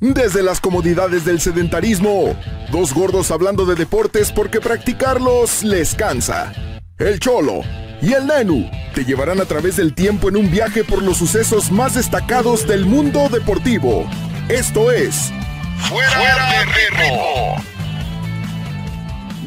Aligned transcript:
Desde 0.00 0.42
las 0.42 0.60
comodidades 0.60 1.24
del 1.24 1.40
sedentarismo, 1.40 2.36
dos 2.70 2.92
gordos 2.92 3.30
hablando 3.30 3.64
de 3.64 3.74
deportes 3.74 4.30
porque 4.30 4.60
practicarlos 4.60 5.62
les 5.62 5.94
cansa. 5.94 6.52
El 6.98 7.18
Cholo 7.18 7.62
y 8.02 8.12
el 8.12 8.26
Nenu 8.26 8.70
te 8.94 9.06
llevarán 9.06 9.40
a 9.40 9.46
través 9.46 9.76
del 9.76 9.94
tiempo 9.94 10.28
en 10.28 10.36
un 10.36 10.50
viaje 10.50 10.84
por 10.84 11.02
los 11.02 11.16
sucesos 11.16 11.70
más 11.70 11.94
destacados 11.94 12.66
del 12.66 12.84
mundo 12.84 13.30
deportivo. 13.30 14.06
Esto 14.50 14.92
es 14.92 15.32
Fuera, 15.78 16.18
de 16.18 16.64
ritmo. 16.66 17.56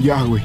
Ya, 0.01 0.21
güey. 0.23 0.43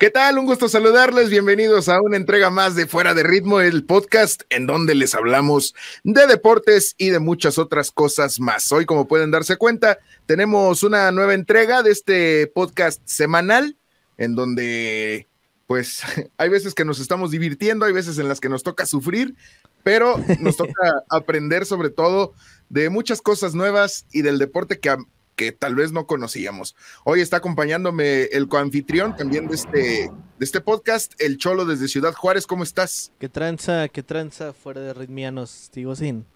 ¿Qué 0.00 0.08
tal? 0.08 0.38
Un 0.38 0.46
gusto 0.46 0.66
saludarles. 0.66 1.28
Bienvenidos 1.28 1.90
a 1.90 2.00
una 2.00 2.16
entrega 2.16 2.48
más 2.48 2.74
de 2.74 2.86
Fuera 2.86 3.12
de 3.12 3.22
Ritmo, 3.22 3.60
el 3.60 3.84
podcast 3.84 4.44
en 4.48 4.66
donde 4.66 4.94
les 4.94 5.14
hablamos 5.14 5.74
de 6.04 6.26
deportes 6.26 6.94
y 6.96 7.10
de 7.10 7.18
muchas 7.18 7.58
otras 7.58 7.90
cosas 7.90 8.40
más. 8.40 8.72
Hoy, 8.72 8.86
como 8.86 9.06
pueden 9.06 9.30
darse 9.30 9.58
cuenta, 9.58 9.98
tenemos 10.24 10.82
una 10.84 11.12
nueva 11.12 11.34
entrega 11.34 11.82
de 11.82 11.90
este 11.90 12.46
podcast 12.46 13.02
semanal 13.04 13.76
en 14.16 14.36
donde, 14.36 15.28
pues, 15.66 16.00
hay 16.38 16.48
veces 16.48 16.72
que 16.72 16.86
nos 16.86 16.98
estamos 16.98 17.30
divirtiendo, 17.30 17.84
hay 17.84 17.92
veces 17.92 18.18
en 18.18 18.26
las 18.26 18.40
que 18.40 18.48
nos 18.48 18.62
toca 18.62 18.86
sufrir, 18.86 19.34
pero 19.82 20.18
nos 20.38 20.56
toca 20.56 21.04
aprender 21.10 21.66
sobre 21.66 21.90
todo 21.90 22.32
de 22.70 22.88
muchas 22.88 23.20
cosas 23.20 23.54
nuevas 23.54 24.06
y 24.12 24.22
del 24.22 24.38
deporte 24.38 24.78
que 24.78 24.96
que 25.40 25.52
tal 25.52 25.74
vez 25.74 25.90
no 25.90 26.06
conocíamos. 26.06 26.76
Hoy 27.02 27.22
está 27.22 27.38
acompañándome 27.38 28.24
el 28.24 28.46
coanfitrión 28.46 29.16
también 29.16 29.48
de 29.48 29.54
este, 29.54 30.10
de 30.38 30.44
este 30.44 30.60
podcast, 30.60 31.14
el 31.18 31.38
Cholo 31.38 31.64
desde 31.64 31.88
Ciudad 31.88 32.12
Juárez. 32.12 32.46
¿Cómo 32.46 32.62
estás? 32.62 33.10
¿Qué 33.18 33.30
tranza, 33.30 33.88
qué 33.88 34.02
tranza 34.02 34.52
fuera 34.52 34.82
de 34.82 34.92
ritmianos? 34.92 35.70
Sigo 35.72 35.96
sin, 35.96 36.26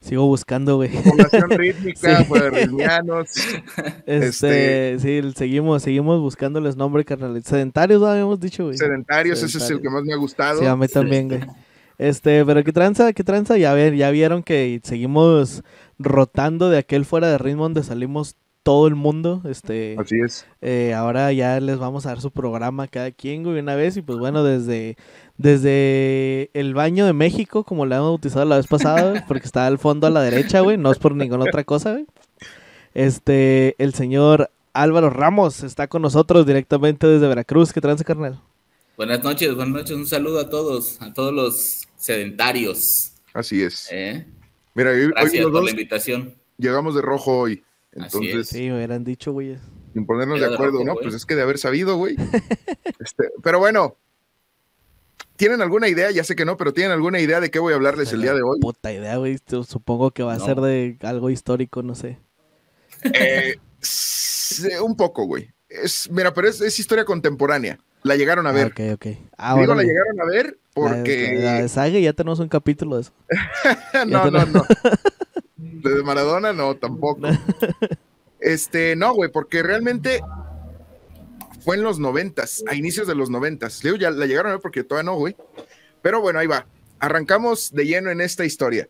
sigo 0.00 0.26
buscando, 0.26 0.74
güey. 0.74 0.90
Población 0.90 1.50
rítmica, 1.50 2.24
fuera 2.24 2.46
de 2.46 2.66
ritmianos. 2.66 3.28
Este, 4.06 4.98
sí, 4.98 5.22
seguimos, 5.36 5.84
seguimos 5.84 6.18
buscándoles 6.20 6.74
nombre, 6.74 7.04
carnal. 7.04 7.40
Sedentarios, 7.44 8.02
habíamos 8.02 8.40
dicho, 8.40 8.64
güey. 8.64 8.76
Sedentarios, 8.76 9.40
ese 9.44 9.58
es 9.58 9.70
el 9.70 9.80
que 9.80 9.88
más 9.88 10.02
me 10.02 10.12
ha 10.12 10.16
gustado. 10.16 10.58
Sí, 10.58 10.66
a 10.66 10.74
mí 10.74 10.88
también, 10.88 11.28
güey. 11.28 11.40
Este, 11.98 12.44
pero 12.46 12.64
qué 12.64 12.72
tranza, 12.72 13.12
qué 13.12 13.22
tranza, 13.22 13.58
ya, 13.58 13.74
ver, 13.74 13.94
ya 13.94 14.10
vieron 14.10 14.42
que 14.42 14.80
seguimos 14.82 15.62
rotando 16.00 16.70
de 16.70 16.78
aquel 16.78 17.04
fuera 17.04 17.28
de 17.28 17.38
ritmo 17.38 17.64
donde 17.64 17.84
salimos 17.84 18.36
todo 18.62 18.88
el 18.88 18.94
mundo. 18.94 19.42
Este, 19.44 19.96
Así 19.98 20.16
es. 20.24 20.46
Eh, 20.62 20.94
ahora 20.94 21.32
ya 21.32 21.60
les 21.60 21.78
vamos 21.78 22.06
a 22.06 22.10
dar 22.10 22.20
su 22.20 22.30
programa 22.30 22.88
cada 22.88 23.10
quien, 23.10 23.42
güey, 23.42 23.58
una 23.58 23.74
vez. 23.74 23.96
Y 23.96 24.02
pues 24.02 24.18
bueno, 24.18 24.42
desde, 24.42 24.96
desde 25.36 26.50
el 26.54 26.74
baño 26.74 27.06
de 27.06 27.12
México, 27.12 27.64
como 27.64 27.86
le 27.86 27.96
hemos 27.96 28.08
bautizado 28.08 28.44
la 28.46 28.56
vez 28.56 28.66
pasada, 28.66 29.24
porque 29.28 29.46
está 29.46 29.66
al 29.66 29.78
fondo 29.78 30.06
a 30.06 30.10
la 30.10 30.22
derecha, 30.22 30.60
güey, 30.60 30.78
no 30.78 30.90
es 30.90 30.98
por 30.98 31.14
ninguna 31.14 31.44
otra 31.44 31.64
cosa, 31.64 31.92
güey. 31.92 32.06
Este, 32.94 33.76
el 33.78 33.94
señor 33.94 34.50
Álvaro 34.72 35.10
Ramos 35.10 35.62
está 35.62 35.86
con 35.86 36.02
nosotros 36.02 36.46
directamente 36.46 37.06
desde 37.06 37.28
Veracruz. 37.28 37.72
¿Qué 37.72 37.80
trance, 37.80 38.04
carnal? 38.04 38.40
Buenas 38.96 39.22
noches, 39.22 39.54
buenas 39.54 39.74
noches. 39.74 39.96
Un 39.96 40.06
saludo 40.06 40.40
a 40.40 40.50
todos, 40.50 41.00
a 41.00 41.12
todos 41.12 41.32
los 41.32 41.86
sedentarios. 41.96 43.12
Así 43.32 43.62
es. 43.62 43.88
¿Eh? 43.92 44.26
Mira, 44.74 44.92
Gracias 44.92 45.46
por 45.46 45.64
la 45.64 45.70
invitación. 45.70 46.34
Llegamos 46.58 46.94
de 46.94 47.02
rojo 47.02 47.38
hoy. 47.38 47.64
Entonces, 47.92 48.48
sí, 48.48 48.68
me 48.68 48.76
hubieran 48.76 49.04
dicho, 49.04 49.32
güey. 49.32 49.58
Sin 49.92 50.06
ponernos 50.06 50.38
de 50.38 50.46
acuerdo, 50.46 50.84
¿no? 50.84 50.94
Pues 50.94 51.14
es 51.14 51.26
que 51.26 51.34
de 51.34 51.42
haber 51.42 51.58
sabido, 51.58 51.96
güey. 51.96 52.16
este, 53.00 53.30
pero 53.42 53.58
bueno, 53.58 53.96
¿tienen 55.36 55.62
alguna 55.62 55.88
idea? 55.88 56.10
Ya 56.10 56.22
sé 56.22 56.36
que 56.36 56.44
no, 56.44 56.56
pero 56.56 56.72
¿tienen 56.72 56.92
alguna 56.92 57.18
idea 57.18 57.40
de 57.40 57.50
qué 57.50 57.58
voy 57.58 57.72
a 57.72 57.76
hablarles 57.76 58.12
el 58.12 58.22
día 58.22 58.34
de 58.34 58.42
hoy? 58.42 58.60
Puta 58.60 58.92
idea, 58.92 59.16
güey. 59.16 59.38
Supongo 59.66 60.12
que 60.12 60.22
va 60.22 60.34
a 60.34 60.38
ser 60.40 60.60
de 60.60 60.96
algo 61.02 61.30
histórico, 61.30 61.82
no 61.82 61.94
sé. 61.94 62.18
Eh, 63.14 63.56
un 64.82 64.96
poco, 64.96 65.24
güey. 65.24 65.50
Es, 65.68 66.10
mira, 66.10 66.32
pero 66.34 66.48
es, 66.48 66.78
historia 66.78 67.04
contemporánea. 67.04 67.78
La 68.02 68.16
llegaron 68.16 68.46
a 68.46 68.52
ver. 68.52 68.68
ok, 68.68 68.80
ok. 68.94 69.06
Ah, 69.36 69.56
Digo, 69.58 69.74
la 69.74 69.82
llegaron 69.82 70.20
a 70.20 70.24
ver 70.24 70.58
porque. 70.74 71.38
La, 71.38 71.84
de 71.84 72.02
ya 72.02 72.12
tenemos 72.12 72.38
un 72.38 72.48
capítulo 72.48 72.96
de 72.96 73.02
eso. 73.02 73.12
no, 74.06 74.30
no, 74.30 74.46
no. 74.46 74.64
De 75.56 76.02
Maradona, 76.02 76.52
no, 76.52 76.76
tampoco. 76.76 77.28
Este, 78.38 78.96
no, 78.96 79.14
güey, 79.14 79.30
porque 79.30 79.62
realmente 79.62 80.20
fue 81.60 81.76
en 81.76 81.82
los 81.82 81.98
noventas, 81.98 82.64
a 82.66 82.74
inicios 82.74 83.06
de 83.06 83.14
los 83.14 83.30
noventas. 83.30 83.84
Leo 83.84 83.96
ya 83.96 84.10
la 84.10 84.26
llegaron 84.26 84.50
a 84.50 84.54
ver 84.54 84.62
porque 84.62 84.84
todavía 84.84 85.10
no, 85.10 85.16
güey. 85.16 85.36
Pero 86.02 86.20
bueno, 86.20 86.38
ahí 86.38 86.46
va. 86.46 86.66
Arrancamos 86.98 87.72
de 87.72 87.86
lleno 87.86 88.10
en 88.10 88.20
esta 88.20 88.44
historia. 88.44 88.88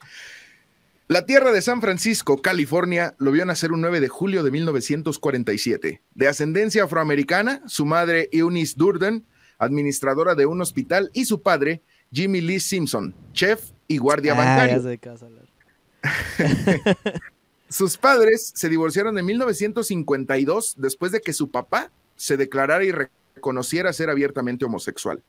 La 1.10 1.26
tierra 1.26 1.50
de 1.50 1.60
San 1.60 1.80
Francisco, 1.80 2.40
California, 2.40 3.16
lo 3.18 3.32
vio 3.32 3.44
nacer 3.44 3.72
un 3.72 3.80
9 3.80 3.98
de 3.98 4.06
julio 4.06 4.44
de 4.44 4.52
1947. 4.52 6.00
De 6.14 6.28
ascendencia 6.28 6.84
afroamericana, 6.84 7.64
su 7.66 7.84
madre 7.84 8.28
Eunice 8.30 8.74
Durden, 8.76 9.26
administradora 9.58 10.36
de 10.36 10.46
un 10.46 10.60
hospital, 10.60 11.10
y 11.12 11.24
su 11.24 11.42
padre, 11.42 11.82
Jimmy 12.12 12.40
Lee 12.40 12.60
Simpson, 12.60 13.12
chef 13.32 13.72
y 13.88 13.98
guardia 13.98 14.34
ah, 14.34 14.36
bancario. 14.36 15.00
Sus 17.68 17.96
padres 17.96 18.52
se 18.54 18.68
divorciaron 18.68 19.18
en 19.18 19.26
1952 19.26 20.76
después 20.78 21.10
de 21.10 21.20
que 21.20 21.32
su 21.32 21.50
papá 21.50 21.90
se 22.14 22.36
declarara 22.36 22.84
y 22.84 22.92
reconociera 22.92 23.92
ser 23.92 24.10
abiertamente 24.10 24.64
homosexual. 24.64 25.20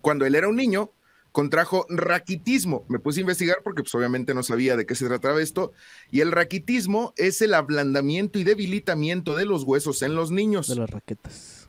Cuando 0.00 0.26
él 0.26 0.34
era 0.34 0.48
un 0.48 0.56
niño, 0.56 0.90
contrajo 1.34 1.84
raquitismo. 1.88 2.84
Me 2.86 3.00
puse 3.00 3.18
a 3.18 3.22
investigar 3.22 3.56
porque 3.64 3.82
pues, 3.82 3.92
obviamente 3.96 4.34
no 4.34 4.44
sabía 4.44 4.76
de 4.76 4.86
qué 4.86 4.94
se 4.94 5.08
trataba 5.08 5.42
esto. 5.42 5.72
Y 6.12 6.20
el 6.20 6.30
raquitismo 6.30 7.12
es 7.16 7.42
el 7.42 7.54
ablandamiento 7.54 8.38
y 8.38 8.44
debilitamiento 8.44 9.34
de 9.34 9.44
los 9.44 9.64
huesos 9.64 10.02
en 10.02 10.14
los 10.14 10.30
niños. 10.30 10.68
De 10.68 10.76
las 10.76 10.88
raquetas. 10.88 11.68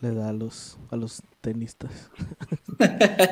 Le 0.00 0.14
da 0.14 0.30
a 0.30 0.32
los, 0.32 0.78
a 0.90 0.96
los 0.96 1.22
tenistas. 1.42 2.10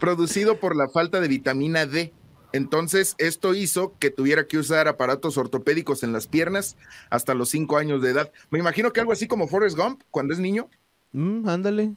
Producido 0.00 0.58
por 0.58 0.74
la 0.74 0.88
falta 0.88 1.20
de 1.20 1.28
vitamina 1.28 1.86
D. 1.86 2.12
Entonces, 2.52 3.14
esto 3.18 3.54
hizo 3.54 3.94
que 4.00 4.10
tuviera 4.10 4.48
que 4.48 4.58
usar 4.58 4.88
aparatos 4.88 5.38
ortopédicos 5.38 6.02
en 6.02 6.12
las 6.12 6.26
piernas 6.26 6.76
hasta 7.10 7.34
los 7.34 7.50
cinco 7.50 7.76
años 7.76 8.02
de 8.02 8.10
edad. 8.10 8.32
Me 8.50 8.58
imagino 8.58 8.92
que 8.92 8.98
algo 8.98 9.12
así 9.12 9.28
como 9.28 9.46
Forrest 9.46 9.78
Gump 9.78 10.02
cuando 10.10 10.34
es 10.34 10.40
niño. 10.40 10.68
Mm, 11.12 11.48
ándale. 11.48 11.94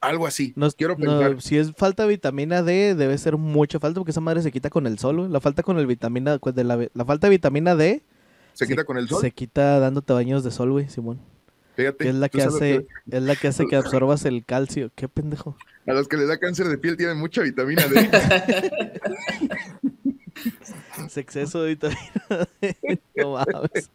Algo 0.00 0.26
así. 0.26 0.52
No, 0.56 0.70
Quiero 0.70 0.96
pensar. 0.96 1.40
si 1.40 1.56
es 1.56 1.72
falta 1.72 2.04
de 2.04 2.10
vitamina 2.10 2.62
D, 2.62 2.94
debe 2.94 3.16
ser 3.18 3.36
mucha 3.36 3.78
falta 3.78 4.00
porque 4.00 4.10
esa 4.10 4.20
madre 4.20 4.42
se 4.42 4.52
quita 4.52 4.70
con 4.70 4.86
el 4.86 4.98
sol. 4.98 5.32
La 5.32 5.40
falta 5.40 5.62
con 5.62 5.78
el 5.78 5.86
vitamina, 5.86 6.38
de 6.38 6.64
la, 6.64 6.88
la 6.92 7.04
falta 7.04 7.26
de 7.26 7.30
vitamina 7.30 7.74
D. 7.74 8.02
¿Se, 8.52 8.66
quita 8.66 8.84
con 8.84 8.98
el 8.98 9.08
sol? 9.08 9.20
Se 9.20 9.30
quita 9.30 9.78
dándote 9.80 10.12
baños 10.12 10.44
de 10.44 10.50
sol, 10.50 10.72
güey, 10.72 10.88
Simón. 10.88 11.20
Fíjate. 11.76 12.08
es 12.08 12.14
la 12.14 12.30
que 12.30 12.42
hace, 12.42 12.86
es 13.10 13.22
la 13.22 13.36
que 13.36 13.48
hace 13.48 13.66
que 13.66 13.76
absorbas 13.76 14.24
el 14.24 14.44
calcio. 14.44 14.90
Qué 14.94 15.08
pendejo. 15.08 15.56
A 15.86 15.92
los 15.92 16.08
que 16.08 16.16
les 16.16 16.28
da 16.28 16.38
cáncer 16.38 16.68
de 16.68 16.78
piel 16.78 16.96
tienen 16.96 17.18
mucha 17.18 17.42
vitamina 17.42 17.86
D. 17.86 18.10
es 21.06 21.16
exceso 21.16 21.62
de 21.62 21.68
vitamina 21.70 22.48
D. 22.60 23.00
No 23.16 23.32
mames. 23.32 23.90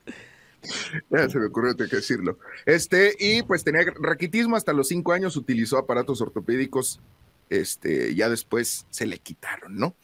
Ya 1.09 1.29
se 1.29 1.39
me 1.39 1.47
ocurrió 1.47 1.75
que 1.75 1.85
decirlo. 1.85 2.38
Este, 2.66 3.16
y 3.19 3.44
pues 3.44 3.63
tenía 3.63 3.81
raquitismo 3.99 4.55
hasta 4.55 4.73
los 4.73 4.88
cinco 4.88 5.13
años, 5.13 5.35
utilizó 5.35 5.77
aparatos 5.77 6.22
ortopédicos. 6.22 6.99
Este, 7.49 8.16
ya 8.16 8.29
después 8.29 8.85
se 8.89 9.05
le 9.05 9.19
quitaron, 9.19 9.75
¿no? 9.75 9.95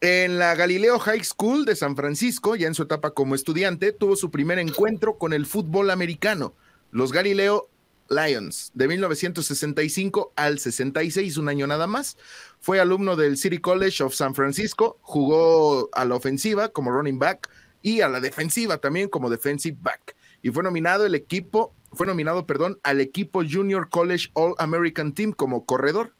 En 0.00 0.38
la 0.38 0.54
Galileo 0.54 0.98
High 0.98 1.24
School 1.24 1.64
de 1.64 1.76
San 1.76 1.96
Francisco, 1.96 2.56
ya 2.56 2.66
en 2.66 2.74
su 2.74 2.82
etapa 2.82 3.12
como 3.12 3.34
estudiante, 3.34 3.92
tuvo 3.92 4.16
su 4.16 4.30
primer 4.30 4.58
encuentro 4.58 5.16
con 5.16 5.32
el 5.32 5.46
fútbol 5.46 5.90
americano 5.90 6.54
los 6.94 7.10
Galileo 7.10 7.68
Lions, 8.08 8.70
de 8.72 8.86
1965 8.86 10.32
al 10.36 10.60
66, 10.60 11.38
un 11.38 11.48
año 11.48 11.66
nada 11.66 11.88
más. 11.88 12.16
Fue 12.60 12.78
alumno 12.78 13.16
del 13.16 13.36
City 13.36 13.58
College 13.58 14.04
of 14.04 14.14
San 14.14 14.36
Francisco, 14.36 14.98
jugó 15.02 15.88
a 15.92 16.04
la 16.04 16.14
ofensiva 16.14 16.68
como 16.68 16.92
running 16.92 17.18
back 17.18 17.50
y 17.84 18.00
a 18.00 18.08
la 18.08 18.18
defensiva 18.18 18.78
también 18.78 19.10
como 19.10 19.28
defensive 19.28 19.76
back. 19.78 20.16
Y 20.40 20.50
fue 20.50 20.62
nominado 20.62 21.04
el 21.04 21.14
equipo, 21.14 21.74
fue 21.92 22.06
nominado, 22.06 22.46
perdón, 22.46 22.80
al 22.82 22.98
equipo 23.02 23.42
Junior 23.48 23.90
College 23.90 24.30
All 24.32 24.54
American 24.56 25.12
Team 25.12 25.32
como 25.32 25.66
corredor. 25.66 26.14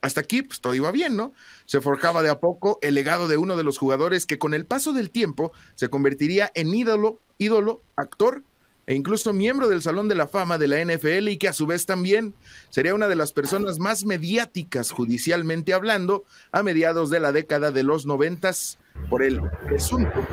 Hasta 0.00 0.22
aquí, 0.22 0.40
pues 0.40 0.62
todo 0.62 0.74
iba 0.74 0.90
bien, 0.92 1.14
¿no? 1.14 1.34
Se 1.66 1.82
forjaba 1.82 2.22
de 2.22 2.30
a 2.30 2.40
poco 2.40 2.78
el 2.80 2.94
legado 2.94 3.28
de 3.28 3.36
uno 3.36 3.58
de 3.58 3.62
los 3.62 3.76
jugadores 3.76 4.24
que 4.24 4.38
con 4.38 4.54
el 4.54 4.64
paso 4.64 4.94
del 4.94 5.10
tiempo 5.10 5.52
se 5.74 5.90
convertiría 5.90 6.50
en 6.54 6.74
ídolo, 6.74 7.20
ídolo, 7.36 7.82
actor 7.96 8.42
e 8.86 8.94
incluso 8.94 9.34
miembro 9.34 9.68
del 9.68 9.82
Salón 9.82 10.08
de 10.08 10.14
la 10.14 10.28
Fama 10.28 10.56
de 10.56 10.68
la 10.68 10.82
NFL 10.82 11.28
y 11.28 11.36
que 11.36 11.48
a 11.48 11.52
su 11.52 11.66
vez 11.66 11.84
también 11.84 12.34
sería 12.70 12.94
una 12.94 13.08
de 13.08 13.16
las 13.16 13.34
personas 13.34 13.78
más 13.78 14.06
mediáticas 14.06 14.92
judicialmente 14.92 15.74
hablando 15.74 16.24
a 16.52 16.62
mediados 16.62 17.10
de 17.10 17.20
la 17.20 17.32
década 17.32 17.70
de 17.70 17.82
los 17.82 18.06
noventas 18.06 18.78
por 19.10 19.22
el 19.22 19.42
presunto 19.66 20.24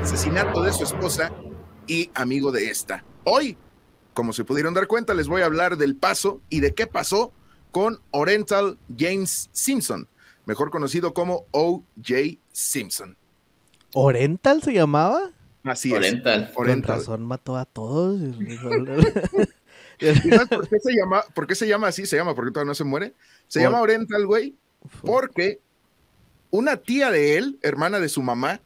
asesinato 0.00 0.62
de 0.62 0.72
su 0.72 0.84
esposa 0.84 1.32
y 1.86 2.10
amigo 2.14 2.52
de 2.52 2.70
esta. 2.70 3.04
Hoy 3.24 3.56
como 4.14 4.32
se 4.32 4.44
pudieron 4.44 4.74
dar 4.74 4.86
cuenta, 4.86 5.14
les 5.14 5.28
voy 5.28 5.42
a 5.42 5.46
hablar 5.46 5.76
del 5.76 5.96
paso 5.96 6.40
y 6.50 6.60
de 6.60 6.74
qué 6.74 6.86
pasó 6.86 7.32
con 7.70 8.00
Oriental 8.10 8.76
James 8.98 9.48
Simpson, 9.52 10.08
mejor 10.46 10.70
conocido 10.70 11.14
como 11.14 11.46
O.J. 11.52 12.38
Simpson. 12.52 13.16
¿Oriental 13.94 14.62
se 14.62 14.72
llamaba? 14.72 15.30
Así 15.64 15.92
Oriental. 15.92 16.44
es. 16.44 16.50
Con 16.50 16.64
Oriental. 16.64 16.98
razón 16.98 17.24
mató 17.24 17.56
a 17.56 17.64
todos. 17.64 18.20
¿Y 20.00 20.14
sabes 20.30 20.48
por 20.48 20.68
qué 20.68 20.80
se 20.80 20.92
llama? 20.94 21.22
¿Por 21.34 21.46
qué 21.46 21.54
se 21.54 21.68
llama 21.68 21.88
así? 21.88 22.04
Se 22.04 22.16
llama 22.16 22.34
porque 22.34 22.50
todavía 22.50 22.70
no 22.70 22.74
se 22.74 22.84
muere. 22.84 23.14
Se 23.48 23.60
Por- 23.60 23.68
llama 23.68 23.80
Oriental, 23.80 24.26
güey, 24.26 24.54
porque 25.02 25.60
una 26.50 26.76
tía 26.76 27.10
de 27.10 27.38
él, 27.38 27.58
hermana 27.62 28.00
de 28.00 28.08
su 28.08 28.22
mamá, 28.22 28.60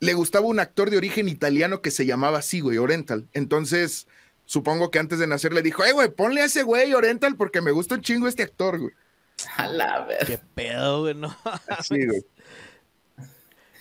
le 0.00 0.14
gustaba 0.14 0.46
un 0.46 0.60
actor 0.60 0.90
de 0.90 0.96
origen 0.96 1.28
italiano 1.28 1.80
que 1.80 1.90
se 1.90 2.06
llamaba 2.06 2.38
así, 2.38 2.60
güey, 2.60 2.78
Oriental. 2.78 3.26
Entonces, 3.32 4.06
supongo 4.44 4.90
que 4.90 4.98
antes 4.98 5.18
de 5.18 5.26
nacer 5.26 5.52
le 5.52 5.62
dijo, 5.62 5.84
eh, 5.84 5.92
güey, 5.92 6.10
ponle 6.10 6.42
a 6.42 6.44
ese 6.46 6.62
güey 6.62 6.92
Oriental 6.94 7.36
porque 7.36 7.60
me 7.60 7.70
gusta 7.70 7.94
un 7.94 8.02
chingo 8.02 8.28
este 8.28 8.42
actor, 8.42 8.78
güey. 8.78 8.92
A 9.56 9.66
la 9.68 10.04
ver. 10.04 10.26
Qué 10.26 10.38
pedo, 10.54 11.00
güey, 11.02 11.14
no. 11.14 11.34
Así, 11.68 12.04
güey. 12.06 12.24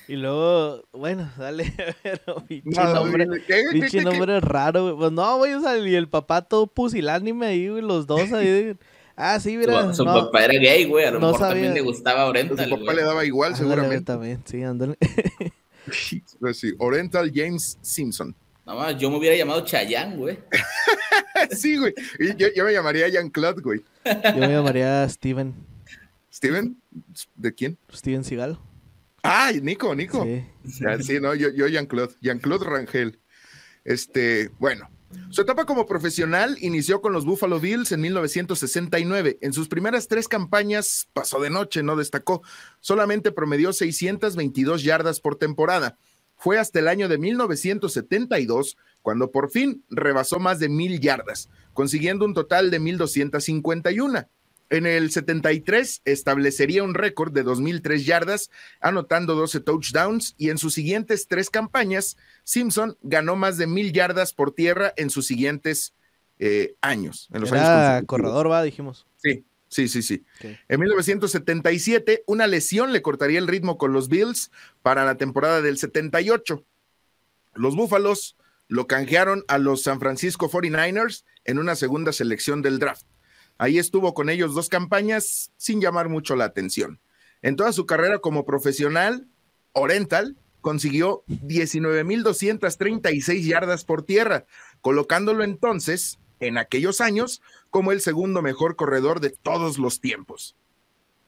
Y 0.08 0.16
luego, 0.18 0.84
bueno, 0.92 1.32
dale, 1.38 1.74
pero 2.04 2.44
pinche 2.46 2.70
No, 2.72 2.94
nombre, 2.94 3.26
¿qué, 3.48 3.64
qué, 3.64 3.64
pinche 3.72 3.90
qué, 3.90 3.98
qué? 4.00 4.04
nombre 4.04 4.40
raro, 4.42 4.84
güey. 4.84 4.96
Pues 4.98 5.12
no, 5.14 5.38
güey, 5.38 5.54
o 5.54 5.62
sea, 5.62 5.78
y 5.78 5.96
el 5.96 6.10
papá 6.10 6.42
todo 6.42 6.68
pusilánime 6.68 7.46
ahí, 7.46 7.70
güey, 7.70 7.82
los 7.82 8.06
dos 8.06 8.32
ahí. 8.34 8.46
de- 8.48 8.78
Ah, 9.16 9.40
sí, 9.40 9.56
mira. 9.58 9.90
Su, 9.90 9.94
su 9.98 10.06
no, 10.06 10.14
papá 10.26 10.44
era 10.46 10.56
gay, 10.56 10.86
güey. 10.86 11.06
A 11.06 11.12
lo 11.12 11.20
no 11.20 11.28
mejor 11.28 11.40
sabía. 11.40 11.54
también 11.54 11.74
le 11.76 11.82
gustaba 11.82 12.24
Su 12.24 12.30
Oriental, 12.32 12.70
papá 12.70 12.82
güey. 12.84 12.96
le 12.98 13.04
daba 13.04 13.24
igual, 13.26 13.54
ándale, 13.54 13.66
güey, 13.68 13.76
seguramente. 13.78 14.06
también, 14.12 14.42
sí, 14.46 14.64
ándale. 14.64 14.98
Pues 16.40 16.60
sí, 16.60 16.74
Oriental 16.80 17.32
James 17.34 17.78
Simpson. 17.82 18.36
Nada 18.66 18.80
más, 18.80 18.98
yo 18.98 19.10
me 19.12 19.18
hubiera 19.18 19.36
llamado 19.36 19.66
Chayán, 19.66 20.18
güey. 20.18 20.40
sí, 21.52 21.78
güey. 21.78 21.94
Y 22.20 22.36
yo, 22.36 22.48
yo 22.56 22.64
me 22.64 22.72
llamaría 22.72 23.10
Jean-Claude, 23.10 23.62
güey. 23.62 23.84
Yo 24.06 24.40
me 24.40 24.54
llamaría 24.54 25.08
Steven, 25.10 25.54
¿Steven? 26.32 26.78
¿De 27.36 27.54
quién? 27.54 27.78
Steven 27.94 28.24
Seagal. 28.24 28.58
Ah, 29.22 29.52
Nico, 29.62 29.94
Nico. 29.96 30.24
Sí. 30.24 30.44
Sí, 31.02 31.20
no, 31.20 31.36
yo, 31.36 31.50
yo 31.50 31.68
Jean-Claude, 31.68 32.16
Jean-Claude 32.22 32.66
Rangel. 32.66 33.20
Este, 33.86 34.50
bueno, 34.60 34.90
su 35.30 35.42
etapa 35.42 35.66
como 35.66 35.86
profesional 35.86 36.58
inició 36.62 37.02
con 37.02 37.14
los 37.14 37.26
Buffalo 37.26 37.60
Bills 37.60 37.92
en 37.92 38.02
1969. 38.02 39.38
En 39.42 39.54
sus 39.54 39.68
primeras 39.68 40.08
tres 40.08 40.28
campañas 40.28 41.08
pasó 41.14 41.40
de 41.40 41.50
noche, 41.50 41.84
no 41.84 41.96
destacó. 41.96 42.44
Solamente 42.80 43.32
promedió 43.32 43.74
622 43.74 44.84
yardas 44.84 45.20
por 45.20 45.36
temporada. 45.36 45.98
Fue 46.36 46.60
hasta 46.60 46.80
el 46.80 46.88
año 46.88 47.08
de 47.08 47.18
1972 47.18 48.78
cuando 49.02 49.32
por 49.32 49.50
fin 49.50 49.84
rebasó 49.90 50.40
más 50.40 50.60
de 50.60 50.70
mil 50.70 51.00
yardas, 51.00 51.50
consiguiendo 51.74 52.26
un 52.26 52.34
total 52.34 52.72
de 52.72 52.80
1251. 52.80 54.28
En 54.74 54.88
el 54.88 55.12
73 55.12 56.02
establecería 56.04 56.82
un 56.82 56.96
récord 56.96 57.32
de 57.32 57.44
2003 57.44 58.08
yardas 58.08 58.50
anotando 58.82 59.36
12 59.36 59.60
touchdowns 59.60 60.34
y 60.40 60.50
en 60.50 60.58
sus 60.58 60.74
siguientes 60.74 61.28
tres 61.28 61.52
campañas, 61.52 62.18
Simpson 62.44 62.98
ganó 63.04 63.36
más 63.36 63.60
de 63.60 63.68
mil 63.68 63.94
yardas 63.94 64.34
por 64.34 64.52
tierra 64.52 64.92
en 64.98 65.12
sus 65.12 65.28
siguientes 65.28 65.94
eh, 66.40 66.74
años. 66.82 67.30
En 67.32 67.42
los 67.42 67.52
años 67.52 67.68
Era 67.68 68.02
corredor, 68.08 68.50
va, 68.50 68.64
dijimos. 68.64 69.06
Sí, 69.18 69.46
sí, 69.68 69.88
sí, 69.88 70.02
sí. 70.02 70.26
En 70.68 70.80
1977, 70.80 72.24
una 72.26 72.48
lesión 72.48 72.94
le 72.94 73.04
cortaría 73.04 73.38
el 73.38 73.48
ritmo 73.48 73.78
con 73.78 73.94
los 73.94 74.10
Bills 74.10 74.50
para 74.82 75.06
la 75.06 75.18
temporada 75.18 75.62
del 75.62 75.78
78. 75.78 76.66
Los 77.54 77.76
Búfalos 77.76 78.38
lo 78.68 78.88
canjearon 78.88 79.44
a 79.48 79.60
los 79.60 79.84
San 79.84 80.00
Francisco 80.00 80.50
49ers 80.50 81.26
en 81.46 81.60
una 81.60 81.76
segunda 81.76 82.12
selección 82.12 82.64
del 82.64 82.80
draft. 82.80 83.06
Ahí 83.64 83.80
estuvo 83.80 84.14
con 84.14 84.30
ellos 84.30 84.54
dos 84.54 84.68
campañas 84.68 85.54
sin 85.56 85.80
llamar 85.80 86.10
mucho 86.10 86.36
la 86.36 86.44
atención. 86.44 87.00
En 87.42 87.56
toda 87.56 87.72
su 87.72 87.86
carrera 87.86 88.20
como 88.20 88.44
profesional, 88.44 89.26
Oriental 89.72 90.36
consiguió 90.60 91.24
19.236 91.30 93.42
yardas 93.46 93.86
por 93.86 94.04
tierra, 94.04 94.46
colocándolo 94.82 95.46
entonces, 95.46 96.20
en 96.42 96.58
aquellos 96.58 97.00
años, 97.00 97.42
como 97.70 97.94
el 97.94 98.02
segundo 98.02 98.42
mejor 98.42 98.76
corredor 98.76 99.22
de 99.22 99.30
todos 99.30 99.78
los 99.78 100.02
tiempos. 100.02 100.58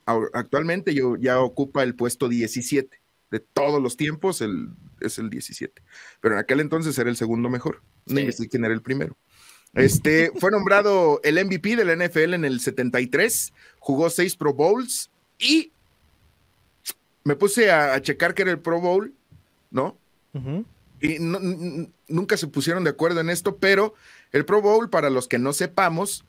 Actualmente 0.06 0.94
yo, 0.94 1.16
ya 1.16 1.40
ocupa 1.40 1.84
el 1.84 1.96
puesto 1.96 2.28
17. 2.28 3.00
De 3.32 3.40
todos 3.40 3.82
los 3.82 3.96
tiempos 3.96 4.42
el, 4.42 4.72
es 5.00 5.20
el 5.20 5.30
17. 5.30 5.82
Pero 6.20 6.36
en 6.36 6.42
aquel 6.42 6.60
entonces 6.60 7.00
era 7.00 7.10
el 7.10 7.16
segundo 7.16 7.50
mejor. 7.50 7.82
No 8.06 8.16
Sí. 8.16 8.22
investigué 8.24 8.50
quién 8.50 8.66
era 8.66 8.74
el 8.74 8.82
primero. 8.82 9.16
Este, 9.76 10.32
fue 10.40 10.52
nombrado 10.52 11.20
el 11.24 11.44
MVP 11.44 11.76
de 11.76 11.84
la 11.86 11.96
NFL 11.96 12.34
en 12.34 12.46
el 12.46 12.60
73, 12.62 13.54
jugó 13.80 14.10
seis 14.10 14.36
Pro 14.36 14.54
Bowls 14.54 15.10
y 15.38 15.72
me 17.24 17.36
puse 17.36 17.72
a, 17.72 17.94
a 17.94 18.02
checar 18.02 18.34
que 18.34 18.44
era 18.44 18.52
el 18.52 18.60
Pro 18.60 18.80
Bowl, 18.80 19.14
¿no? 19.72 19.98
Y 21.02 21.20
no- 21.20 21.40
nunca 22.08 22.38
se 22.38 22.48
pusieron 22.48 22.84
de 22.84 22.90
acuerdo 22.92 23.20
en 23.22 23.30
esto, 23.30 23.58
pero 23.58 23.94
el 24.32 24.46
Pro 24.46 24.62
Bowl, 24.62 24.90
para 24.90 25.10
los 25.10 25.28
que 25.28 25.40
no 25.40 25.54
sepamos, 25.54 26.24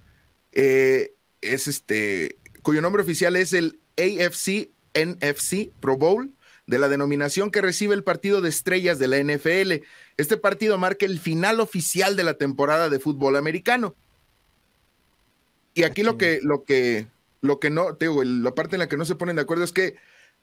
eh, 0.53 1.13
es 1.41 1.67
este, 1.69 2.37
cuyo 2.63 2.81
nombre 2.83 3.03
oficial 3.03 3.37
es 3.37 3.53
el 3.53 3.79
AFC 3.97 4.71
NFC 4.95 5.71
Pro 5.81 5.97
Bowl, 5.97 6.33
de 6.67 6.79
la 6.79 6.89
denominación 6.89 7.51
que 7.51 7.61
recibe 7.61 7.95
el 7.95 8.05
partido 8.05 8.41
de 8.41 8.49
estrellas 8.49 8.99
de 8.99 9.09
la 9.09 9.19
NFL. 9.19 9.85
Este 10.17 10.37
partido 10.37 10.79
marca 10.79 11.07
el 11.07 11.19
final 11.19 11.61
oficial 11.61 12.17
de 12.17 12.25
la 12.25 12.35
temporada 12.35 12.89
de 12.89 12.99
fútbol 12.99 13.37
americano. 13.37 13.95
Y 15.75 15.85
aquí 15.85 16.03
lo 16.03 16.17
que, 16.17 16.41
lo 16.43 16.65
que, 16.65 17.07
lo 17.43 17.61
que 17.61 17.71
no, 17.71 17.95
te 17.95 18.07
digo, 18.07 18.25
la 18.25 18.55
parte 18.55 18.77
en 18.77 18.81
la 18.81 18.89
que 18.89 18.97
no 18.97 19.05
se 19.05 19.15
ponen 19.15 19.37
de 19.37 19.43
acuerdo 19.43 19.63
es 19.63 19.73
que 19.73 19.97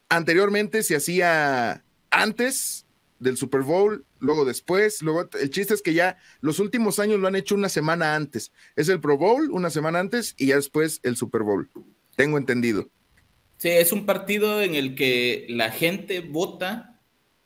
anteriormente 0.09 0.83
se 0.83 0.95
hacía 0.95 1.83
antes 2.11 2.85
del 3.19 3.37
Super 3.37 3.61
Bowl, 3.61 4.05
luego 4.19 4.45
después, 4.45 5.01
luego 5.01 5.27
el 5.39 5.49
chiste 5.49 5.73
es 5.73 5.81
que 5.81 5.93
ya 5.93 6.17
los 6.41 6.59
últimos 6.59 6.99
años 6.99 7.19
lo 7.19 7.27
han 7.27 7.35
hecho 7.35 7.55
una 7.55 7.69
semana 7.69 8.15
antes. 8.15 8.51
Es 8.75 8.89
el 8.89 8.99
Pro 8.99 9.17
Bowl 9.17 9.49
una 9.51 9.69
semana 9.69 9.99
antes 9.99 10.35
y 10.37 10.47
ya 10.47 10.55
después 10.55 10.99
el 11.03 11.15
Super 11.15 11.41
Bowl. 11.41 11.69
Tengo 12.15 12.37
entendido. 12.37 12.89
Sí, 13.63 13.69
es 13.69 13.93
un 13.93 14.05
partido 14.05 14.61
en 14.61 14.75
el 14.75 14.93
que 14.93 15.45
la 15.47 15.71
gente 15.71 16.19
vota 16.19 16.99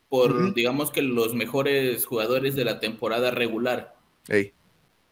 por, 0.09 0.55
digamos 0.55 0.89
que 0.89 1.03
los 1.03 1.35
mejores 1.35 2.07
jugadores 2.07 2.55
de 2.55 2.65
la 2.65 2.79
temporada 2.79 3.29
regular. 3.29 3.95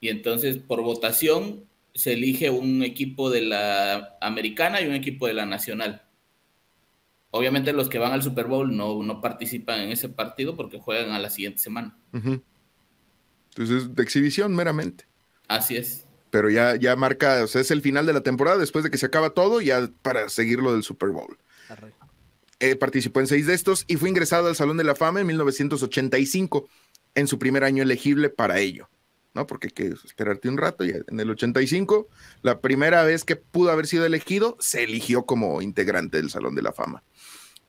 Y 0.02 0.10
entonces, 0.10 0.58
por 0.58 0.82
votación, 0.82 1.66
se 1.94 2.14
elige 2.14 2.50
un 2.50 2.82
equipo 2.82 3.30
de 3.30 3.42
la 3.44 4.18
americana 4.20 4.82
y 4.82 4.88
un 4.88 4.96
equipo 4.96 5.28
de 5.28 5.36
la 5.36 5.46
nacional. 5.46 6.02
Obviamente 7.30 7.72
los 7.72 7.88
que 7.88 8.00
van 8.00 8.14
al 8.14 8.24
Super 8.24 8.48
Bowl 8.48 8.76
no, 8.76 9.04
no 9.04 9.22
participan 9.22 9.82
en 9.82 9.92
ese 9.92 10.10
partido 10.10 10.56
porque 10.56 10.80
juegan 10.80 11.12
a 11.12 11.20
la 11.20 11.30
siguiente 11.30 11.60
semana. 11.60 11.96
ujú. 12.14 12.42
Entonces, 13.50 13.94
de 13.94 14.02
exhibición 14.02 14.56
meramente. 14.56 15.06
Así 15.48 15.78
es. 15.78 16.05
Pero 16.36 16.50
ya, 16.50 16.76
ya 16.76 16.98
marca, 16.98 17.46
o 17.46 17.48
sea, 17.48 17.62
es 17.62 17.72
el 17.72 17.82
final 17.82 18.06
de 18.06 18.12
la 18.12 18.20
temporada 18.20 18.58
después 18.58 18.84
de 18.84 18.92
que 18.92 18.98
se 18.98 19.06
acaba 19.06 19.30
todo, 19.30 19.62
ya 19.62 19.90
para 20.02 20.28
seguir 20.28 20.60
lo 20.60 20.74
del 20.74 20.84
Super 20.84 21.12
Bowl. 21.12 21.38
Eh, 22.60 22.76
participó 22.76 23.22
en 23.22 23.28
seis 23.28 23.48
de 23.48 23.54
estos 23.54 23.86
y 23.88 23.96
fue 23.96 24.10
ingresado 24.10 24.50
al 24.50 24.56
Salón 24.58 24.76
de 24.76 24.84
la 24.84 24.96
Fama 24.96 25.22
en 25.22 25.28
1985, 25.28 26.68
en 27.16 27.28
su 27.28 27.40
primer 27.40 27.64
año 27.64 27.84
elegible 27.84 28.28
para 28.28 28.60
ello, 28.60 28.90
¿no? 29.34 29.48
Porque 29.48 29.68
hay 29.68 29.72
que 29.72 29.88
esperarte 30.06 30.50
un 30.50 30.58
rato, 30.58 30.84
ya 30.84 30.96
en 31.08 31.18
el 31.22 31.30
85, 31.30 32.10
la 32.42 32.60
primera 32.60 33.06
vez 33.06 33.24
que 33.24 33.38
pudo 33.38 33.72
haber 33.72 33.88
sido 33.88 34.06
elegido, 34.06 34.58
se 34.60 34.84
eligió 34.84 35.26
como 35.26 35.62
integrante 35.62 36.18
del 36.18 36.30
Salón 36.30 36.54
de 36.54 36.64
la 36.64 36.74
Fama. 36.74 37.02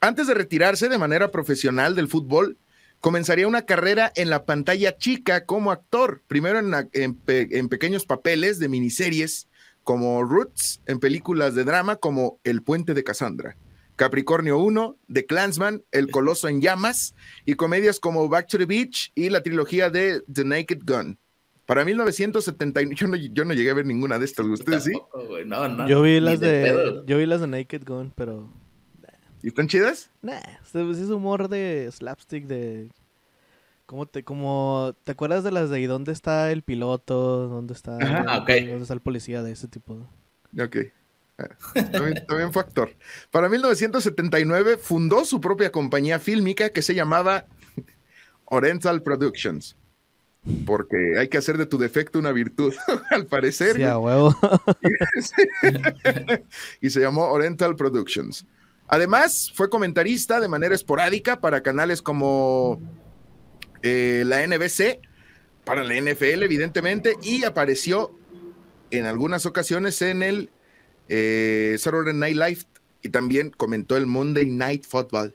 Antes 0.01 0.27
de 0.27 0.35
retirarse 0.35 0.89
de 0.89 0.99
manera 0.99 1.31
profesional 1.31 1.95
del 1.95 2.09
fútbol, 2.09 2.59
comenzaría 3.01 3.49
una 3.49 3.63
carrera 3.63 4.13
en 4.15 4.31
la 4.31 4.45
pantalla 4.45 4.97
chica 4.97 5.45
como 5.45 5.71
actor, 5.71 6.23
primero 6.27 6.59
en, 6.59 7.69
pequeños 7.69 8.07
papeles 8.07 8.59
de 8.59 8.69
miniseries 8.69 9.49
como 9.85 10.23
Roots, 10.25 10.81
en 10.87 10.99
películas 10.99 11.55
de 11.55 11.65
drama 11.65 11.97
como 11.97 12.41
El 12.45 12.63
Puente 12.63 12.95
de 12.95 13.05
Cassandra. 13.05 13.57
Capricornio 13.95 14.59
1, 14.59 14.99
The 15.11 15.25
Clansman, 15.25 15.83
El 15.91 16.11
Coloso 16.11 16.49
en 16.49 16.61
Llamas 16.61 17.15
y 17.47 17.55
comedias 17.55 17.99
como 17.99 18.29
Back 18.29 18.49
to 18.49 18.59
the 18.59 18.67
Beach 18.67 19.11
y 19.15 19.31
la 19.31 19.43
trilogía 19.43 19.89
de 19.89 20.23
The 20.31 20.45
Naked 20.45 20.81
Gun. 20.85 21.19
Para 21.65 21.85
1971, 21.85 22.95
yo 22.95 23.09
no, 23.09 23.17
yo 23.17 23.45
no 23.45 23.55
llegué 23.55 23.71
a 23.71 23.75
ver 23.75 23.87
ninguna 23.87 24.19
de 24.19 24.25
estas, 24.25 24.47
¿ustedes 24.47 24.85
sí? 24.85 24.93
Tampoco, 24.93 25.39
no, 25.45 25.69
no, 25.69 25.89
Yo 25.89 26.03
vi 26.03 26.21
las 26.21 26.39
de, 26.39 27.03
yo 27.07 27.19
vi 27.19 27.27
las 27.27 27.41
de 27.41 27.49
Naked 27.49 27.83
Gun, 27.85 28.13
pero 28.15 28.49
¿Y 29.47 29.51
están 29.51 29.69
chidas? 29.69 30.11
nah, 30.23 30.41
este, 30.61 30.91
es 30.91 31.09
humor 31.09 31.49
de 31.49 31.89
slapstick 31.93 32.47
de 32.49 32.91
¿Cómo 33.87 34.07
te, 34.07 34.25
como, 34.25 34.93
¿te 35.05 35.13
acuerdas 35.13 35.45
de 35.45 35.53
las 35.53 35.71
de 35.71 35.81
¿y 35.81 35.87
dónde 35.87 36.11
está 36.11 36.51
el 36.51 36.63
piloto? 36.63 37.47
¿Dónde 37.47 37.73
está, 37.73 37.97
Ajá, 37.99 38.39
ok. 38.39 38.49
¿dónde 38.49 38.83
está 38.83 38.95
el 38.95 39.01
policía? 39.01 39.45
De 39.45 39.53
ese 39.53 39.69
tipo. 39.69 40.11
Ok. 40.61 40.79
Ah, 41.39 41.49
También, 41.93 42.27
también 42.27 42.53
fue 42.53 42.63
actor. 42.63 42.91
Para 43.31 43.49
1979 43.49 44.79
fundó 44.79 45.25
su 45.25 45.41
propia 45.41 45.71
compañía 45.71 46.19
fílmica 46.19 46.71
que 46.71 46.83
se 46.83 46.97
llamaba 46.97 47.45
Oriental 48.47 49.01
Productions. 49.05 49.77
porque 50.67 50.97
hay 51.21 51.29
que 51.29 51.39
hacer 51.39 51.57
de 51.57 51.67
tu 51.67 51.79
defecto 51.79 52.19
una 52.19 52.33
virtud, 52.33 52.75
al 53.13 53.27
parecer. 53.27 53.77
Sí, 53.77 53.85
a 53.85 53.97
huevo. 53.99 54.35
y 56.81 56.91
se 56.91 56.99
llamó 56.99 57.27
Oriental 57.31 57.77
Productions. 57.77 58.45
Además, 58.89 59.53
fue 59.55 59.69
comentarista 59.69 60.41
de 60.41 60.49
manera 60.49 60.75
esporádica 60.75 61.41
para 61.41 61.63
canales 61.63 62.03
como 62.03 62.81
eh, 63.83 64.23
la 64.27 64.47
NBC, 64.47 65.01
para 65.65 65.83
la 65.83 65.95
NFL, 65.95 66.43
evidentemente, 66.43 67.15
y 67.23 67.45
apareció 67.45 68.17
en 68.91 69.07
algunas 69.07 69.47
ocasiones 69.47 70.01
en 70.03 70.23
el 70.23 70.51
eh, 71.09 71.77
Saturday 71.79 72.15
Night 72.15 72.37
Live 72.37 72.61
y 73.03 73.09
también 73.09 73.51
comentó 73.51 73.97
el 73.97 74.07
Monday 74.07 74.47
Night 74.47 74.85
Football, 74.85 75.35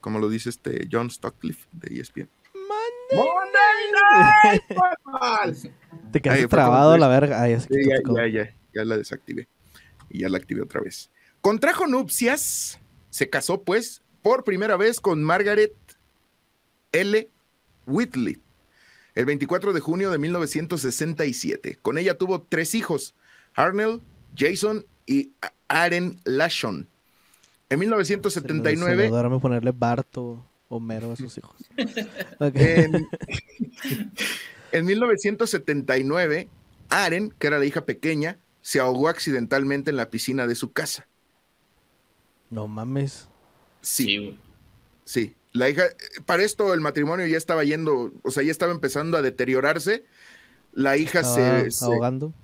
como 0.00 0.18
lo 0.18 0.28
dice 0.28 0.50
este 0.50 0.88
John 0.90 1.10
Stockliffe 1.10 1.68
de 1.72 2.00
ESPN. 2.00 2.28
Monday 3.14 4.42
Night 4.44 4.62
Football. 4.68 5.72
Te 6.12 6.20
quedaste 6.20 6.48
trabado 6.48 6.96
la 6.96 7.08
verga. 7.08 7.48
ya, 7.48 7.58
ya, 7.58 8.26
ya, 8.28 8.54
ya 8.74 8.84
la 8.84 8.96
desactivé. 8.96 9.48
Y 10.08 10.20
ya 10.20 10.28
la 10.28 10.38
activé 10.38 10.62
otra 10.62 10.80
vez. 10.80 11.10
Contrajo 11.40 11.86
nupcias, 11.86 12.80
se 13.12 13.28
casó 13.28 13.62
pues 13.62 14.00
por 14.22 14.42
primera 14.42 14.78
vez 14.78 15.00
con 15.00 15.22
Margaret 15.22 15.74
L. 16.92 17.28
Whitley 17.86 18.40
el 19.14 19.26
24 19.26 19.74
de 19.74 19.80
junio 19.80 20.10
de 20.10 20.18
1967. 20.18 21.78
Con 21.82 21.98
ella 21.98 22.16
tuvo 22.16 22.42
tres 22.42 22.74
hijos, 22.74 23.14
Arnell, 23.54 24.00
Jason 24.34 24.86
y 25.04 25.32
Aaron 25.68 26.18
Lashon. 26.24 26.88
En 27.68 27.78
1979. 27.78 29.10
Se 29.10 29.28
me 29.28 29.38
ponerle 29.38 29.72
Barto 29.72 30.44
Homero 30.68 31.12
a 31.12 31.16
sus 31.16 31.36
hijos. 31.36 31.56
en, 32.40 33.06
en 34.72 34.84
1979, 34.86 36.48
Aren, 36.88 37.34
que 37.38 37.46
era 37.46 37.58
la 37.58 37.66
hija 37.66 37.84
pequeña, 37.84 38.38
se 38.62 38.80
ahogó 38.80 39.08
accidentalmente 39.08 39.90
en 39.90 39.96
la 39.96 40.08
piscina 40.08 40.46
de 40.46 40.54
su 40.54 40.72
casa. 40.72 41.06
No 42.52 42.68
mames. 42.68 43.28
Sí. 43.80 44.38
Sí. 45.06 45.34
La 45.52 45.70
hija, 45.70 45.84
para 46.26 46.42
esto 46.42 46.74
el 46.74 46.82
matrimonio 46.82 47.26
ya 47.26 47.38
estaba 47.38 47.64
yendo, 47.64 48.12
o 48.22 48.30
sea, 48.30 48.42
ya 48.42 48.50
estaba 48.50 48.72
empezando 48.72 49.16
a 49.16 49.22
deteriorarse. 49.22 50.04
La 50.72 50.98
hija 50.98 51.24
se, 51.24 51.68
ahogando. 51.82 52.34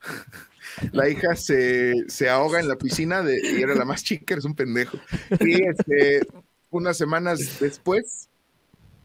la 0.92 1.10
hija 1.10 1.36
se, 1.36 2.28
ahoga 2.30 2.58
en 2.58 2.68
la 2.68 2.76
piscina 2.76 3.22
de, 3.22 3.38
y 3.38 3.62
era 3.62 3.74
la 3.74 3.84
más 3.84 4.02
chica, 4.02 4.32
eres 4.34 4.46
un 4.46 4.54
pendejo. 4.54 4.98
Y 5.40 5.62
este, 5.62 6.22
unas 6.70 6.96
semanas 6.96 7.60
después 7.60 8.30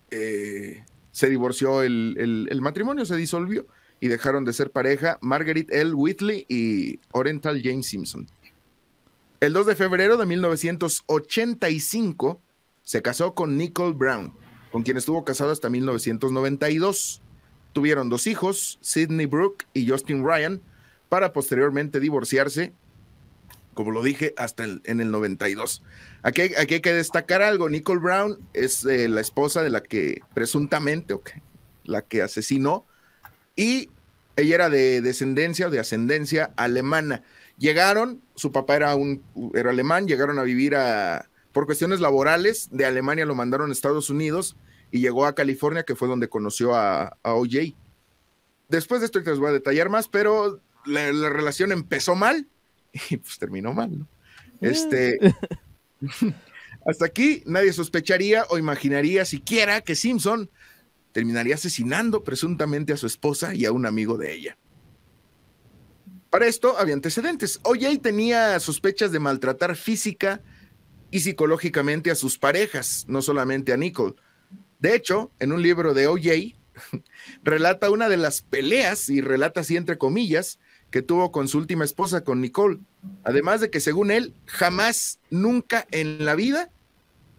eh, 0.09 0.85
se 1.11 1.29
divorció 1.29 1.83
el, 1.83 2.47
el, 2.49 2.61
matrimonio, 2.61 3.05
se 3.05 3.17
disolvió 3.17 3.67
y 3.99 4.07
dejaron 4.07 4.45
de 4.45 4.53
ser 4.53 4.71
pareja 4.71 5.17
Margaret 5.21 5.69
L. 5.69 5.93
Whitley 5.93 6.45
y 6.47 7.01
Oriental 7.11 7.61
James 7.61 7.87
Simpson. 7.87 8.27
El 9.45 9.53
2 9.53 9.67
de 9.67 9.75
febrero 9.75 10.17
de 10.17 10.25
1985 10.25 12.41
se 12.81 13.03
casó 13.03 13.35
con 13.35 13.59
Nicole 13.59 13.93
Brown, 13.93 14.33
con 14.71 14.81
quien 14.81 14.97
estuvo 14.97 15.23
casado 15.23 15.51
hasta 15.51 15.69
1992. 15.69 17.21
Tuvieron 17.71 18.09
dos 18.09 18.25
hijos, 18.25 18.79
Sidney 18.81 19.27
Brooke 19.27 19.67
y 19.71 19.87
Justin 19.87 20.25
Ryan, 20.25 20.63
para 21.09 21.31
posteriormente 21.31 21.99
divorciarse, 21.99 22.73
como 23.75 23.91
lo 23.91 24.01
dije, 24.01 24.33
hasta 24.35 24.63
en 24.63 24.99
el 24.99 25.11
92. 25.11 25.83
Aquí, 26.23 26.41
aquí, 26.57 26.73
hay 26.73 26.81
que 26.81 26.93
destacar 26.93 27.43
algo, 27.43 27.69
Nicole 27.69 28.01
Brown 28.01 28.39
es 28.53 28.83
eh, 28.83 29.07
la 29.07 29.21
esposa 29.21 29.61
de 29.61 29.69
la 29.69 29.83
que 29.83 30.23
presuntamente, 30.33 31.15
la 31.83 32.01
que 32.01 32.23
asesinó, 32.23 32.87
y 33.55 33.91
ella 34.37 34.55
era 34.55 34.71
de 34.71 35.01
descendencia 35.01 35.67
o 35.67 35.69
de 35.69 35.79
ascendencia 35.79 36.51
alemana. 36.55 37.21
Llegaron, 37.59 38.24
su 38.35 38.51
papá 38.51 38.75
era, 38.75 38.95
un, 38.95 39.23
era 39.53 39.71
alemán, 39.71 40.07
llegaron 40.07 40.39
a 40.39 40.43
vivir 40.43 40.75
a, 40.75 41.29
por 41.51 41.65
cuestiones 41.65 42.01
laborales, 42.01 42.69
de 42.71 42.85
Alemania 42.85 43.25
lo 43.25 43.35
mandaron 43.35 43.69
a 43.69 43.73
Estados 43.73 44.09
Unidos 44.09 44.57
y 44.91 44.99
llegó 44.99 45.25
a 45.25 45.35
California, 45.35 45.83
que 45.83 45.95
fue 45.95 46.07
donde 46.07 46.29
conoció 46.29 46.75
a, 46.75 47.17
OJ. 47.23 47.73
Después 48.69 49.01
de 49.01 49.05
esto 49.05 49.19
les 49.19 49.39
voy 49.39 49.49
a 49.49 49.53
detallar 49.53 49.89
más, 49.89 50.07
pero 50.07 50.59
la, 50.85 51.11
relación 51.29 51.71
empezó 51.71 52.15
mal 52.15 52.47
y 53.09 53.17
pues 53.17 53.37
terminó 53.39 53.73
mal, 53.73 53.99
¿no? 53.99 54.07
Este. 54.61 55.17
hasta 56.85 57.05
aquí 57.05 57.43
nadie 57.45 57.73
sospecharía 57.73 58.45
o 58.49 58.57
imaginaría 58.57 59.25
siquiera 59.25 59.81
que 59.81 59.95
Simpson 59.95 60.49
terminaría 61.11 61.55
asesinando 61.55 62.23
presuntamente 62.23 62.93
a 62.93 62.97
su 62.97 63.07
esposa 63.07 63.55
y 63.55 63.65
a 63.65 63.71
un 63.71 63.85
amigo 63.85 64.17
de 64.17 64.33
ella. 64.33 64.57
Para 66.35 66.47
esto 66.47 66.77
había 66.77 66.95
antecedentes. 66.95 67.61
OJ 67.63 68.01
tenía 68.01 68.59
sospechas 68.59 69.13
de 69.13 69.19
maltratar 69.19 69.77
física 69.77 70.41
y 71.09 71.21
psicológicamente 71.21 72.11
a 72.11 72.15
sus 72.15 72.37
parejas, 72.37 73.05
no 73.07 73.21
solamente 73.21 73.71
a 73.71 73.77
Nicole. 73.77 74.15
De 74.79 74.95
hecho, 74.95 75.31
en 75.39 75.53
un 75.53 75.61
libro 75.61 75.93
de 75.93 76.07
OJ, 76.07 76.57
relata 77.43 77.89
una 77.89 78.09
de 78.09 78.17
las 78.17 78.41
peleas, 78.41 79.07
y 79.07 79.21
relata 79.21 79.61
así 79.61 79.77
entre 79.77 79.97
comillas, 79.97 80.59
que 80.91 81.01
tuvo 81.01 81.31
con 81.31 81.47
su 81.47 81.57
última 81.57 81.85
esposa, 81.85 82.25
con 82.25 82.41
Nicole. 82.41 82.79
Además 83.23 83.61
de 83.61 83.69
que 83.69 83.79
según 83.79 84.11
él, 84.11 84.33
jamás, 84.45 85.21
nunca 85.29 85.87
en 85.91 86.25
la 86.25 86.35
vida 86.35 86.69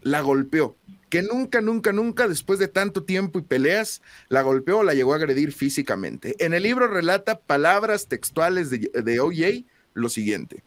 la 0.00 0.22
golpeó. 0.22 0.74
Que 1.08 1.22
nunca, 1.22 1.60
nunca, 1.60 1.92
nunca, 1.92 2.26
después 2.26 2.58
de 2.58 2.68
tanto 2.68 3.04
tiempo 3.04 3.38
y 3.38 3.42
peleas, 3.42 4.02
la 4.28 4.42
golpeó 4.42 4.78
o 4.78 4.82
la 4.82 4.94
llegó 4.94 5.12
a 5.12 5.16
agredir 5.16 5.52
físicamente. 5.52 6.34
En 6.44 6.52
el 6.52 6.64
libro 6.64 6.88
relata 6.88 7.38
palabras 7.38 8.08
textuales 8.08 8.70
de, 8.70 8.90
de 8.92 9.20
OJ 9.20 9.64
lo 9.94 10.08
siguiente. 10.08 10.64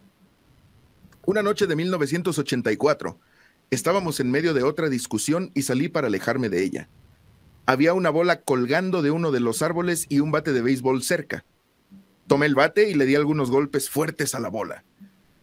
Una 1.26 1.44
noche 1.44 1.68
de 1.68 1.76
1984, 1.76 3.20
estábamos 3.70 4.20
en 4.20 4.32
medio 4.32 4.54
de 4.54 4.64
otra 4.64 4.90
discusión 4.90 5.52
y 5.54 5.64
salí 5.64 5.90
para 5.90 6.08
alejarme 6.08 6.50
de 6.50 6.64
ella. 6.64 6.90
Había 7.66 7.94
una 7.94 8.10
bola 8.10 8.42
colgando 8.42 9.04
de 9.04 9.12
uno 9.12 9.32
de 9.32 9.42
los 9.42 9.62
árboles 9.62 10.08
y 10.10 10.22
un 10.22 10.32
bate 10.32 10.54
de 10.54 10.62
béisbol 10.62 11.04
cerca. 11.04 11.46
Tomé 12.26 12.48
el 12.48 12.56
bate 12.56 12.90
y 12.90 12.96
le 12.96 13.06
di 13.06 13.14
algunos 13.14 13.52
golpes 13.52 13.90
fuertes 13.90 14.34
a 14.34 14.40
la 14.40 14.50
bola. 14.50 14.84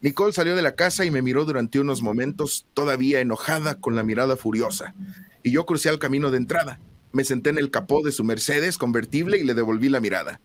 Nicole 0.06 0.32
salió 0.32 0.54
de 0.54 0.62
la 0.62 0.76
casa 0.76 1.04
y 1.04 1.10
me 1.10 1.20
miró 1.20 1.44
durante 1.44 1.80
unos 1.80 2.00
momentos, 2.00 2.64
todavía 2.74 3.18
enojada, 3.18 3.80
con 3.80 3.96
la 3.96 4.04
mirada 4.04 4.36
furiosa. 4.36 4.94
Y 5.42 5.50
yo 5.50 5.66
crucé 5.66 5.88
al 5.88 5.98
camino 5.98 6.30
de 6.30 6.36
entrada. 6.36 6.78
Me 7.10 7.24
senté 7.24 7.50
en 7.50 7.58
el 7.58 7.72
capó 7.72 8.04
de 8.04 8.12
su 8.12 8.22
Mercedes 8.22 8.78
convertible 8.78 9.36
y 9.36 9.42
le 9.42 9.54
devolví 9.54 9.88
la 9.88 9.98
mirada. 9.98 10.40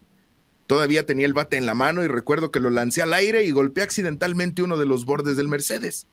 Todavía 0.66 1.06
tenía 1.06 1.28
el 1.28 1.36
bate 1.36 1.58
en 1.58 1.68
la 1.68 1.76
mano 1.76 2.04
y 2.04 2.08
recuerdo 2.08 2.50
que 2.50 2.60
lo 2.60 2.72
lancé 2.72 3.04
al 3.04 3.14
aire 3.14 3.44
y 3.44 3.52
golpeé 3.52 3.84
accidentalmente 3.84 4.64
uno 4.64 4.80
de 4.80 4.88
los 4.88 5.06
bordes 5.06 5.38
del 5.38 5.48
Mercedes. 5.48 6.08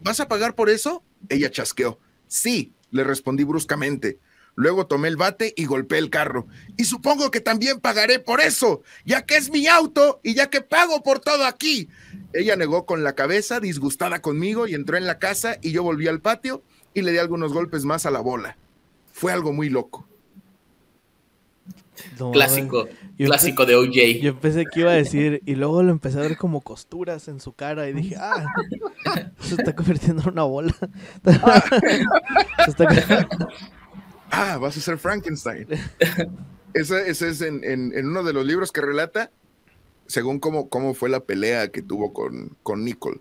¿Vas 0.00 0.20
a 0.20 0.28
pagar 0.28 0.54
por 0.54 0.70
eso? 0.70 1.02
Ella 1.30 1.50
chasqueó. 1.50 1.98
Sí, 2.28 2.74
le 2.92 3.02
respondí 3.02 3.42
bruscamente. 3.42 4.20
Luego 4.54 4.86
tomé 4.86 5.08
el 5.08 5.16
bate 5.16 5.54
y 5.56 5.64
golpeé 5.64 5.98
el 5.98 6.10
carro. 6.10 6.46
Y 6.76 6.84
supongo 6.84 7.30
que 7.30 7.40
también 7.40 7.80
pagaré 7.80 8.18
por 8.18 8.40
eso, 8.40 8.82
ya 9.04 9.22
que 9.22 9.36
es 9.36 9.50
mi 9.50 9.66
auto 9.66 10.20
y 10.22 10.34
ya 10.34 10.50
que 10.50 10.60
pago 10.60 11.02
por 11.02 11.20
todo 11.20 11.46
aquí. 11.46 11.88
Ella 12.32 12.56
negó 12.56 12.86
con 12.86 13.02
la 13.02 13.14
cabeza, 13.14 13.60
disgustada 13.60 14.20
conmigo, 14.20 14.66
y 14.66 14.74
entró 14.74 14.96
en 14.96 15.06
la 15.06 15.18
casa 15.18 15.56
y 15.62 15.72
yo 15.72 15.82
volví 15.82 16.08
al 16.08 16.20
patio 16.20 16.62
y 16.94 17.02
le 17.02 17.12
di 17.12 17.18
algunos 17.18 17.52
golpes 17.52 17.84
más 17.84 18.06
a 18.06 18.10
la 18.10 18.20
bola. 18.20 18.56
Fue 19.12 19.32
algo 19.32 19.52
muy 19.52 19.70
loco 19.70 20.06
clásico, 22.32 22.88
clásico 23.16 23.66
de 23.66 23.76
OJ. 23.76 24.22
Yo 24.22 24.38
pensé 24.38 24.64
que 24.66 24.80
iba 24.80 24.90
a 24.90 24.94
decir, 24.94 25.42
y 25.46 25.54
luego 25.54 25.82
lo 25.82 25.90
empecé 25.90 26.18
a 26.18 26.22
ver 26.22 26.36
como 26.36 26.60
costuras 26.60 27.28
en 27.28 27.40
su 27.40 27.52
cara 27.52 27.88
y 27.88 27.92
dije, 27.92 28.16
ah, 28.18 28.46
se 29.40 29.56
está 29.56 29.74
convirtiendo 29.74 30.22
en 30.22 30.30
una 30.30 30.44
bola. 30.44 30.74
ah, 34.32 34.58
vas 34.58 34.76
a 34.76 34.80
ser 34.80 34.98
Frankenstein. 34.98 35.68
Ese, 36.74 37.10
es 37.10 37.40
en, 37.42 37.92
uno 37.94 38.22
de 38.22 38.32
los 38.32 38.46
libros 38.46 38.72
que 38.72 38.80
relata, 38.80 39.30
según 40.06 40.40
cómo, 40.40 40.68
cómo 40.68 40.94
fue 40.94 41.10
la 41.10 41.20
pelea 41.20 41.68
que 41.68 41.82
tuvo 41.82 42.12
con, 42.12 42.56
con 42.62 42.84
Nicole. 42.84 43.20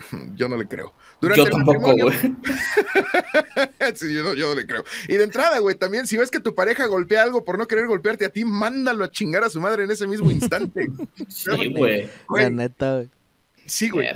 Yo 0.34 0.48
no 0.48 0.56
le 0.56 0.66
creo. 0.66 0.94
yo 1.20 1.44
tampoco, 1.50 1.92
güey. 1.92 2.16
sí, 3.94 4.14
yo 4.14 4.22
no, 4.22 4.54
le 4.54 4.64
creo. 4.64 4.84
Y 5.08 5.16
de 5.16 5.24
entrada, 5.24 5.58
güey, 5.58 5.74
también, 5.74 6.06
si 6.06 6.16
ves 6.16 6.30
que 6.30 6.38
tu 6.38 6.54
pareja 6.54 6.86
golpea 6.86 7.24
algo 7.24 7.44
por 7.44 7.58
no 7.58 7.66
querer 7.66 7.88
golpearte 7.88 8.24
a 8.24 8.28
ti, 8.28 8.44
mándalo 8.44 9.04
a 9.04 9.10
chingar 9.10 9.42
a 9.42 9.50
su 9.50 9.60
madre 9.60 9.82
en 9.82 9.90
ese 9.90 10.06
mismo 10.06 10.30
instante. 10.30 10.88
sí, 11.28 11.74
güey. 11.74 12.08
La 12.30 12.48
neta, 12.48 12.94
güey. 12.94 13.10
Sí, 13.68 13.90
güey. 13.90 14.08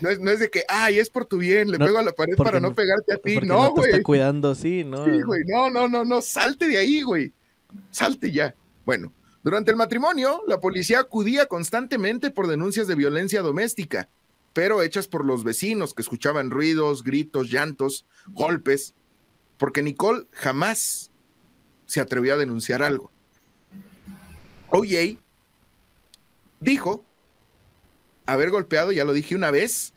No, 0.00 0.08
es, 0.08 0.20
no 0.20 0.30
es, 0.30 0.38
de 0.38 0.48
que, 0.50 0.64
ay, 0.68 0.98
es 0.98 1.10
por 1.10 1.26
tu 1.26 1.38
bien, 1.38 1.70
le 1.70 1.78
pego 1.78 1.98
a 1.98 2.02
la 2.02 2.12
pared 2.12 2.36
para 2.36 2.60
no, 2.60 2.74
pegarte 2.74 3.12
a 3.12 3.18
ti. 3.18 3.36
No, 3.42 3.72
güey. 3.72 3.90
No, 3.90 3.96
está 3.96 4.02
cuidando, 4.02 4.54
sí, 4.54 4.84
¿no? 4.84 5.04
Sí, 5.04 5.20
güey. 5.22 5.42
No, 5.46 5.68
no, 5.68 5.88
no, 5.88 6.04
no. 6.04 6.22
Salte 6.22 6.68
de 6.68 6.78
ahí, 6.78 7.02
güey. 7.02 7.32
Salte 7.90 8.30
ya. 8.30 8.54
Bueno, 8.86 9.12
durante 9.42 9.70
el 9.70 9.76
matrimonio, 9.76 10.42
la 10.46 10.60
policía 10.60 11.00
acudía 11.00 11.46
constantemente 11.46 12.30
por 12.30 12.46
denuncias 12.46 12.86
de 12.86 12.94
violencia 12.94 13.42
doméstica 13.42 14.08
pero 14.54 14.82
hechas 14.82 15.08
por 15.08 15.26
los 15.26 15.44
vecinos 15.44 15.92
que 15.92 16.00
escuchaban 16.00 16.50
ruidos, 16.50 17.02
gritos, 17.02 17.50
llantos, 17.50 18.06
golpes, 18.28 18.94
porque 19.58 19.82
Nicole 19.82 20.26
jamás 20.30 21.10
se 21.86 22.00
atrevió 22.00 22.34
a 22.34 22.38
denunciar 22.38 22.82
algo. 22.82 23.10
OJ 24.70 25.18
dijo 26.60 27.04
haber 28.26 28.50
golpeado, 28.50 28.92
ya 28.92 29.04
lo 29.04 29.12
dije 29.12 29.34
una 29.34 29.50
vez, 29.50 29.94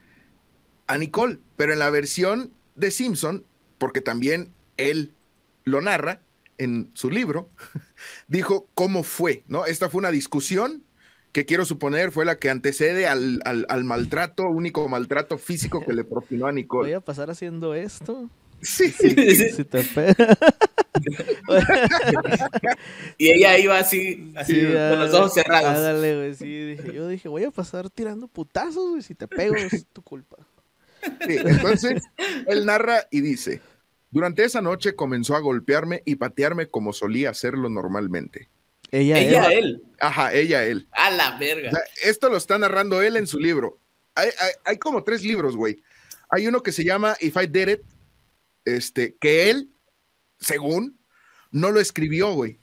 a 0.88 0.98
Nicole, 0.98 1.39
pero 1.55 1.74
en 1.74 1.79
la 1.79 1.89
versión 1.89 2.51
de 2.75 2.91
Simpson, 2.91 3.46
porque 3.77 4.01
también 4.01 4.53
él 4.77 5.13
lo 5.63 5.81
narra 5.81 6.22
en 6.57 6.89
su 6.93 7.10
libro, 7.10 7.50
dijo 8.27 8.67
cómo 8.74 9.03
fue, 9.03 9.43
¿no? 9.48 9.65
Esta 9.65 9.89
fue 9.89 10.00
una 10.00 10.12
discusión 10.12 10.84
que 11.31 11.46
quiero 11.46 11.65
suponer 11.65 12.12
fue 12.12 12.25
la 12.25 12.39
que 12.39 12.50
antecede 12.50 13.05
al, 13.07 13.41
al, 13.46 13.84
maltrato, 13.84 14.50
único 14.50 14.88
maltrato 14.88 15.38
físico 15.38 15.86
que 15.86 15.93
le 15.93 16.03
propinó 16.03 16.48
a 16.48 16.51
Nicole. 16.51 16.89
Voy 16.89 16.93
a 16.93 17.01
pasar 17.01 17.29
haciendo 17.29 17.75
esto. 17.75 18.29
Sí. 18.61 18.91
sí, 18.91 19.15
y 23.17 23.31
ella 23.31 23.57
iba 23.57 23.77
así, 23.77 24.33
así 24.35 24.61
con 24.61 24.99
los 24.99 25.13
ojos 25.13 25.33
cerrados. 25.33 26.39
dije, 26.39 26.91
yo 26.93 27.07
dije, 27.07 27.29
voy 27.29 27.43
a 27.43 27.51
pasar 27.51 27.89
tirando 27.89 28.27
putazos, 28.27 28.89
güey. 28.89 29.01
Si 29.01 29.15
te 29.15 29.27
pego, 29.27 29.55
es 29.55 29.85
tu 29.93 30.01
culpa. 30.01 30.37
entonces, 31.19 32.03
él 32.47 32.65
narra 32.65 33.07
y 33.11 33.21
dice: 33.21 33.61
Durante 34.09 34.43
esa 34.43 34.61
noche 34.61 34.95
comenzó 34.95 35.35
a 35.35 35.39
golpearme 35.39 36.01
y 36.05 36.15
patearme 36.15 36.67
como 36.67 36.93
solía 36.93 37.29
hacerlo 37.29 37.69
normalmente. 37.69 38.49
Ella, 38.91 39.19
ella 39.19 39.51
él. 39.51 39.83
Ajá, 39.99 40.33
ella, 40.33 40.65
él. 40.65 40.87
A 40.91 41.11
la 41.11 41.37
verga. 41.37 41.71
esto 42.03 42.29
lo 42.29 42.37
está 42.37 42.57
narrando 42.57 43.01
él 43.01 43.17
en 43.17 43.27
su 43.27 43.39
libro. 43.39 43.79
Hay, 44.15 44.29
hay, 44.65 44.77
como 44.77 45.03
tres 45.03 45.23
libros, 45.23 45.55
güey. 45.55 45.83
Hay 46.29 46.47
uno 46.47 46.63
que 46.63 46.71
se 46.71 46.83
llama 46.83 47.15
If 47.19 47.35
I 47.35 47.47
Did 47.47 47.67
It, 47.67 47.81
este, 48.75 49.15
que 49.19 49.50
él, 49.50 49.71
según, 50.39 51.00
no 51.51 51.71
lo 51.71 51.79
escribió, 51.79 52.33
güey. 52.33 52.59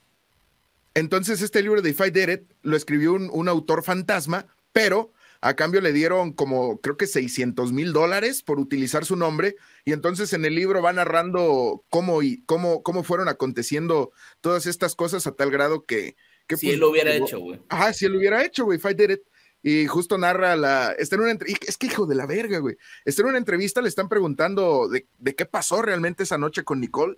Entonces, 0.94 1.42
este 1.42 1.62
libro 1.62 1.82
de 1.82 1.90
If 1.90 2.00
I 2.00 2.10
Did 2.10 2.28
It 2.28 2.42
lo 2.62 2.76
escribió 2.76 3.14
un, 3.14 3.28
un 3.32 3.48
autor 3.48 3.82
fantasma, 3.82 4.46
pero 4.72 5.12
a 5.44 5.54
cambio 5.56 5.82
le 5.82 5.92
dieron 5.92 6.32
como, 6.32 6.80
creo 6.80 6.96
que 6.96 7.06
600 7.06 7.70
mil 7.72 7.92
dólares 7.92 8.42
por 8.42 8.58
utilizar 8.58 9.04
su 9.04 9.14
nombre. 9.14 9.56
Y 9.84 9.92
entonces 9.92 10.32
en 10.32 10.46
el 10.46 10.54
libro 10.54 10.80
va 10.80 10.94
narrando 10.94 11.84
cómo, 11.90 12.22
y, 12.22 12.42
cómo, 12.46 12.82
cómo 12.82 13.02
fueron 13.02 13.28
aconteciendo 13.28 14.10
todas 14.40 14.64
estas 14.64 14.94
cosas 14.94 15.26
a 15.26 15.32
tal 15.32 15.50
grado 15.50 15.84
que... 15.84 16.16
que 16.46 16.56
si 16.56 16.66
pues, 16.66 16.74
él 16.74 16.80
lo 16.80 16.90
hubiera 16.90 17.14
hecho, 17.14 17.40
güey. 17.40 17.60
Ajá, 17.68 17.92
si 17.92 18.06
él 18.06 18.12
lo 18.12 18.18
hubiera 18.18 18.42
hecho, 18.42 18.64
güey, 18.64 18.78
if 18.78 18.86
I 18.86 18.94
did 18.94 19.10
it. 19.10 19.20
Y 19.66 19.86
justo 19.86 20.18
narra 20.18 20.56
la. 20.56 20.92
Está 20.92 21.16
en 21.16 21.22
una 21.22 21.38
Es 21.66 21.78
que 21.78 21.86
hijo 21.86 22.04
de 22.04 22.14
la 22.14 22.26
verga, 22.26 22.58
güey. 22.58 22.76
Está 23.06 23.22
en 23.22 23.28
una 23.28 23.38
entrevista, 23.38 23.80
le 23.80 23.88
están 23.88 24.10
preguntando 24.10 24.88
de, 24.88 25.08
de 25.18 25.34
qué 25.34 25.46
pasó 25.46 25.80
realmente 25.80 26.24
esa 26.24 26.36
noche 26.36 26.64
con 26.64 26.80
Nicole. 26.80 27.16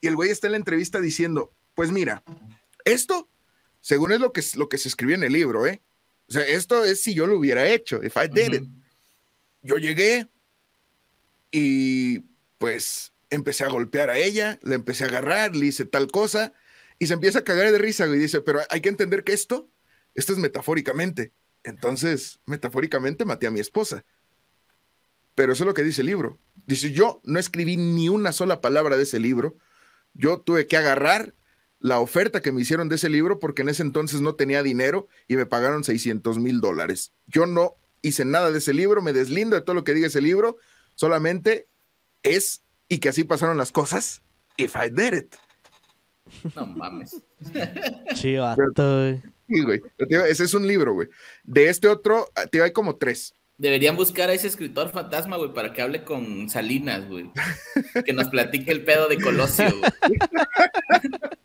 Y 0.00 0.08
el 0.08 0.16
güey 0.16 0.30
está 0.30 0.48
en 0.48 0.52
la 0.52 0.58
entrevista 0.58 1.00
diciendo: 1.00 1.54
Pues 1.76 1.92
mira, 1.92 2.24
esto, 2.84 3.28
según 3.80 4.10
es 4.10 4.18
lo 4.18 4.32
que, 4.32 4.42
lo 4.56 4.68
que 4.68 4.76
se 4.76 4.88
escribió 4.88 5.14
en 5.14 5.22
el 5.22 5.32
libro, 5.32 5.68
¿eh? 5.68 5.82
O 6.28 6.32
sea, 6.32 6.44
esto 6.44 6.84
es 6.84 7.00
si 7.00 7.14
yo 7.14 7.28
lo 7.28 7.38
hubiera 7.38 7.68
hecho, 7.68 8.02
if 8.02 8.16
I 8.16 8.26
did 8.28 8.54
it. 8.54 8.64
Yo 9.62 9.76
llegué 9.76 10.26
y 11.52 12.24
pues 12.58 13.12
empecé 13.30 13.62
a 13.62 13.68
golpear 13.68 14.10
a 14.10 14.18
ella, 14.18 14.58
le 14.62 14.74
empecé 14.74 15.04
a 15.04 15.06
agarrar, 15.06 15.54
le 15.54 15.66
hice 15.66 15.84
tal 15.84 16.10
cosa 16.10 16.52
y 16.98 17.06
se 17.06 17.14
empieza 17.14 17.38
a 17.38 17.44
cagar 17.44 17.70
de 17.70 17.78
risa 17.78 18.08
y 18.08 18.18
dice, 18.18 18.40
pero 18.40 18.62
hay 18.68 18.80
que 18.80 18.88
entender 18.88 19.22
que 19.22 19.32
esto, 19.32 19.70
esto 20.16 20.32
es 20.32 20.40
metafóricamente. 20.40 21.32
Entonces, 21.64 22.40
metafóricamente 22.46 23.24
maté 23.24 23.46
a 23.46 23.50
mi 23.50 23.60
esposa. 23.60 24.04
Pero 25.34 25.52
eso 25.52 25.64
es 25.64 25.66
lo 25.66 25.74
que 25.74 25.82
dice 25.82 26.02
el 26.02 26.06
libro. 26.06 26.38
Dice, 26.66 26.92
yo 26.92 27.20
no 27.24 27.38
escribí 27.38 27.76
ni 27.76 28.08
una 28.08 28.32
sola 28.32 28.60
palabra 28.60 28.96
de 28.96 29.02
ese 29.02 29.18
libro. 29.18 29.56
Yo 30.12 30.40
tuve 30.40 30.66
que 30.66 30.76
agarrar 30.76 31.34
la 31.80 31.98
oferta 31.98 32.40
que 32.40 32.52
me 32.52 32.60
hicieron 32.60 32.88
de 32.88 32.94
ese 32.96 33.08
libro 33.08 33.40
porque 33.40 33.62
en 33.62 33.68
ese 33.68 33.82
entonces 33.82 34.20
no 34.20 34.36
tenía 34.36 34.62
dinero 34.62 35.08
y 35.26 35.36
me 35.36 35.46
pagaron 35.46 35.84
600 35.84 36.38
mil 36.38 36.60
dólares. 36.60 37.12
Yo 37.26 37.46
no 37.46 37.76
hice 38.00 38.24
nada 38.24 38.50
de 38.50 38.58
ese 38.58 38.72
libro, 38.72 39.02
me 39.02 39.12
deslindo 39.12 39.56
de 39.56 39.62
todo 39.62 39.74
lo 39.74 39.84
que 39.84 39.94
diga 39.94 40.06
ese 40.06 40.20
libro, 40.20 40.56
solamente 40.94 41.68
es 42.22 42.62
y 42.88 42.98
que 42.98 43.08
así 43.08 43.24
pasaron 43.24 43.58
las 43.58 43.72
cosas. 43.72 44.22
If 44.56 44.76
I 44.76 44.88
did 44.88 45.14
it. 45.14 45.34
No 46.54 46.66
mames. 46.66 47.20
Chivato, 48.14 49.20
Sí, 49.48 49.62
güey. 49.62 49.82
Ese 49.98 50.44
es 50.44 50.54
un 50.54 50.66
libro, 50.66 50.94
güey. 50.94 51.08
De 51.42 51.68
este 51.68 51.88
otro, 51.88 52.28
tío, 52.50 52.64
hay 52.64 52.72
como 52.72 52.96
tres. 52.96 53.34
Deberían 53.56 53.94
buscar 53.94 54.30
a 54.30 54.32
ese 54.32 54.48
escritor 54.48 54.90
fantasma, 54.90 55.36
güey, 55.36 55.52
para 55.52 55.72
que 55.72 55.80
hable 55.80 56.02
con 56.02 56.50
Salinas, 56.50 57.06
güey. 57.08 57.30
Que 58.04 58.12
nos 58.12 58.28
platique 58.28 58.72
el 58.72 58.84
pedo 58.84 59.08
de 59.08 59.20
Colosio, 59.20 59.66
güey. 59.78 60.18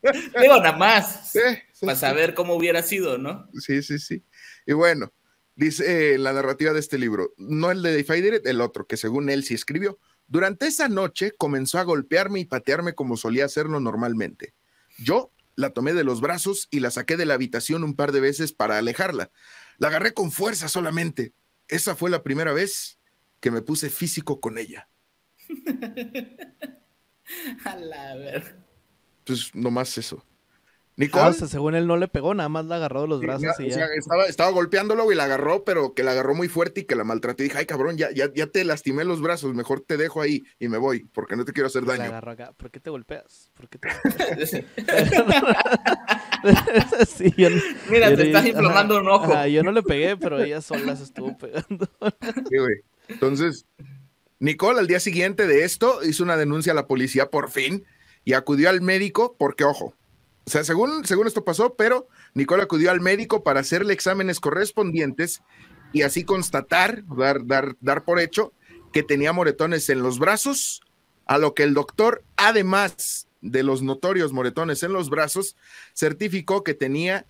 Digo, 0.42 0.58
nada 0.58 0.76
más. 0.76 1.34
para 1.82 1.96
saber 1.96 2.34
cómo 2.34 2.56
hubiera 2.56 2.82
sido, 2.82 3.20
¿no? 3.20 3.48
Sí, 3.54 3.84
sí, 3.84 4.00
sí. 4.00 4.24
Y 4.66 4.74
bueno, 4.74 5.14
dice 5.56 6.16
eh, 6.16 6.18
la 6.18 6.34
narrativa 6.34 6.74
de 6.74 6.80
este 6.80 6.98
libro, 6.98 7.34
no 7.38 7.70
el 7.70 7.84
de 7.84 8.00
It, 8.00 8.48
el 8.48 8.62
otro, 8.62 8.88
que 8.88 8.98
según 8.98 9.30
él 9.30 9.44
sí 9.44 9.54
escribió. 9.54 10.00
Durante 10.28 10.68
esa 10.68 10.90
noche 10.90 11.34
comenzó 11.38 11.78
a 11.78 11.84
golpearme 11.84 12.40
y 12.40 12.46
patearme 12.46 12.94
como 12.94 13.18
solía 13.18 13.46
hacerlo 13.46 13.80
normalmente. 13.80 14.54
Yo 14.98 15.32
la 15.60 15.72
tomé 15.72 15.94
de 15.94 16.04
los 16.04 16.22
brazos 16.22 16.68
y 16.72 16.80
la 16.80 16.92
saqué 16.92 17.18
de 17.18 17.26
la 17.26 17.36
habitación 17.36 17.84
un 17.84 17.96
par 17.96 18.12
de 18.12 18.22
veces 18.22 18.54
para 18.54 18.78
alejarla. 18.78 19.32
La 19.78 19.90
agarré 19.90 20.14
con 20.14 20.32
fuerza 20.32 20.68
solamente 20.68 21.34
esa 21.70 21.96
fue 21.96 22.10
la 22.10 22.24
primera 22.24 22.52
vez 22.52 23.00
que 23.40 23.52
me 23.52 23.62
puse 23.62 23.90
físico 23.90 24.42
con 24.42 24.58
ella. 24.58 24.90
A 27.64 27.76
la 27.76 28.16
ver. 28.16 28.58
Pues 29.24 29.54
nomás 29.54 29.96
eso. 29.98 30.26
Nicole. 31.00 31.28
Ah, 31.42 31.48
según 31.48 31.76
él 31.76 31.88
no 31.88 31.96
le 31.96 32.10
pegó, 32.10 32.34
nada 32.34 32.50
más 32.50 32.66
la 32.66 32.76
agarró 32.76 33.04
de 33.04 33.08
los 33.08 33.22
brazos 33.22 33.58
y 33.60 33.70
ya. 33.70 33.86
estaba, 33.98 34.26
estaba, 34.26 34.52
golpeándolo 34.52 35.10
y 35.10 35.16
la 35.16 35.24
agarró, 35.24 35.64
pero 35.64 35.94
que 35.94 36.04
la 36.04 36.12
agarró 36.12 36.36
muy 36.36 36.50
fuerte 36.50 36.82
y 36.82 36.84
que 36.84 36.98
la 36.98 37.06
maltraté. 37.06 37.44
Y 37.44 37.48
dije, 37.48 37.60
ay 37.60 37.66
cabrón, 37.66 37.96
ya, 37.96 38.12
ya, 38.12 38.30
ya 38.34 38.48
te 38.48 38.66
lastimé 38.66 39.06
los 39.06 39.22
brazos, 39.22 39.54
mejor 39.54 39.80
te 39.80 39.96
dejo 39.96 40.22
ahí 40.22 40.44
y 40.60 40.68
me 40.68 40.78
voy, 40.78 41.06
porque 41.14 41.38
no 41.38 41.46
te 41.46 41.54
quiero 41.54 41.68
hacer 41.68 41.86
daño. 41.86 42.00
La 42.00 42.08
agarró 42.10 42.32
acá. 42.32 42.52
¿Por 42.52 42.70
qué 42.70 42.82
te 42.82 42.90
golpeas? 42.90 43.50
¿Por 43.54 43.70
qué 43.70 43.78
te 43.78 43.88
Mira, 47.90 48.14
te 48.14 48.28
estás 48.28 48.46
inflamando 48.46 49.00
un 49.00 49.08
ojo. 49.08 49.46
yo 49.46 49.64
no 49.64 49.72
le 49.72 49.84
pegué, 49.84 50.18
pero 50.18 50.44
ella 50.44 50.60
sola 50.60 50.98
se 50.98 51.06
estuvo 51.06 51.38
pegando. 51.38 51.88
sí, 52.50 52.58
güey. 52.58 52.82
Entonces, 53.08 53.66
Nicole 54.40 54.82
al 54.82 54.88
día 54.88 55.00
siguiente 55.00 55.48
de 55.48 55.64
esto 55.64 56.04
hizo 56.04 56.26
una 56.26 56.36
denuncia 56.36 56.74
a 56.74 56.76
la 56.76 56.88
policía 56.88 57.30
por 57.30 57.50
fin 57.50 57.86
y 58.26 58.34
acudió 58.34 58.70
al 58.70 58.82
médico 58.82 59.38
porque, 59.40 59.64
ojo, 59.64 59.96
o 60.50 60.52
sea, 60.52 60.64
según, 60.64 61.06
según 61.06 61.28
esto 61.28 61.44
pasó, 61.44 61.76
pero 61.76 62.08
Nicole 62.34 62.64
acudió 62.64 62.90
al 62.90 63.02
médico 63.02 63.44
para 63.44 63.60
hacerle 63.60 63.94
exámenes 63.94 64.40
correspondientes 64.40 65.44
y 65.94 66.02
así 66.02 66.24
constatar, 66.24 67.04
dar, 67.06 67.46
dar, 67.46 67.76
dar 67.82 68.04
por 68.04 68.20
hecho 68.20 68.52
que 68.92 69.04
tenía 69.04 69.32
moretones 69.32 69.88
en 69.92 70.02
los 70.02 70.18
brazos, 70.18 70.82
a 71.28 71.38
lo 71.38 71.54
que 71.54 71.62
el 71.62 71.76
doctor, 71.76 72.24
además 72.36 73.28
de 73.42 73.62
los 73.62 73.84
notorios 73.84 74.34
moretones 74.34 74.82
en 74.82 74.92
los 74.92 75.12
brazos, 75.12 75.56
certificó 75.94 76.64
que 76.64 76.74
tenía 76.74 77.28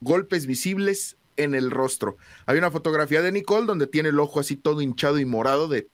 golpes 0.00 0.46
visibles 0.46 1.16
en 1.36 1.54
el 1.54 1.70
rostro. 1.70 2.16
Hay 2.46 2.58
una 2.58 2.72
fotografía 2.72 3.22
de 3.22 3.30
Nicole 3.30 3.66
donde 3.66 3.86
tiene 3.86 4.08
el 4.08 4.18
ojo 4.18 4.40
así 4.40 4.56
todo 4.56 4.80
hinchado 4.80 5.20
y 5.20 5.24
morado 5.24 5.68
de 5.68 5.88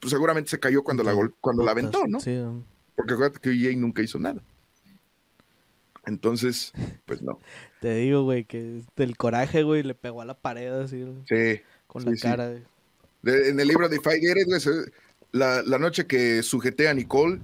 pues, 0.00 0.10
seguramente 0.10 0.50
se 0.50 0.58
cayó 0.58 0.82
cuando 0.82 1.04
la 1.04 1.14
cuando 1.40 1.62
la 1.62 1.70
aventó, 1.70 2.04
¿no? 2.08 2.18
Sí. 2.18 2.36
Porque 2.96 3.14
acuérdate 3.14 3.38
que 3.38 3.50
EA 3.50 3.76
nunca 3.76 4.02
hizo 4.02 4.18
nada. 4.18 4.42
Entonces, 6.06 6.72
pues 7.06 7.22
no. 7.22 7.40
Te 7.80 7.94
digo, 7.96 8.22
güey, 8.24 8.44
que 8.44 8.82
del 8.96 9.16
coraje, 9.16 9.62
güey, 9.62 9.82
le 9.82 9.94
pegó 9.94 10.22
a 10.22 10.24
la 10.24 10.34
pared 10.34 10.72
así. 10.72 11.04
Sí. 11.28 11.60
Con 11.86 12.04
la 12.04 12.12
cara. 12.20 12.54
en 13.24 13.60
el 13.60 13.68
libro 13.68 13.88
de 13.88 14.00
Fight 14.00 14.22
la, 15.32 15.62
la 15.62 15.78
noche 15.78 16.06
que 16.06 16.42
sujeté 16.42 16.88
a 16.88 16.94
Nicole, 16.94 17.40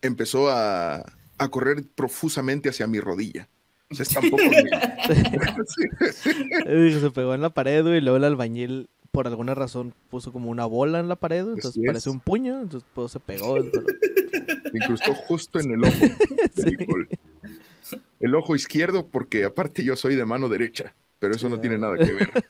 empezó 0.00 0.48
a, 0.48 1.04
a 1.38 1.48
correr 1.48 1.84
profusamente 1.94 2.68
hacia 2.68 2.86
mi 2.86 3.00
rodilla. 3.00 3.48
O 3.90 3.94
sea, 3.94 4.04
tampoco. 4.06 4.42
Se 7.00 7.10
pegó 7.10 7.34
en 7.34 7.40
la 7.40 7.50
pared, 7.50 7.84
y 7.86 8.00
luego 8.00 8.16
el 8.16 8.24
albañil, 8.24 8.88
por 9.10 9.26
alguna 9.26 9.54
razón, 9.54 9.94
puso 10.10 10.32
como 10.32 10.50
una 10.50 10.66
bola 10.66 11.00
en 11.00 11.08
la 11.08 11.16
pared, 11.16 11.40
entonces 11.40 11.82
parece 11.86 12.10
un 12.10 12.20
puño, 12.20 12.60
entonces 12.60 12.88
pues, 12.94 13.12
se 13.12 13.20
pegó. 13.20 13.56
Incrustó 14.74 15.14
justo 15.14 15.60
en 15.60 15.70
el 15.72 15.84
ojo. 15.84 15.94
El 18.20 18.34
ojo 18.34 18.56
izquierdo, 18.56 19.08
porque 19.08 19.44
aparte 19.44 19.84
yo 19.84 19.96
soy 19.96 20.16
de 20.16 20.24
mano 20.24 20.48
derecha, 20.48 20.94
pero 21.18 21.34
eso 21.34 21.48
no 21.48 21.60
tiene 21.60 21.78
nada 21.78 21.96
que 21.96 22.12
ver. 22.12 22.30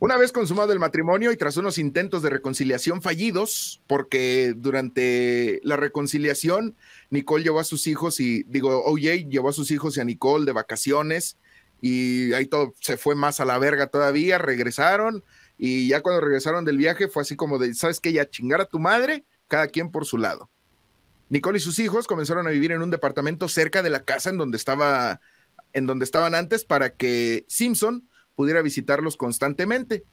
Una 0.00 0.16
vez 0.16 0.32
consumado 0.32 0.72
el 0.72 0.78
matrimonio 0.78 1.30
y 1.30 1.36
tras 1.36 1.58
unos 1.58 1.76
intentos 1.76 2.22
de 2.22 2.30
reconciliación 2.30 3.02
fallidos, 3.02 3.82
porque 3.86 4.54
durante 4.56 5.60
la 5.62 5.76
reconciliación 5.76 6.74
Nicole 7.10 7.44
llevó 7.44 7.60
a 7.60 7.64
sus 7.64 7.86
hijos 7.86 8.18
y, 8.18 8.44
digo, 8.44 8.82
OJ 8.86 9.28
llevó 9.28 9.50
a 9.50 9.52
sus 9.52 9.70
hijos 9.70 9.98
y 9.98 10.00
a 10.00 10.04
Nicole 10.04 10.46
de 10.46 10.52
vacaciones 10.52 11.36
y 11.82 12.32
ahí 12.32 12.46
todo 12.46 12.72
se 12.80 12.96
fue 12.96 13.14
más 13.14 13.40
a 13.40 13.44
la 13.44 13.58
verga 13.58 13.88
todavía, 13.88 14.38
regresaron 14.38 15.22
y 15.58 15.88
ya 15.88 16.00
cuando 16.00 16.22
regresaron 16.22 16.64
del 16.64 16.78
viaje 16.78 17.08
fue 17.08 17.20
así 17.20 17.36
como 17.36 17.58
de, 17.58 17.74
¿sabes 17.74 18.00
qué? 18.00 18.14
Ya 18.14 18.30
chingar 18.30 18.62
a 18.62 18.64
tu 18.64 18.78
madre, 18.78 19.26
cada 19.48 19.66
quien 19.66 19.90
por 19.90 20.06
su 20.06 20.16
lado. 20.16 20.48
Nicole 21.30 21.58
y 21.58 21.60
sus 21.60 21.78
hijos 21.78 22.06
comenzaron 22.06 22.46
a 22.46 22.50
vivir 22.50 22.72
en 22.72 22.82
un 22.82 22.90
departamento 22.90 23.48
cerca 23.48 23.82
de 23.82 23.90
la 23.90 24.04
casa 24.04 24.30
en 24.30 24.36
donde 24.36 24.56
estaba 24.56 25.20
en 25.72 25.86
donde 25.86 26.04
estaban 26.04 26.34
antes 26.34 26.64
para 26.64 26.94
que 26.94 27.44
Simpson 27.48 28.08
pudiera 28.34 28.60
visitarlos 28.60 29.16
constantemente. 29.16 30.04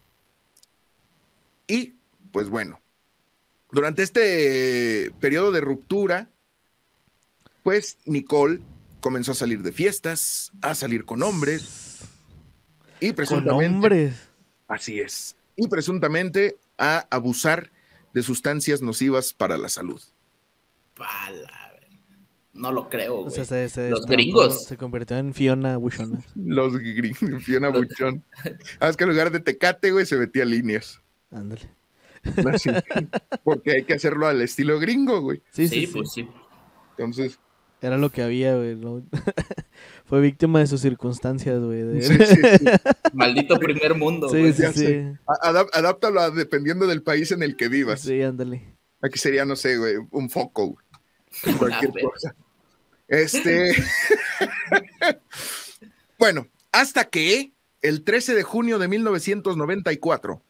Y 1.65 1.95
pues 2.32 2.49
bueno, 2.49 2.80
durante 3.71 4.03
este 4.03 5.12
periodo 5.19 5.51
de 5.51 5.62
ruptura, 5.62 6.30
pues 7.63 7.97
Nicole 8.06 8.62
comenzó 9.01 9.32
a 9.32 9.36
salir 9.36 9.63
de 9.63 9.71
fiestas, 9.71 10.51
a 10.62 10.75
salir 10.75 11.03
con 11.03 11.23
hombres 11.23 11.97
y 12.99 13.13
presuntamente 13.13 13.65
Con 13.65 13.75
hombres. 13.75 14.15
así 14.67 14.99
es, 14.99 15.36
y 15.56 15.67
presuntamente 15.67 16.58
a 16.77 17.08
abusar 17.10 17.71
de 18.13 18.21
sustancias 18.21 18.84
nocivas 18.84 19.34
para 19.34 19.58
la 19.58 19.69
salud. 19.69 20.01
Pala, 20.97 21.71
güey. 21.77 21.99
No 22.53 22.71
lo 22.71 22.89
creo, 22.89 23.17
O 23.19 23.23
güey. 23.23 23.36
sea, 23.36 23.45
se, 23.45 23.69
se 23.69 23.89
Los 23.89 24.05
gringos. 24.05 24.65
Se 24.65 24.77
convirtió 24.77 25.17
en 25.17 25.33
Fiona 25.33 25.77
Buchona. 25.77 26.19
Los 26.36 26.77
gringos, 26.77 27.43
Fiona 27.43 27.69
Buchón. 27.69 28.23
Ah, 28.79 28.89
es 28.89 28.97
que 28.97 29.03
en 29.03 29.12
lugar 29.12 29.31
de 29.31 29.39
tecate, 29.39 29.91
güey, 29.91 30.05
se 30.05 30.17
metía 30.17 30.45
líneas. 30.45 31.01
Ándale. 31.31 31.69
Así, 32.51 32.69
porque 33.43 33.71
hay 33.71 33.83
que 33.83 33.93
hacerlo 33.93 34.27
al 34.27 34.41
estilo 34.41 34.79
gringo, 34.79 35.21
güey. 35.21 35.41
Sí, 35.51 35.67
sí, 35.67 35.86
Sí, 35.86 35.88
pues 35.93 36.12
sí. 36.12 36.27
Entonces, 36.97 37.39
Era 37.81 37.97
lo 37.97 38.10
que 38.10 38.23
había, 38.23 38.55
güey. 38.55 38.75
¿no? 38.75 39.03
Fue 40.05 40.19
víctima 40.19 40.60
de 40.60 40.67
sus 40.67 40.81
circunstancias, 40.81 41.60
güey. 41.62 41.83
de- 41.83 42.01
sí, 42.01 42.15
sí, 42.25 42.36
sí. 42.60 42.65
Maldito 43.13 43.60
primer 43.60 43.93
mundo, 43.93 44.29
Sí, 44.29 44.39
güey. 44.39 44.53
sí, 44.53 44.63
sí. 44.73 44.86
adap- 45.43 45.69
adáptalo 45.73 46.21
a- 46.21 46.31
dependiendo 46.31 46.88
del 46.88 47.03
país 47.03 47.31
en 47.31 47.43
el 47.43 47.55
que 47.55 47.67
vivas. 47.69 48.01
Sí, 48.01 48.21
ándale. 48.23 48.75
Aquí 49.01 49.19
sería, 49.19 49.45
no 49.45 49.55
sé, 49.55 49.77
güey, 49.77 49.95
un 50.12 50.29
foco, 50.29 50.69
güey. 50.69 50.86
Cualquier 51.58 51.91
cosa. 52.04 52.36
Este. 53.08 53.73
bueno, 56.19 56.47
hasta 56.71 57.06
que 57.06 57.54
el 57.82 58.04
13 58.04 58.36
de 58.36 58.43
junio 58.43 58.80
de 58.80 58.88
1994, 58.88 60.41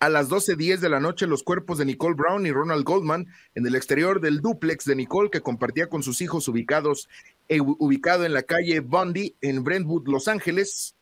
a 0.00 0.08
las 0.08 0.28
12.10 0.28 0.78
de 0.78 0.88
la 0.90 1.00
noche, 1.00 1.26
los 1.26 1.42
cuerpos 1.42 1.78
de 1.78 1.86
Nicole 1.86 2.14
Brown 2.14 2.46
y 2.46 2.52
Ronald 2.52 2.84
Goldman 2.84 3.26
en 3.54 3.66
el 3.66 3.74
exterior 3.74 4.20
del 4.20 4.40
dúplex 4.40 4.84
de 4.84 4.96
Nicole 4.96 5.30
que 5.30 5.40
compartía 5.40 5.88
con 5.88 6.02
sus 6.02 6.20
hijos 6.20 6.46
ubicados, 6.46 7.08
eh, 7.48 7.60
ubicado 7.60 8.24
en 8.24 8.34
la 8.34 8.42
calle 8.42 8.80
Bundy 8.80 9.34
en 9.40 9.64
Brentwood, 9.64 10.08
Los 10.08 10.28
Ángeles, 10.28 10.94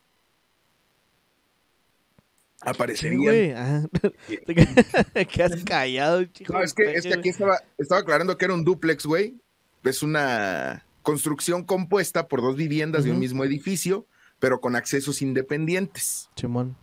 aparecerían. 2.65 3.23
güey. 3.23 3.53
Ah. 3.53 3.85
Te 5.15 5.27
quedas 5.27 5.65
callado, 5.65 6.25
chico. 6.25 6.53
No, 6.53 6.63
es 6.63 6.75
que, 6.75 6.93
es 6.95 7.03
que 7.05 7.15
aquí 7.15 7.29
estaba, 7.29 7.61
estaba 7.79 8.01
aclarando 8.01 8.37
que 8.37 8.45
era 8.45 8.55
un 8.55 8.65
duplex, 8.65 9.07
güey. 9.07 9.37
Es 9.85 10.03
una 10.03 10.87
construcción 11.03 11.65
compuesta 11.65 12.29
por 12.29 12.41
dos 12.41 12.57
viviendas 12.57 13.05
de 13.05 13.11
un 13.11 13.19
mismo 13.19 13.45
edificio, 13.45 14.07
pero 14.39 14.61
con 14.61 14.77
accesos 14.77 15.23
independientes. 15.23 16.31
Chimón. 16.37 16.77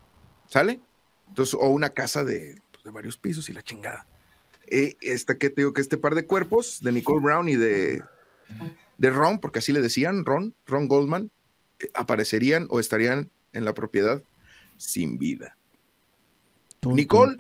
¿Sale? 0.48 0.82
Entonces, 1.30 1.54
o 1.54 1.70
una 1.70 1.90
casa 1.90 2.24
de, 2.24 2.62
pues, 2.72 2.84
de 2.84 2.92
varios 2.92 3.18
pisos 3.18 3.50
y 3.50 3.54
la 3.54 3.62
chingada. 3.62 4.06
Eh, 4.68 4.98
esta 5.02 5.38
que 5.38 5.50
te 5.50 5.62
digo 5.62 5.74
que 5.74 5.82
este 5.82 5.98
par 5.98 6.16
de 6.16 6.26
cuerpos 6.26 6.80
de 6.82 6.92
Nicole 6.92 7.22
Brown 7.22 7.50
y 7.50 7.56
de, 7.56 8.04
de 8.98 9.10
Ron, 9.10 9.40
porque 9.40 9.60
así 9.60 9.72
le 9.72 9.82
decían, 9.82 10.26
Ron, 10.26 10.54
Ron 10.66 10.88
Goldman, 10.88 11.32
eh, 11.80 11.90
aparecerían 11.94 12.68
o 12.70 12.80
estarían 12.80 13.32
en 13.54 13.66
la 13.66 13.74
propiedad 13.74 14.22
sin 14.78 15.18
vida. 15.18 15.58
Nicole. 16.86 17.36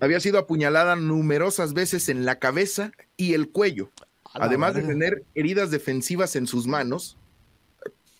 Había 0.00 0.20
sido 0.20 0.38
apuñalada 0.38 0.96
numerosas 0.96 1.74
veces 1.74 2.08
en 2.08 2.24
la 2.24 2.38
cabeza 2.38 2.92
y 3.16 3.34
el 3.34 3.50
cuello. 3.50 3.90
Además 4.32 4.74
de 4.74 4.82
tener 4.82 5.24
heridas 5.34 5.70
defensivas 5.70 6.36
en 6.36 6.46
sus 6.46 6.66
manos, 6.66 7.16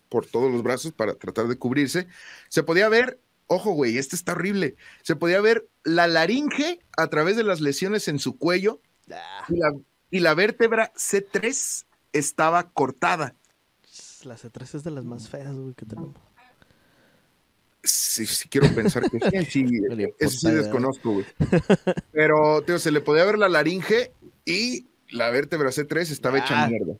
por 0.09 0.27
todos 0.27 0.51
los 0.51 0.62
brazos 0.62 0.92
para 0.92 1.14
tratar 1.14 1.46
de 1.46 1.57
cubrirse, 1.57 2.09
se 2.49 2.62
podía 2.64 2.88
ver, 2.88 3.20
ojo 3.46 3.70
güey, 3.70 3.96
este 3.96 4.16
está 4.16 4.33
horrible, 4.33 4.75
se 5.03 5.14
podía 5.14 5.40
ver 5.40 5.68
la 5.85 6.09
laringe 6.09 6.81
a 6.96 7.07
través 7.07 7.37
de 7.37 7.44
las 7.44 7.61
lesiones 7.61 8.09
en 8.09 8.18
su 8.18 8.37
cuello 8.37 8.81
Ah, 9.12 9.44
y 9.49 9.57
la, 9.57 9.73
y 10.11 10.20
la 10.20 10.35
vértebra 10.35 10.92
C3 10.94 11.85
estaba 12.12 12.70
cortada. 12.70 13.35
La 14.25 14.37
C3 14.37 14.75
es 14.75 14.85
de 14.85 14.90
las 14.90 15.05
más 15.05 15.29
feas, 15.29 15.55
güey, 15.55 15.75
que 15.75 15.87
tenemos. 15.87 16.14
Sí, 17.83 18.27
sí 18.27 18.49
quiero 18.49 18.69
pensar 18.75 19.03
que 19.11 19.19
sí, 19.47 19.66
sí, 19.66 19.81
eso 20.19 20.31
sí 20.38 20.47
puta, 20.47 20.59
desconozco, 20.59 21.12
güey. 21.12 21.27
Pero, 22.12 22.62
tío, 22.62 22.79
se 22.79 22.90
le 22.90 23.01
podía 23.01 23.25
ver 23.25 23.38
la 23.38 23.49
laringe 23.49 24.12
y 24.45 24.87
la 25.11 25.31
vértebra 25.31 25.71
C3 25.71 26.11
estaba 26.11 26.38
hecha 26.38 26.64
Ah. 26.64 26.69
mierda. 26.69 26.95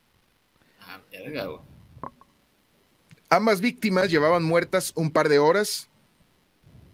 Ah, 0.81 1.01
verga, 1.13 1.45
güey. 1.47 1.61
Ambas 3.29 3.61
víctimas 3.61 4.11
llevaban 4.11 4.43
muertas 4.43 4.93
un 4.97 5.11
par 5.13 5.29
de 5.29 5.39
horas 5.39 5.89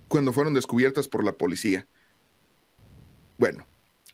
cuando 0.09 0.33
fueron 0.33 0.53
descubiertas 0.55 1.09
por 1.09 1.25
la 1.25 1.33
policía. 1.33 1.87
Bueno, 3.39 3.67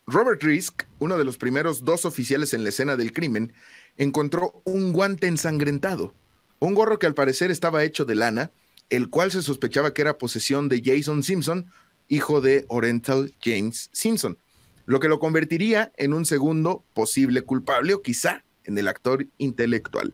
Robert 0.07 0.41
Risk, 0.43 0.83
uno 0.99 1.17
de 1.17 1.25
los 1.25 1.37
primeros 1.37 1.83
dos 1.83 2.05
oficiales 2.05 2.53
en 2.53 2.63
la 2.63 2.69
escena 2.69 2.95
del 2.95 3.11
crimen, 3.13 3.53
encontró 3.97 4.61
un 4.63 4.93
guante 4.93 5.27
ensangrentado, 5.27 6.13
un 6.59 6.73
gorro 6.75 6.97
que 6.99 7.07
al 7.07 7.13
parecer 7.13 7.51
estaba 7.51 7.83
hecho 7.83 8.05
de 8.05 8.15
lana, 8.15 8.51
el 8.89 9.09
cual 9.09 9.31
se 9.31 9.41
sospechaba 9.41 9.93
que 9.93 10.01
era 10.01 10.17
posesión 10.17 10.69
de 10.69 10.81
Jason 10.83 11.23
Simpson, 11.23 11.71
hijo 12.07 12.41
de 12.41 12.65
Oriental 12.67 13.33
James 13.41 13.89
Simpson, 13.93 14.37
lo 14.85 14.99
que 14.99 15.07
lo 15.07 15.19
convertiría 15.19 15.91
en 15.97 16.13
un 16.13 16.25
segundo 16.25 16.83
posible 16.93 17.41
culpable 17.41 17.93
o 17.93 18.01
quizá 18.01 18.43
en 18.65 18.77
el 18.77 18.87
actor 18.87 19.27
intelectual. 19.37 20.13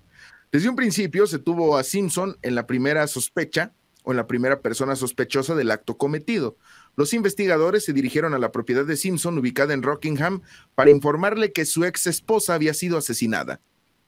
Desde 0.51 0.69
un 0.69 0.75
principio 0.75 1.27
se 1.27 1.39
tuvo 1.39 1.77
a 1.77 1.84
Simpson 1.84 2.38
en 2.41 2.55
la 2.55 2.67
primera 2.67 3.05
sospecha 3.08 3.73
o 4.03 4.12
en 4.12 4.17
la 4.17 4.27
primera 4.27 4.62
persona 4.62 4.95
sospechosa 4.95 5.55
del 5.55 5.71
acto 5.71 5.97
cometido. 5.97 6.58
Los 6.95 7.13
investigadores 7.13 7.86
se 7.86 7.93
dirigieron 7.93 8.34
a 8.34 8.39
la 8.39 8.51
propiedad 8.51 8.86
de 8.86 8.97
Simpson 8.97 9.38
ubicada 9.38 9.73
en 9.73 9.84
Rockingham 9.84 10.41
para 10.75 10.89
informarle 10.89 11.51
que 11.51 11.65
su 11.65 11.86
ex 11.86 12.08
esposa 12.08 12.55
había 12.55 12.73
sido 12.73 12.97
asesinada. 12.97 13.62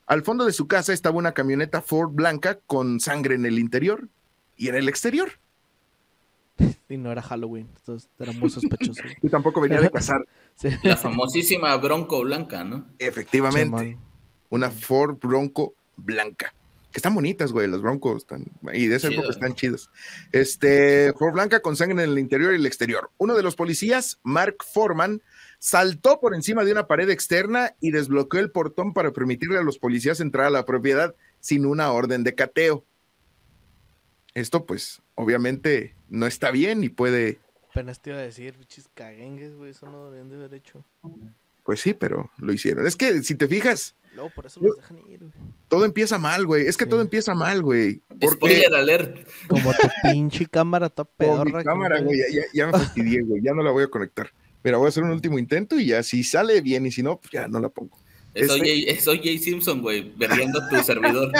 Al 0.08 0.24
fondo 0.24 0.46
de 0.46 0.54
su 0.54 0.68
casa 0.68 0.94
estaba 0.94 1.18
una 1.18 1.34
camioneta 1.34 1.82
Ford 1.82 2.12
blanca 2.12 2.60
con 2.66 3.00
sangre 3.00 3.36
en 3.36 3.46
el 3.46 3.60
interior 3.60 4.10
y 4.62 4.70
en 4.70 4.76
el 4.76 4.88
exterior. 4.88 5.32
Y 6.88 6.98
no 6.98 7.12
era 7.12 7.24
Halloween, 7.24 7.68
entonces 7.76 8.08
era 8.20 8.32
muy 8.32 8.52
sospechoso. 8.52 9.02
Y 9.24 9.30
tampoco 9.30 9.60
venía 9.60 9.82
de 9.82 9.90
cazar. 9.90 10.26
Sí. 10.56 10.70
La 10.84 10.98
famosísima 10.98 11.76
Bronco 11.78 12.22
Blanca, 12.22 12.64
¿no? 12.64 12.86
Efectivamente, 13.00 13.98
una 14.50 14.70
Ford 14.70 15.18
Bronco 15.20 15.74
blanca. 15.96 16.54
Que 16.92 16.98
están 16.98 17.16
bonitas, 17.16 17.52
güey, 17.52 17.68
los 17.68 17.82
broncos 17.82 18.18
están, 18.18 18.46
y 18.74 18.86
de 18.86 18.98
esa 18.98 19.08
Chido. 19.08 19.22
época 19.22 19.34
están 19.34 19.56
chidos. 19.56 19.90
Este, 20.34 21.14
Ford 21.14 21.34
blanca 21.34 21.62
con 21.62 21.78
sangre 21.78 22.04
en 22.04 22.12
el 22.12 22.20
interior 22.20 22.52
y 22.52 22.58
el 22.58 22.66
exterior. 22.68 23.10
Uno 23.18 23.34
de 23.34 23.42
los 23.42 23.56
policías, 23.56 24.20
Mark 24.24 24.58
Foreman, 24.72 25.24
saltó 25.58 26.20
por 26.20 26.36
encima 26.36 26.64
de 26.66 26.74
una 26.74 26.86
pared 26.86 27.10
externa 27.10 27.76
y 27.80 27.92
desbloqueó 27.92 28.42
el 28.42 28.52
portón 28.52 28.94
para 28.94 29.12
permitirle 29.12 29.58
a 29.58 29.64
los 29.64 29.80
policías 29.80 30.20
entrar 30.20 30.48
a 30.48 30.52
la 30.52 30.66
propiedad 30.66 31.16
sin 31.40 31.66
una 31.66 31.92
orden 31.94 32.24
de 32.24 32.36
cateo. 32.36 32.86
Esto, 34.34 34.66
pues, 34.66 35.02
obviamente 35.16 35.96
no 36.10 36.26
está 36.28 36.52
bien 36.52 36.84
y 36.84 36.90
puede, 36.90 37.40
Apenas 37.72 38.02
te 38.02 38.10
iba 38.10 38.20
a 38.20 38.24
decir, 38.24 38.58
bichis 38.58 38.90
caguengues, 38.94 39.56
güey, 39.56 39.72
eso 39.72 39.90
no 39.90 40.06
deberían 40.06 40.30
de 40.30 40.36
haber 40.36 40.54
hecho. 40.56 40.84
pues 41.64 41.80
sí, 41.80 41.94
pero 41.94 42.30
lo 42.38 42.52
hicieron. 42.52 42.86
Es 42.86 42.96
que 42.98 43.24
si 43.24 43.36
te 43.36 43.48
fijas, 43.48 43.96
Luego 44.14 44.30
por 44.36 44.46
eso 44.46 44.60
los 44.62 44.76
dejan 44.76 44.98
ir, 45.10 45.20
güey. 45.20 45.32
todo 45.70 45.86
empieza 45.86 46.18
mal, 46.18 46.46
güey. 46.46 46.66
Es 46.68 46.76
que 46.76 46.84
Sí. 46.84 46.90
todo 46.90 47.00
empieza 47.02 47.34
mal, 47.34 47.62
güey. 47.62 48.02
Porque 48.10 48.28
Spoiler 48.28 48.74
alert. 48.76 49.26
Como 49.48 49.72
tu 49.72 49.88
pinche 50.04 50.46
cámara 50.48 50.92
mi 50.98 51.06
pedorra. 51.18 51.64
cámara, 51.64 52.00
no 52.00 52.08
güey, 52.08 52.20
ya, 52.20 52.26
ya- 52.42 52.48
ya 52.54 52.66
me 52.66 52.72
fastidié, 52.74 53.22
güey, 53.22 53.42
ya 53.42 53.54
no 53.54 53.64
la 53.64 53.72
voy 53.72 53.84
a 53.84 53.88
conectar. 53.88 54.32
Mira, 54.64 54.76
voy 54.78 54.88
a 54.88 54.90
hacer 54.90 55.04
un 55.04 55.12
último 55.12 55.40
intento 55.40 55.80
y 55.80 55.86
ya, 55.88 56.04
si 56.04 56.24
sale 56.26 56.60
bien 56.60 56.86
y 56.86 56.92
si 56.92 57.02
no, 57.04 57.18
pues 57.22 57.32
ya 57.32 57.48
no 57.48 57.60
la 57.62 57.70
pongo. 57.70 57.98
Es 58.34 58.50
Este- 58.50 59.10
O.J. 59.12 59.38
Simpson, 59.44 59.82
güey, 59.82 60.12
berreando 60.16 60.60
tu 60.70 60.76
servidor. 60.84 61.32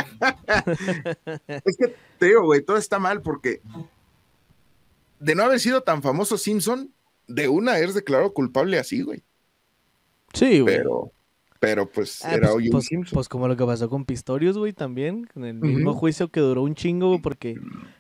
Es 1.48 1.78
que 1.78 1.96
te 2.20 2.26
digo, 2.26 2.44
güey, 2.44 2.62
todo 2.64 2.78
está 2.78 3.00
mal 3.00 3.22
porque 3.22 3.62
de 5.20 5.36
no 5.36 5.44
haber 5.44 5.60
sido 5.60 5.82
tan 5.82 6.02
famoso 6.02 6.38
Simpson, 6.38 6.92
de 7.28 7.48
una 7.48 7.78
es 7.80 7.94
declarado 7.94 8.34
culpable 8.34 8.78
así, 8.80 9.02
güey. 9.04 9.24
Sí, 10.34 10.60
güey. 10.62 10.78
Pero, 10.78 11.12
pero 11.60 11.90
pues 11.90 12.24
Ah, 12.26 12.34
era 12.34 12.48
pues, 12.48 12.56
hoy 12.56 12.70
pues- 12.70 12.86
Simpson. 12.86 13.14
pues 13.14 13.30
como 13.30 13.48
lo 13.48 13.56
que 13.56 13.66
pasó 13.66 13.90
con 13.90 14.04
Pistorius, 14.06 14.58
güey, 14.58 14.74
también, 14.74 15.30
en 15.36 15.44
el 15.46 15.54
mismo 15.56 15.94
juicio 15.94 16.30
que 16.30 16.40
duró 16.40 16.64
un 16.64 16.76
chingo, 16.76 17.10
güey, 17.10 17.22
porque 17.22 17.56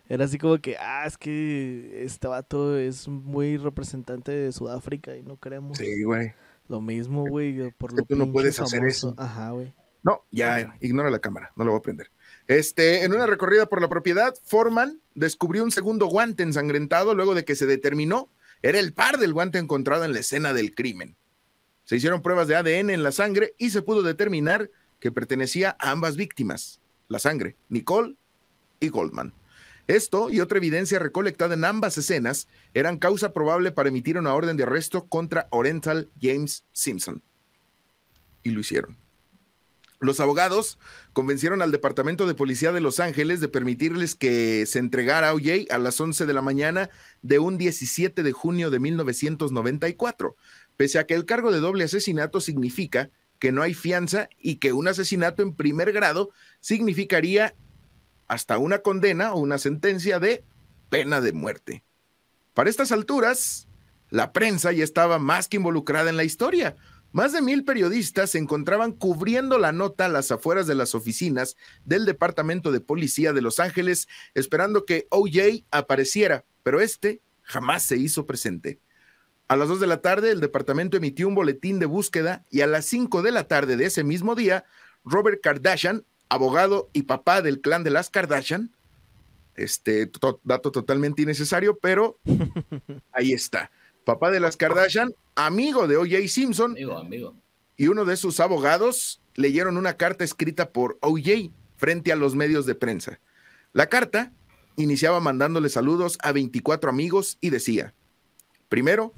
era 0.09 0.25
así 0.25 0.37
como 0.37 0.57
que, 0.57 0.75
ah, 0.77 1.05
es 1.05 1.17
que 1.17 2.03
este 2.03 2.27
vato 2.27 2.77
es 2.77 3.07
muy 3.07 3.57
representante 3.57 4.31
de 4.31 4.51
Sudáfrica 4.51 5.15
y 5.15 5.23
no 5.23 5.37
queremos 5.39 5.77
sí, 5.77 6.03
güey. 6.03 6.33
Lo 6.71 6.81
mismo, 6.81 7.25
güey, 7.27 7.71
por 7.71 7.91
que 7.91 7.97
lo 7.97 8.05
tú 8.05 8.15
no 8.15 8.31
puedes 8.31 8.59
hacer 8.59 8.83
eso. 8.85 9.13
Ajá, 9.17 9.51
güey. 9.51 9.73
No, 10.03 10.23
ya, 10.31 10.75
ignora 10.79 11.11
la 11.11 11.19
cámara, 11.19 11.51
no 11.55 11.63
lo 11.63 11.71
voy 11.71 11.79
a 11.79 11.83
prender. 11.83 12.09
Este, 12.47 13.03
en 13.03 13.13
una 13.13 13.27
recorrida 13.27 13.67
por 13.67 13.81
la 13.81 13.89
propiedad, 13.89 14.33
Foreman 14.45 14.99
descubrió 15.13 15.63
un 15.63 15.71
segundo 15.71 16.07
guante 16.07 16.41
ensangrentado 16.41 17.13
luego 17.13 17.35
de 17.35 17.45
que 17.45 17.55
se 17.55 17.67
determinó 17.67 18.29
era 18.63 18.79
el 18.79 18.93
par 18.93 19.17
del 19.17 19.33
guante 19.33 19.59
encontrado 19.59 20.05
en 20.05 20.13
la 20.13 20.19
escena 20.19 20.53
del 20.53 20.73
crimen. 20.73 21.15
Se 21.83 21.97
hicieron 21.97 22.21
pruebas 22.21 22.47
de 22.47 22.55
ADN 22.55 22.89
en 22.89 23.03
la 23.03 23.11
sangre 23.11 23.53
y 23.57 23.71
se 23.71 23.81
pudo 23.81 24.01
determinar 24.01 24.71
que 24.99 25.11
pertenecía 25.11 25.75
a 25.79 25.91
ambas 25.91 26.15
víctimas, 26.15 26.79
la 27.07 27.19
sangre, 27.19 27.55
Nicole 27.69 28.15
y 28.79 28.89
Goldman. 28.89 29.33
Esto 29.87 30.29
y 30.29 30.39
otra 30.39 30.57
evidencia 30.57 30.99
recolectada 30.99 31.53
en 31.55 31.65
ambas 31.65 31.97
escenas 31.97 32.47
eran 32.73 32.97
causa 32.97 33.33
probable 33.33 33.71
para 33.71 33.89
emitir 33.89 34.17
una 34.17 34.33
orden 34.33 34.57
de 34.57 34.63
arresto 34.63 35.07
contra 35.07 35.47
Oriental 35.51 36.09
James 36.21 36.65
Simpson. 36.71 37.23
Y 38.43 38.51
lo 38.51 38.59
hicieron. 38.61 38.97
Los 40.01 40.19
abogados 40.19 40.79
convencieron 41.13 41.61
al 41.61 41.71
Departamento 41.71 42.25
de 42.25 42.33
Policía 42.33 42.71
de 42.71 42.81
Los 42.81 42.99
Ángeles 42.99 43.39
de 43.39 43.47
permitirles 43.47 44.15
que 44.15 44.65
se 44.65 44.79
entregara 44.79 45.29
a 45.29 45.33
OJ 45.35 45.67
a 45.69 45.77
las 45.77 46.01
11 46.01 46.25
de 46.25 46.33
la 46.33 46.41
mañana 46.41 46.89
de 47.21 47.37
un 47.37 47.59
17 47.59 48.23
de 48.23 48.31
junio 48.31 48.71
de 48.71 48.79
1994, 48.79 50.35
pese 50.75 50.97
a 50.97 51.05
que 51.05 51.13
el 51.13 51.25
cargo 51.25 51.51
de 51.51 51.59
doble 51.59 51.83
asesinato 51.83 52.41
significa 52.41 53.11
que 53.37 53.51
no 53.51 53.61
hay 53.61 53.75
fianza 53.75 54.27
y 54.39 54.55
que 54.55 54.73
un 54.73 54.87
asesinato 54.87 55.43
en 55.43 55.53
primer 55.53 55.91
grado 55.91 56.31
significaría 56.61 57.53
hasta 58.31 58.57
una 58.57 58.79
condena 58.79 59.33
o 59.33 59.39
una 59.39 59.57
sentencia 59.57 60.17
de 60.17 60.45
pena 60.89 61.19
de 61.19 61.33
muerte. 61.33 61.83
Para 62.53 62.69
estas 62.69 62.93
alturas, 62.93 63.67
la 64.09 64.31
prensa 64.31 64.71
ya 64.71 64.85
estaba 64.85 65.19
más 65.19 65.49
que 65.49 65.57
involucrada 65.57 66.09
en 66.09 66.15
la 66.15 66.23
historia, 66.23 66.77
más 67.11 67.33
de 67.33 67.41
mil 67.41 67.65
periodistas 67.65 68.29
se 68.29 68.37
encontraban 68.37 68.93
cubriendo 68.93 69.57
la 69.57 69.73
nota 69.73 70.05
a 70.05 70.09
las 70.09 70.31
afueras 70.31 70.65
de 70.65 70.75
las 70.75 70.95
oficinas 70.95 71.57
del 71.83 72.05
Departamento 72.05 72.71
de 72.71 72.79
Policía 72.79 73.33
de 73.33 73.41
Los 73.41 73.59
Ángeles, 73.59 74.07
esperando 74.33 74.85
que 74.85 75.07
OJ 75.09 75.65
apareciera, 75.69 76.45
pero 76.63 76.79
este 76.79 77.19
jamás 77.41 77.83
se 77.83 77.97
hizo 77.97 78.25
presente. 78.25 78.79
A 79.49 79.57
las 79.57 79.67
dos 79.67 79.81
de 79.81 79.87
la 79.87 79.99
tarde, 79.99 80.31
el 80.31 80.39
departamento 80.39 80.95
emitió 80.95 81.27
un 81.27 81.35
boletín 81.35 81.79
de 81.79 81.85
búsqueda 81.85 82.45
y 82.49 82.61
a 82.61 82.67
las 82.67 82.85
cinco 82.85 83.23
de 83.23 83.33
la 83.33 83.49
tarde 83.49 83.75
de 83.75 83.87
ese 83.87 84.05
mismo 84.05 84.35
día, 84.35 84.63
Robert 85.03 85.41
Kardashian, 85.43 86.05
abogado 86.31 86.89
y 86.93 87.03
papá 87.03 87.41
del 87.41 87.61
clan 87.61 87.83
de 87.83 87.91
las 87.91 88.09
Kardashian, 88.09 88.71
este 89.55 90.09
dato 90.43 90.71
totalmente 90.71 91.21
innecesario, 91.21 91.77
pero 91.77 92.17
ahí 93.11 93.33
está 93.33 93.69
papá 94.03 94.31
de 94.31 94.39
las 94.39 94.57
Kardashian, 94.57 95.13
amigo 95.35 95.87
de 95.87 95.97
OJ 95.97 96.27
Simpson. 96.27 96.71
Amigo, 96.71 96.97
amigo. 96.97 97.35
Y 97.77 97.87
uno 97.87 98.05
de 98.05 98.17
sus 98.17 98.39
abogados 98.39 99.21
leyeron 99.35 99.77
una 99.77 99.93
carta 99.97 100.23
escrita 100.23 100.71
por 100.71 100.97
OJ 101.01 101.51
frente 101.77 102.11
a 102.11 102.15
los 102.15 102.35
medios 102.35 102.65
de 102.65 102.75
prensa. 102.75 103.19
La 103.73 103.87
carta 103.87 104.33
iniciaba 104.75 105.19
mandándole 105.19 105.69
saludos 105.69 106.17
a 106.21 106.31
24 106.31 106.89
amigos 106.89 107.37
y 107.41 107.49
decía, 107.49 107.93
primero, 108.69 109.13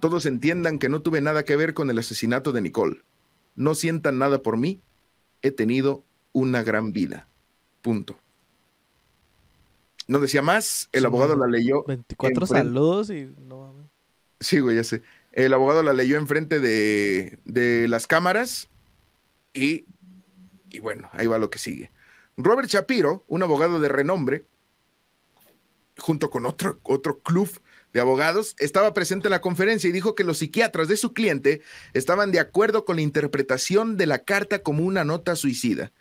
todos 0.00 0.26
entiendan 0.26 0.78
que 0.78 0.88
no 0.88 1.02
tuve 1.02 1.20
nada 1.20 1.44
que 1.44 1.56
ver 1.56 1.74
con 1.74 1.90
el 1.90 1.98
asesinato 1.98 2.52
de 2.52 2.62
Nicole. 2.62 3.02
No 3.54 3.74
sientan 3.74 4.18
nada 4.18 4.42
por 4.42 4.56
mí. 4.56 4.80
He 5.42 5.50
tenido 5.50 6.04
una 6.32 6.62
gran 6.62 6.92
vida. 6.92 7.28
Punto. 7.82 8.18
No 10.06 10.18
decía 10.18 10.42
más, 10.42 10.88
el 10.92 11.06
abogado 11.06 11.36
la 11.36 11.46
leyó. 11.46 11.84
24 11.84 12.46
saludos 12.46 13.10
y 13.10 13.32
no 13.46 13.74
Sí, 14.40 14.58
güey, 14.58 14.76
ya 14.76 14.84
sé. 14.84 15.02
El 15.32 15.54
abogado 15.54 15.82
la 15.82 15.92
leyó 15.92 16.16
enfrente 16.16 16.58
de, 16.58 17.38
de 17.44 17.86
las 17.86 18.06
cámaras 18.06 18.68
y, 19.52 19.84
y 20.70 20.80
bueno, 20.80 21.08
ahí 21.12 21.26
va 21.26 21.38
lo 21.38 21.50
que 21.50 21.58
sigue. 21.58 21.92
Robert 22.36 22.68
Shapiro, 22.68 23.24
un 23.28 23.42
abogado 23.42 23.80
de 23.80 23.88
renombre, 23.88 24.46
junto 25.98 26.30
con 26.30 26.46
otro, 26.46 26.80
otro 26.82 27.20
club 27.20 27.48
de 27.92 28.00
abogados, 28.00 28.56
estaba 28.58 28.94
presente 28.94 29.28
en 29.28 29.32
la 29.32 29.40
conferencia 29.40 29.88
y 29.88 29.92
dijo 29.92 30.14
que 30.14 30.24
los 30.24 30.38
psiquiatras 30.38 30.88
de 30.88 30.96
su 30.96 31.12
cliente 31.12 31.60
estaban 31.92 32.32
de 32.32 32.40
acuerdo 32.40 32.84
con 32.84 32.96
la 32.96 33.02
interpretación 33.02 33.96
de 33.96 34.06
la 34.06 34.20
carta 34.20 34.62
como 34.62 34.84
una 34.84 35.04
nota 35.04 35.36
suicida. 35.36 35.92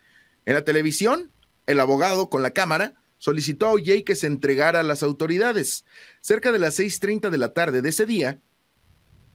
En 0.46 0.54
la 0.54 0.64
televisión, 0.64 1.32
el 1.68 1.80
abogado 1.80 2.30
con 2.30 2.42
la 2.42 2.52
cámara 2.52 2.96
solicitó 3.20 3.68
a 3.68 3.74
OJ 3.74 4.04
que 4.06 4.16
se 4.16 4.28
entregara 4.28 4.80
a 4.80 4.84
las 4.84 5.04
autoridades. 5.04 5.86
Cerca 6.22 6.52
de 6.52 6.60
las 6.60 6.80
6.30 6.80 7.30
de 7.30 7.38
la 7.38 7.54
tarde 7.54 7.82
de 7.82 7.90
ese 7.90 8.06
día, 8.06 8.40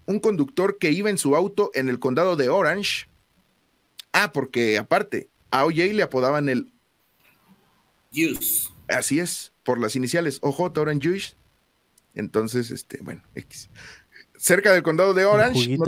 un 0.06 0.18
conductor 0.18 0.78
que 0.78 0.90
iba 0.90 1.10
en 1.10 1.18
su 1.18 1.36
auto 1.36 1.70
en 1.74 1.88
el 1.88 1.98
condado 1.98 2.36
de 2.36 2.48
Orange, 2.48 3.08
ah, 4.12 4.32
porque 4.32 4.78
aparte, 4.78 5.28
a 5.50 5.64
OJ 5.64 5.92
le 5.92 6.02
apodaban 6.02 6.48
el... 6.48 6.72
Juice. 8.12 8.70
Así 8.88 9.20
es, 9.20 9.52
por 9.62 9.78
las 9.78 9.96
iniciales 9.96 10.38
OJ 10.42 10.78
Orange 10.78 11.08
Juice. 11.08 11.34
Entonces, 12.14 12.70
este, 12.70 12.98
bueno, 13.02 13.22
X. 13.34 13.70
Cerca 14.36 14.72
del 14.72 14.82
condado 14.82 15.14
de 15.14 15.24
Orange, 15.24 15.78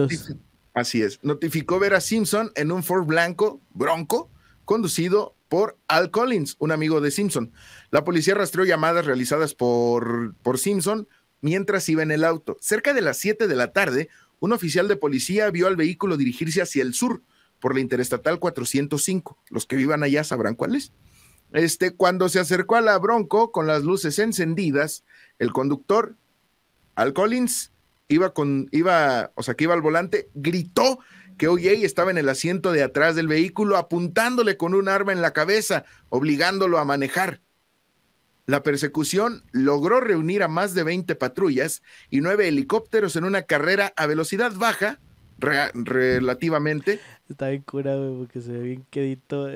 así 0.74 1.02
es, 1.02 1.22
notificó 1.22 1.78
ver 1.78 1.94
a 1.94 2.00
Simpson 2.00 2.52
en 2.54 2.72
un 2.72 2.82
Ford 2.82 3.04
blanco, 3.04 3.60
bronco, 3.70 4.30
conducido 4.66 5.34
por 5.48 5.78
Al 5.88 6.10
Collins, 6.10 6.56
un 6.58 6.72
amigo 6.72 7.00
de 7.00 7.10
Simpson. 7.10 7.52
La 7.90 8.04
policía 8.04 8.34
rastreó 8.34 8.66
llamadas 8.66 9.06
realizadas 9.06 9.54
por, 9.54 10.34
por 10.42 10.58
Simpson 10.58 11.08
mientras 11.40 11.88
iba 11.88 12.02
en 12.02 12.10
el 12.10 12.24
auto. 12.24 12.58
Cerca 12.60 12.92
de 12.92 13.00
las 13.00 13.16
7 13.18 13.46
de 13.46 13.56
la 13.56 13.72
tarde, 13.72 14.10
un 14.40 14.52
oficial 14.52 14.88
de 14.88 14.96
policía 14.96 15.50
vio 15.50 15.68
al 15.68 15.76
vehículo 15.76 16.16
dirigirse 16.16 16.60
hacia 16.60 16.82
el 16.82 16.92
sur 16.92 17.22
por 17.60 17.74
la 17.74 17.80
Interestatal 17.80 18.38
405. 18.38 19.38
Los 19.48 19.66
que 19.66 19.76
vivan 19.76 20.02
allá 20.02 20.24
sabrán 20.24 20.56
cuál 20.56 20.74
es. 20.74 20.92
Este, 21.52 21.94
cuando 21.94 22.28
se 22.28 22.40
acercó 22.40 22.76
a 22.76 22.80
la 22.80 22.98
Bronco 22.98 23.52
con 23.52 23.66
las 23.66 23.84
luces 23.84 24.18
encendidas, 24.18 25.04
el 25.38 25.52
conductor, 25.52 26.16
Al 26.96 27.12
Collins, 27.12 27.72
iba 28.08 28.34
con, 28.34 28.68
iba, 28.72 29.30
o 29.36 29.42
sea, 29.42 29.54
que 29.54 29.64
iba 29.64 29.74
al 29.74 29.82
volante, 29.82 30.28
gritó 30.34 30.98
que 31.36 31.48
OJ 31.48 31.84
estaba 31.84 32.10
en 32.10 32.18
el 32.18 32.28
asiento 32.28 32.72
de 32.72 32.82
atrás 32.82 33.16
del 33.16 33.28
vehículo 33.28 33.76
apuntándole 33.76 34.56
con 34.56 34.74
un 34.74 34.88
arma 34.88 35.12
en 35.12 35.22
la 35.22 35.32
cabeza, 35.32 35.84
obligándolo 36.08 36.78
a 36.78 36.84
manejar. 36.84 37.40
La 38.46 38.62
persecución 38.62 39.42
logró 39.50 40.00
reunir 40.00 40.42
a 40.42 40.48
más 40.48 40.72
de 40.74 40.84
20 40.84 41.14
patrullas 41.16 41.82
y 42.10 42.20
nueve 42.20 42.48
helicópteros 42.48 43.16
en 43.16 43.24
una 43.24 43.42
carrera 43.42 43.92
a 43.96 44.06
velocidad 44.06 44.52
baja, 44.54 45.00
relativamente. 45.38 47.00
Está 47.28 47.48
bien 47.48 47.62
curado, 47.62 48.16
porque 48.18 48.40
se 48.40 48.52
ve 48.52 48.60
bien 48.60 48.86
quedito. 48.88 49.48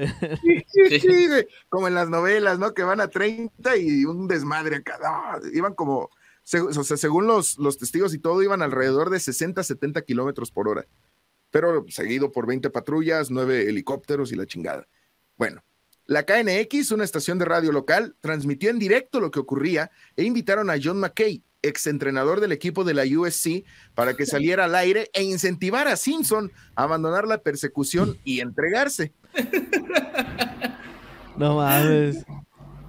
Sí, 0.72 1.00
sí, 1.00 1.28
como 1.68 1.88
en 1.88 1.94
las 1.94 2.08
novelas, 2.08 2.58
¿no? 2.58 2.74
Que 2.74 2.82
van 2.82 3.00
a 3.00 3.08
30 3.08 3.76
y 3.76 4.04
un 4.04 4.26
desmadre 4.26 4.76
acá. 4.76 4.98
iban 5.52 5.74
como, 5.74 6.00
o 6.00 6.84
sea, 6.84 6.96
según 6.96 7.26
los, 7.26 7.58
los 7.58 7.78
testigos 7.78 8.12
y 8.12 8.18
todo, 8.18 8.42
iban 8.42 8.62
alrededor 8.62 9.10
de 9.10 9.20
60, 9.20 9.62
70 9.62 10.02
kilómetros 10.02 10.50
por 10.50 10.68
hora 10.68 10.86
pero 11.50 11.84
seguido 11.88 12.32
por 12.32 12.46
20 12.46 12.70
patrullas, 12.70 13.30
9 13.30 13.68
helicópteros 13.68 14.32
y 14.32 14.36
la 14.36 14.46
chingada. 14.46 14.86
Bueno, 15.36 15.62
la 16.06 16.24
KNX, 16.24 16.90
una 16.90 17.04
estación 17.04 17.38
de 17.38 17.44
radio 17.44 17.72
local, 17.72 18.16
transmitió 18.20 18.70
en 18.70 18.78
directo 18.78 19.20
lo 19.20 19.30
que 19.30 19.38
ocurría 19.38 19.90
e 20.16 20.24
invitaron 20.24 20.68
a 20.68 20.74
John 20.82 20.98
McKay, 20.98 21.42
exentrenador 21.62 22.40
del 22.40 22.52
equipo 22.52 22.84
de 22.84 22.94
la 22.94 23.04
USC, 23.04 23.64
para 23.94 24.14
que 24.14 24.26
saliera 24.26 24.64
al 24.64 24.74
aire 24.74 25.08
e 25.12 25.22
incentivara 25.22 25.92
a 25.92 25.96
Simpson 25.96 26.50
a 26.74 26.82
abandonar 26.82 27.28
la 27.28 27.38
persecución 27.38 28.18
y 28.24 28.40
entregarse. 28.40 29.12
No 31.36 31.56
mames. 31.56 32.24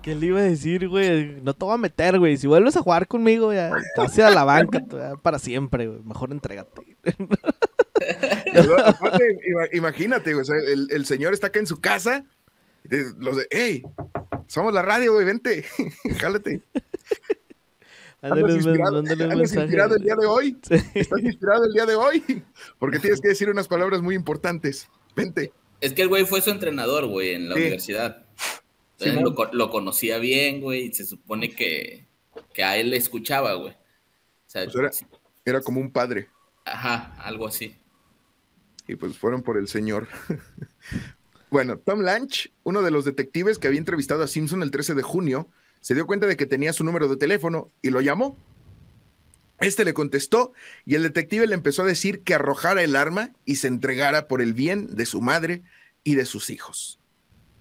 ¿Qué 0.02 0.16
le 0.16 0.26
iba 0.26 0.40
a 0.40 0.44
decir, 0.44 0.90
güey? 0.90 1.40
No 1.42 1.54
te 1.54 1.64
voy 1.64 1.76
a 1.76 1.78
meter, 1.78 2.18
güey. 2.18 2.36
Si 2.38 2.48
vuelves 2.48 2.76
a 2.76 2.82
jugar 2.82 3.08
conmigo, 3.08 3.54
ya 3.54 3.72
te 3.96 4.02
vas 4.02 4.18
la 4.18 4.44
banca 4.44 4.82
para 5.22 5.38
siempre, 5.38 5.88
güey. 5.88 6.02
Mejor 6.02 6.32
entrégate. 6.32 6.98
imagínate, 9.74 10.34
güey, 10.34 10.46
el, 10.90 11.06
señor 11.06 11.34
está 11.34 11.48
acá 11.48 11.60
en 11.60 11.68
su 11.68 11.80
casa. 11.80 12.26
Los 13.20 13.38
de, 13.38 13.48
hey, 13.52 13.84
somos 14.48 14.74
la 14.74 14.82
radio, 14.82 15.14
güey, 15.14 15.26
vente, 15.26 15.64
jálate. 16.20 16.62
Andas 18.22 18.56
inspirado, 18.56 19.02
inspirado 19.02 19.96
el 19.96 20.04
día 20.04 20.16
de 20.16 20.26
hoy. 20.28 20.58
Estás 20.94 21.24
inspirado 21.24 21.66
el 21.66 21.74
día 21.74 21.86
de 21.86 21.96
hoy. 21.96 22.44
Porque 22.78 23.00
tienes 23.00 23.20
que 23.20 23.30
decir 23.30 23.50
unas 23.50 23.68
palabras 23.68 24.02
muy 24.02 24.14
importantes. 24.14 24.88
Vente. 25.16 25.52
Es 25.80 25.94
que 25.94 26.04
el 26.04 26.08
güey 26.08 26.26
fue 26.26 26.42
su 26.42 26.52
entrenador, 26.52 27.08
güey, 27.08 27.34
en 27.34 27.50
la 27.50 27.56
universidad. 27.56 28.26
lo, 29.00 29.70
conocía 29.72 30.20
bien, 30.20 30.62
güey, 30.62 30.88
y 30.88 30.94
se 30.94 31.06
supone 31.06 31.50
que, 31.50 32.06
a 32.64 32.78
él 32.78 32.92
le 32.92 32.98
escuchaba, 32.98 33.54
güey. 33.56 33.76
Pues 34.54 35.04
era 35.44 35.62
como 35.62 35.82
un 35.82 35.92
padre. 35.92 36.28
Ajá, 36.66 37.16
algo 37.20 37.48
así 37.48 37.81
y 38.92 38.96
pues 38.96 39.18
fueron 39.18 39.42
por 39.42 39.58
el 39.58 39.68
señor. 39.68 40.08
bueno, 41.50 41.78
Tom 41.78 42.02
Lanch, 42.02 42.52
uno 42.64 42.82
de 42.82 42.92
los 42.92 43.06
detectives 43.06 43.58
que 43.58 43.68
había 43.68 43.80
entrevistado 43.80 44.24
a 44.24 44.28
Simpson 44.28 44.64
el 44.64 44.72
13 44.72 44.96
de 44.96 45.02
junio, 45.02 45.48
se 45.80 45.96
dio 45.96 46.06
cuenta 46.06 46.28
de 46.28 46.36
que 46.36 46.46
tenía 46.46 46.74
su 46.74 46.84
número 46.84 47.08
de 47.08 47.18
teléfono 47.18 47.72
y 47.82 47.90
lo 47.90 48.02
llamó. 48.02 48.38
Este 49.60 49.86
le 49.86 49.94
contestó 49.94 50.54
y 50.86 50.96
el 50.96 51.04
detective 51.04 51.48
le 51.48 51.56
empezó 51.56 51.84
a 51.84 51.86
decir 51.86 52.22
que 52.24 52.34
arrojara 52.34 52.84
el 52.84 52.96
arma 52.96 53.32
y 53.46 53.56
se 53.56 53.68
entregara 53.68 54.28
por 54.28 54.42
el 54.42 54.54
bien 54.54 54.96
de 54.96 55.06
su 55.06 55.22
madre 55.22 55.64
y 56.04 56.16
de 56.16 56.26
sus 56.26 56.50
hijos. 56.50 57.00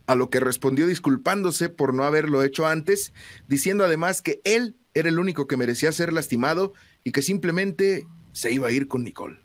A 0.07 0.17
lo 0.17 0.31
que 0.31 0.41
respondió 0.41 0.87
disculpándose 0.87 1.69
por 1.69 1.95
no 1.95 2.05
haberlo 2.05 2.43
hecho 2.43 2.67
antes, 2.67 3.13
diciendo 3.47 3.85
además 3.85 4.23
que 4.23 4.41
él 4.45 4.77
era 4.95 5.09
el 5.09 5.19
único 5.19 5.47
que 5.47 5.57
merecía 5.57 5.93
ser 5.93 6.13
lastimado 6.13 6.73
y 7.05 7.13
que 7.13 7.23
simplemente 7.23 8.07
se 8.33 8.51
iba 8.51 8.67
a 8.67 8.73
ir 8.73 8.89
con 8.89 9.05
Nicole. 9.05 9.39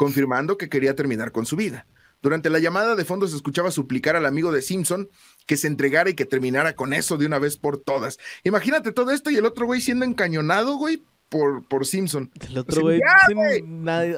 Confirmando 0.00 0.56
que 0.56 0.70
quería 0.70 0.96
terminar 0.96 1.30
con 1.30 1.44
su 1.44 1.56
vida. 1.56 1.84
Durante 2.22 2.48
la 2.48 2.58
llamada 2.58 2.96
de 2.96 3.04
fondo 3.04 3.28
se 3.28 3.36
escuchaba 3.36 3.70
suplicar 3.70 4.16
al 4.16 4.24
amigo 4.24 4.50
de 4.50 4.62
Simpson 4.62 5.10
que 5.44 5.58
se 5.58 5.66
entregara 5.66 6.08
y 6.08 6.14
que 6.14 6.24
terminara 6.24 6.74
con 6.74 6.94
eso 6.94 7.18
de 7.18 7.26
una 7.26 7.38
vez 7.38 7.58
por 7.58 7.76
todas. 7.76 8.16
Imagínate 8.42 8.92
todo 8.92 9.10
esto 9.10 9.30
y 9.30 9.36
el 9.36 9.44
otro 9.44 9.66
güey 9.66 9.82
siendo 9.82 10.06
encañonado, 10.06 10.76
güey, 10.76 11.02
por, 11.28 11.68
por 11.68 11.84
Simpson. 11.84 12.30
El 12.48 12.56
otro 12.56 12.80
güey, 12.80 13.02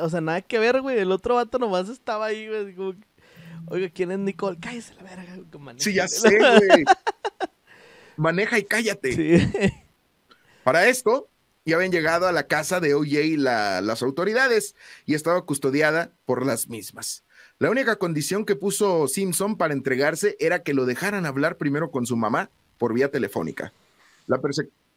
o 0.00 0.08
sea, 0.08 0.20
nada 0.20 0.40
que 0.42 0.60
ver, 0.60 0.82
güey. 0.82 1.00
El 1.00 1.10
otro 1.10 1.34
vato 1.34 1.58
nomás 1.58 1.88
estaba 1.88 2.26
ahí, 2.26 2.46
güey. 2.46 2.76
Como, 2.76 2.94
Oiga, 3.66 3.90
¿quién 3.92 4.12
es 4.12 4.20
Nicole? 4.20 4.60
Cállese 4.60 4.94
la 4.94 5.02
verga. 5.02 5.36
Sí, 5.78 5.94
ya 5.94 6.06
sé, 6.06 6.38
güey. 6.38 6.84
Maneja 8.16 8.56
y 8.56 8.62
cállate. 8.62 9.16
Sí. 9.16 9.72
Para 10.62 10.86
esto, 10.86 11.28
ya 11.64 11.76
habían 11.76 11.92
llegado 11.92 12.26
a 12.26 12.32
la 12.32 12.46
casa 12.46 12.80
de 12.80 12.94
OJ 12.94 13.36
las 13.36 14.02
autoridades 14.02 14.74
y 15.06 15.14
estaba 15.14 15.42
custodiada 15.42 16.12
por 16.24 16.44
las 16.44 16.68
mismas. 16.68 17.24
La 17.58 17.70
única 17.70 17.96
condición 17.96 18.44
que 18.44 18.56
puso 18.56 19.06
Simpson 19.06 19.56
para 19.56 19.74
entregarse 19.74 20.36
era 20.40 20.62
que 20.62 20.74
lo 20.74 20.86
dejaran 20.86 21.26
hablar 21.26 21.56
primero 21.56 21.90
con 21.90 22.06
su 22.06 22.16
mamá 22.16 22.50
por 22.78 22.92
vía 22.92 23.10
telefónica. 23.10 23.72
La 24.26 24.40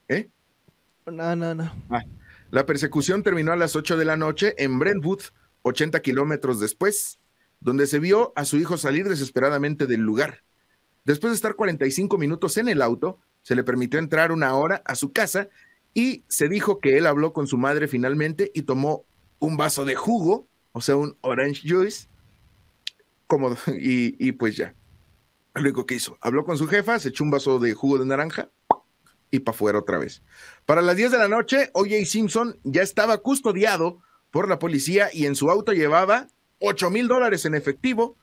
¿Eh? 0.08 0.30
No, 1.06 1.36
no, 1.36 1.54
no. 1.54 1.72
Ah, 1.90 2.04
la 2.50 2.66
persecución 2.66 3.22
terminó 3.22 3.52
a 3.52 3.56
las 3.56 3.76
8 3.76 3.98
de 3.98 4.06
la 4.06 4.18
noche 4.18 4.56
en 4.58 4.80
Brentwood, 4.80 5.22
80 5.62 6.02
kilómetros 6.02 6.60
después, 6.60 7.20
donde 7.60 7.86
se 7.86 8.00
vio 8.00 8.34
a 8.36 8.46
su 8.46 8.58
hijo 8.58 8.78
salir 8.78 9.08
desesperadamente 9.08 9.86
del 9.86 10.02
lugar. 10.02 10.42
Después 11.04 11.32
de 11.32 11.36
estar 11.36 11.56
45 11.56 12.18
minutos 12.18 12.58
en 12.58 12.68
el 12.68 12.82
auto, 12.82 13.20
se 13.44 13.56
le 13.56 13.64
permitió 13.64 14.00
entrar 14.00 14.32
una 14.32 14.56
hora 14.56 14.82
a 14.86 14.96
su 14.96 15.12
casa 15.12 15.50
y 15.96 16.26
se 16.28 16.50
dijo 16.50 16.80
que 16.80 16.98
él 16.98 17.08
habló 17.08 17.34
con 17.34 17.48
su 17.48 17.58
madre 17.58 17.88
finalmente 17.88 18.52
y 18.54 18.64
tomó 18.64 19.06
un 19.40 19.58
vaso 19.58 19.86
de 19.86 19.96
jugo, 19.96 20.48
o 20.74 20.82
sea, 20.82 20.98
un 20.98 21.18
orange 21.22 21.62
juice, 21.68 22.10
como, 23.26 23.52
y, 23.80 24.16
y 24.20 24.34
pues 24.34 24.58
ya. 24.58 24.76
Lo 25.56 25.62
único 25.62 25.86
que 25.86 25.96
hizo, 25.96 26.18
habló 26.20 26.44
con 26.44 26.58
su 26.58 26.68
jefa, 26.68 27.00
se 27.00 27.10
echó 27.10 27.24
un 27.24 27.32
vaso 27.32 27.60
de 27.60 27.74
jugo 27.74 27.98
de 27.98 28.06
naranja 28.06 28.52
y 29.32 29.40
para 29.40 29.56
afuera 29.56 29.80
otra 29.80 29.98
vez. 29.98 30.22
Para 30.66 30.82
las 30.82 30.98
10 30.98 31.12
de 31.12 31.18
la 31.18 31.30
noche, 31.30 31.70
O.J. 31.74 32.06
Simpson 32.06 32.60
ya 32.64 32.82
estaba 32.82 33.18
custodiado 33.20 34.02
por 34.32 34.50
la 34.50 34.60
policía 34.60 35.08
y 35.14 35.26
en 35.28 35.36
su 35.36 35.50
auto 35.50 35.72
llevaba 35.72 36.28
8 36.60 36.90
mil 36.90 37.08
dólares 37.08 37.46
en 37.46 37.56
efectivo, 37.56 38.18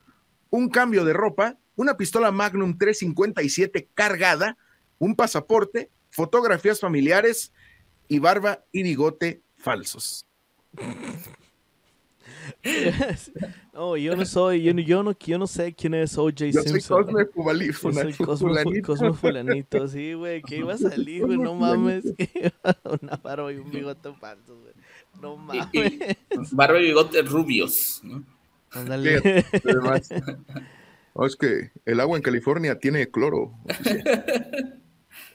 un 0.51 0.69
cambio 0.69 1.05
de 1.05 1.13
ropa, 1.13 1.57
una 1.75 1.97
pistola 1.97 2.31
Magnum 2.31 2.77
357 2.77 3.89
cargada, 3.95 4.57
un 4.99 5.15
pasaporte, 5.15 5.89
fotografías 6.11 6.79
familiares 6.79 7.51
y 8.07 8.19
barba 8.19 8.63
y 8.71 8.83
bigote 8.83 9.41
falsos. 9.57 10.25
No, 13.73 13.97
yo 13.97 14.15
no 14.15 14.25
soy, 14.25 14.63
yo 14.63 14.73
no, 14.73 14.81
yo 14.81 15.03
no, 15.03 15.17
yo 15.17 15.37
no 15.37 15.47
sé 15.47 15.73
quién 15.73 15.93
es 15.93 16.17
O.J. 16.17 16.51
Simpson. 16.51 16.63
Yo 16.63 16.79
soy 16.79 16.81
Cosme 16.81 17.25
Fulanito. 17.73 18.95
Cosme, 18.95 19.13
Fulanito, 19.13 19.87
sí, 19.87 20.13
güey, 20.13 20.41
que 20.41 20.57
iba 20.57 20.73
a 20.73 20.77
salir, 20.77 21.25
güey, 21.25 21.37
no 21.37 21.55
mames. 21.55 22.05
Una 23.01 23.17
barba 23.17 23.51
y 23.51 23.57
un 23.57 23.71
bigote 23.71 24.13
falso, 24.19 24.59
güey. 24.59 24.73
No 25.21 25.37
mames. 25.37 25.71
barba 26.51 26.79
y 26.79 26.83
bigote 26.83 27.21
rubios, 27.23 28.01
¿no? 28.03 28.23
Ándale. 28.71 29.45
Además, 29.63 30.09
es 31.25 31.35
que 31.35 31.71
el 31.85 31.99
agua 31.99 32.17
en 32.17 32.23
California 32.23 32.77
tiene 32.77 33.09
cloro. 33.09 33.53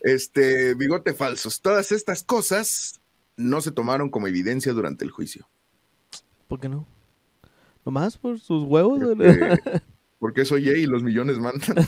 Este, 0.02 0.74
bigote 0.74 1.14
falsos. 1.14 1.61
Todas 1.61 1.92
estas 1.92 2.22
cosas 2.22 3.00
no 3.37 3.61
se 3.61 3.70
tomaron 3.70 4.11
como 4.11 4.26
evidencia 4.26 4.72
durante 4.72 5.04
el 5.04 5.11
juicio. 5.11 5.48
¿Por 6.46 6.61
qué 6.61 6.68
no? 6.68 6.87
¿Nomás 7.84 8.18
por 8.18 8.38
sus 8.40 8.64
huevos? 8.64 9.00
Porque, 10.18 10.44
soy 10.44 10.64
soy 10.64 10.80
y 10.80 10.87
los 10.87 11.02
millones 11.02 11.38
mandan. 11.38 11.74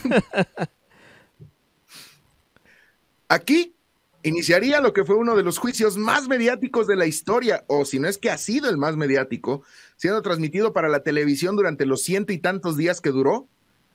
Aquí 3.27 3.75
iniciaría 4.23 4.81
lo 4.81 4.93
que 4.93 5.05
fue 5.05 5.15
uno 5.15 5.35
de 5.35 5.43
los 5.43 5.57
juicios 5.57 5.97
más 5.97 6.27
mediáticos 6.27 6.87
de 6.87 6.95
la 6.95 7.05
historia, 7.05 7.63
o 7.67 7.85
si 7.85 7.99
no 7.99 8.07
es 8.07 8.17
que 8.17 8.29
ha 8.29 8.37
sido 8.37 8.69
el 8.69 8.77
más 8.77 8.97
mediático, 8.97 9.63
siendo 9.95 10.21
transmitido 10.21 10.73
para 10.73 10.89
la 10.89 11.03
televisión 11.03 11.55
durante 11.55 11.85
los 11.85 12.03
ciento 12.03 12.33
y 12.33 12.39
tantos 12.39 12.77
días 12.77 13.01
que 13.01 13.09
duró 13.09 13.47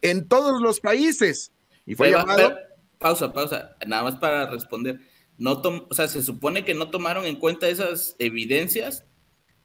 en 0.03 0.27
todos 0.27 0.61
los 0.61 0.81
países. 0.81 1.53
Y 1.85 1.95
fue 1.95 2.11
llamado. 2.11 2.55
Pausa, 2.99 3.33
pausa, 3.33 3.77
nada 3.87 4.03
más 4.03 4.17
para 4.17 4.51
responder. 4.51 5.01
No 5.39 5.63
o 5.89 5.95
sea, 5.95 6.09
se 6.09 6.23
supone 6.23 6.65
que 6.65 6.75
no 6.75 6.91
tomaron 6.91 7.27
en 7.27 7.37
cuenta 7.37 7.69
esas 7.69 8.17
evidencias 8.19 9.05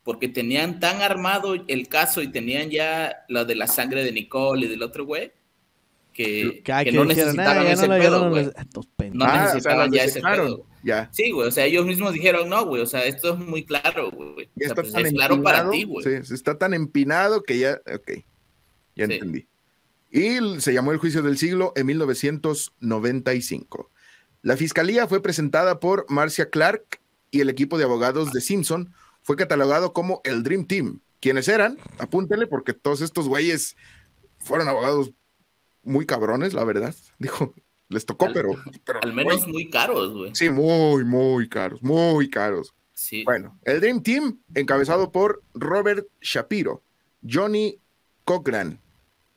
porque 0.04 0.28
tenían 0.28 0.80
tan 0.80 1.02
armado 1.02 1.56
el 1.67 1.88
caso 1.88 2.22
y 2.22 2.32
tenían 2.32 2.70
ya 2.70 3.24
lo 3.30 3.46
de 3.46 3.56
la 3.56 3.67
sangre 3.67 4.04
de 4.04 4.12
Nicole 4.12 4.65
y 4.65 4.70
del 4.70 4.84
otro 4.84 5.06
güey, 5.06 5.32
que, 6.13 6.62
no 6.94 7.06
necesitaban 7.06 7.67
ese 7.67 7.88
pedo, 7.88 8.30
güey. 8.30 8.50
No 9.13 9.26
ah, 9.26 9.46
necesitaban 9.46 9.91
ya 9.91 10.04
ese 10.04 10.22
pedo. 10.22 10.65
Ya. 10.84 11.10
Sí, 11.13 11.32
güey, 11.32 11.48
o 11.48 11.52
sea, 11.52 11.65
ellos 11.65 11.86
mismos 11.86 12.13
dijeron, 12.13 12.50
no, 12.50 12.65
güey, 12.65 12.82
o 12.82 12.86
sea, 12.88 13.06
esto 13.06 13.34
es 13.34 13.39
muy 13.39 13.63
claro, 13.63 14.12
güey. 14.12 14.50
O 14.56 14.65
sea, 14.65 14.76
pues, 14.76 14.94
es 14.94 15.13
claro 15.13 15.41
para 15.41 15.70
ti, 15.70 15.84
güey. 15.84 16.04
Sí, 16.24 16.34
está 16.34 16.58
tan 16.58 16.74
empinado 16.74 17.44
que 17.44 17.60
ya, 17.60 17.80
ok, 17.94 18.12
ya 18.96 19.06
entendí. 19.06 19.48
Y 20.12 20.60
se 20.60 20.74
llamó 20.74 20.91
el 20.91 20.97
juicio 20.97 21.21
del 21.21 21.38
siglo 21.38 21.71
en 21.76 21.86
1995. 21.86 23.89
La 24.41 24.58
fiscalía 24.58 25.08
fue 25.08 25.21
presentada 25.21 25.80
por 25.80 26.06
Marcia 26.10 26.50
Clark 26.50 27.00
y 27.32 27.39
el 27.39 27.50
equipo 27.50 27.78
de 27.78 27.86
abogados 27.86 28.34
de 28.34 28.41
Simpson 28.41 28.93
fue 29.21 29.38
catalogado 29.38 29.93
como 29.93 30.19
el 30.26 30.43
Dream 30.43 30.65
Team. 30.65 31.00
¿Quiénes 31.21 31.47
eran? 31.47 31.78
Apúntele 32.00 32.47
porque 32.47 32.74
todos 32.74 33.02
estos 33.02 33.28
güeyes 33.28 33.78
fueron 34.39 34.67
abogados 34.67 35.12
muy 35.84 36.06
cabrones, 36.06 36.54
la 36.54 36.65
verdad. 36.65 36.93
Dijo, 37.19 37.54
les 37.88 38.06
tocó, 38.06 38.28
pero, 38.34 38.50
Al 39.02 39.13
menos 39.13 39.47
muy 39.47 39.69
caros, 39.69 40.13
güey. 40.13 40.32
Sí, 40.34 40.50
muy, 40.50 41.06
muy 41.06 41.47
caros, 41.47 41.82
muy 41.82 42.30
caros. 42.30 42.74
Sí. 42.93 43.24
Bueno, 43.24 43.58
el 43.63 43.80
Dream 43.80 44.04
Team, 44.04 44.41
encabezado 44.56 45.12
por 45.12 45.41
Robert 45.54 46.08
Shapiro, 46.19 46.84
Johnny 47.28 47.80
Cochran, 48.26 48.81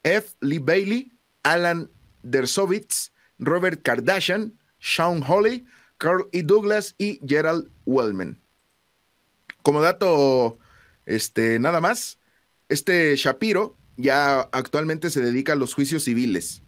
F. 0.05 0.37
Lee 0.41 0.59
Bailey, 0.59 1.13
Alan 1.43 1.91
Dersovitz, 2.23 3.11
Robert 3.39 3.83
Kardashian, 3.83 4.59
Sean 4.79 5.23
Holly, 5.27 5.67
Carl 5.99 6.29
E. 6.33 6.43
Douglas 6.43 6.95
y 6.99 7.21
Gerald 7.27 7.71
Wellman. 7.87 8.41
Como 9.63 9.81
dato, 9.81 10.59
este, 11.07 11.59
nada 11.59 11.81
más, 11.81 12.19
este 12.69 13.17
Shapiro 13.17 13.77
ya 13.97 14.41
actualmente 14.53 15.11
se 15.11 15.21
dedica 15.21 15.53
a 15.53 15.57
los 15.57 15.75
juicios 15.75 16.05
civiles. 16.05 16.63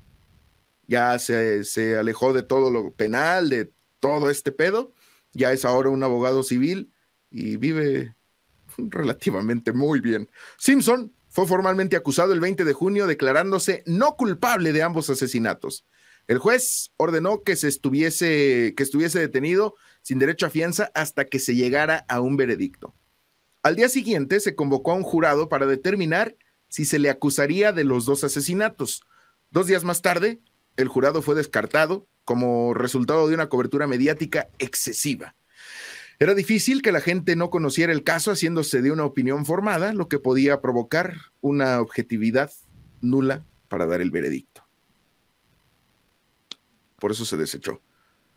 Ya 0.87 1.19
se, 1.19 1.97
alejó 1.99 2.33
de 2.33 2.43
todo 2.43 2.71
lo 2.71 2.93
penal, 2.93 3.51
de 3.51 3.73
todo 4.01 4.31
este 4.31 4.53
pedo. 4.53 4.95
Ya 5.33 5.53
es 5.53 5.65
ahora 5.65 5.91
un 5.91 6.03
abogado 6.03 6.43
civil 6.43 6.93
y 7.31 7.57
vive 7.57 8.15
relativamente 8.79 9.73
muy 9.73 10.01
bien. 10.01 10.31
Simpson 10.59 11.13
fue 11.37 11.47
formalmente 11.47 11.97
acusado 11.97 12.33
el 12.33 12.41
20 12.41 12.65
de 12.65 12.73
junio 12.73 13.07
declarándose 13.07 13.83
no 13.85 14.17
culpable 14.17 14.73
de 14.73 14.83
ambos 14.83 15.11
asesinatos. 15.11 15.85
El 16.29 16.39
juez 16.39 16.93
ordenó 16.97 17.43
que 17.43 17.57
se 17.57 17.69
estuviese 17.69 18.73
que 18.75 18.83
estuviese 18.83 19.19
detenido 19.19 19.75
sin 20.01 20.19
derecho 20.19 20.47
a 20.47 20.51
fianza 20.51 20.91
hasta 20.95 21.27
que 21.27 21.39
se 21.39 21.55
llegara 21.55 22.07
a 22.09 22.23
un 22.23 22.39
veredicto. 22.39 22.95
Al 23.63 23.77
día 23.77 23.91
siguiente 23.91 24.41
se 24.41 24.55
convocó 24.55 24.93
a 24.93 24.95
un 24.95 25.03
jurado 25.03 25.51
para 25.51 25.67
determinar 25.67 26.37
si 26.69 26.87
se 26.87 26.99
le 26.99 27.11
acusaría 27.11 27.71
de 27.71 27.85
los 27.85 28.07
dos 28.07 28.25
asesinatos. 28.25 29.03
Dos 29.51 29.67
días 29.67 29.85
más 29.85 30.01
tarde, 30.01 30.41
el 30.79 30.89
jurado 30.89 31.21
fue 31.21 31.35
descartado 31.35 32.09
como 32.25 32.73
resultado 32.73 33.29
de 33.29 33.35
una 33.35 33.51
cobertura 33.51 33.87
mediática 33.87 34.49
excesiva. 34.59 35.37
Era 36.19 36.35
difícil 36.35 36.81
que 36.81 36.93
la 36.93 37.01
gente 37.01 37.37
no 37.37 37.51
conociera 37.51 37.93
el 37.93 38.03
caso 38.03 38.31
haciéndose 38.31 38.81
de 38.81 38.91
una 38.91 39.05
opinión 39.05 39.45
formada, 39.45 39.93
lo 39.93 40.09
que 40.09 40.19
podía 40.19 40.61
provocar 40.61 41.17
una 41.41 41.81
objetividad 41.81 42.51
nula 43.03 43.45
para 43.69 43.87
dar 43.87 44.01
el 44.01 44.11
veredicto. 44.11 44.67
Por 46.99 47.13
eso 47.13 47.27
se 47.27 47.37
desechó. 47.37 47.83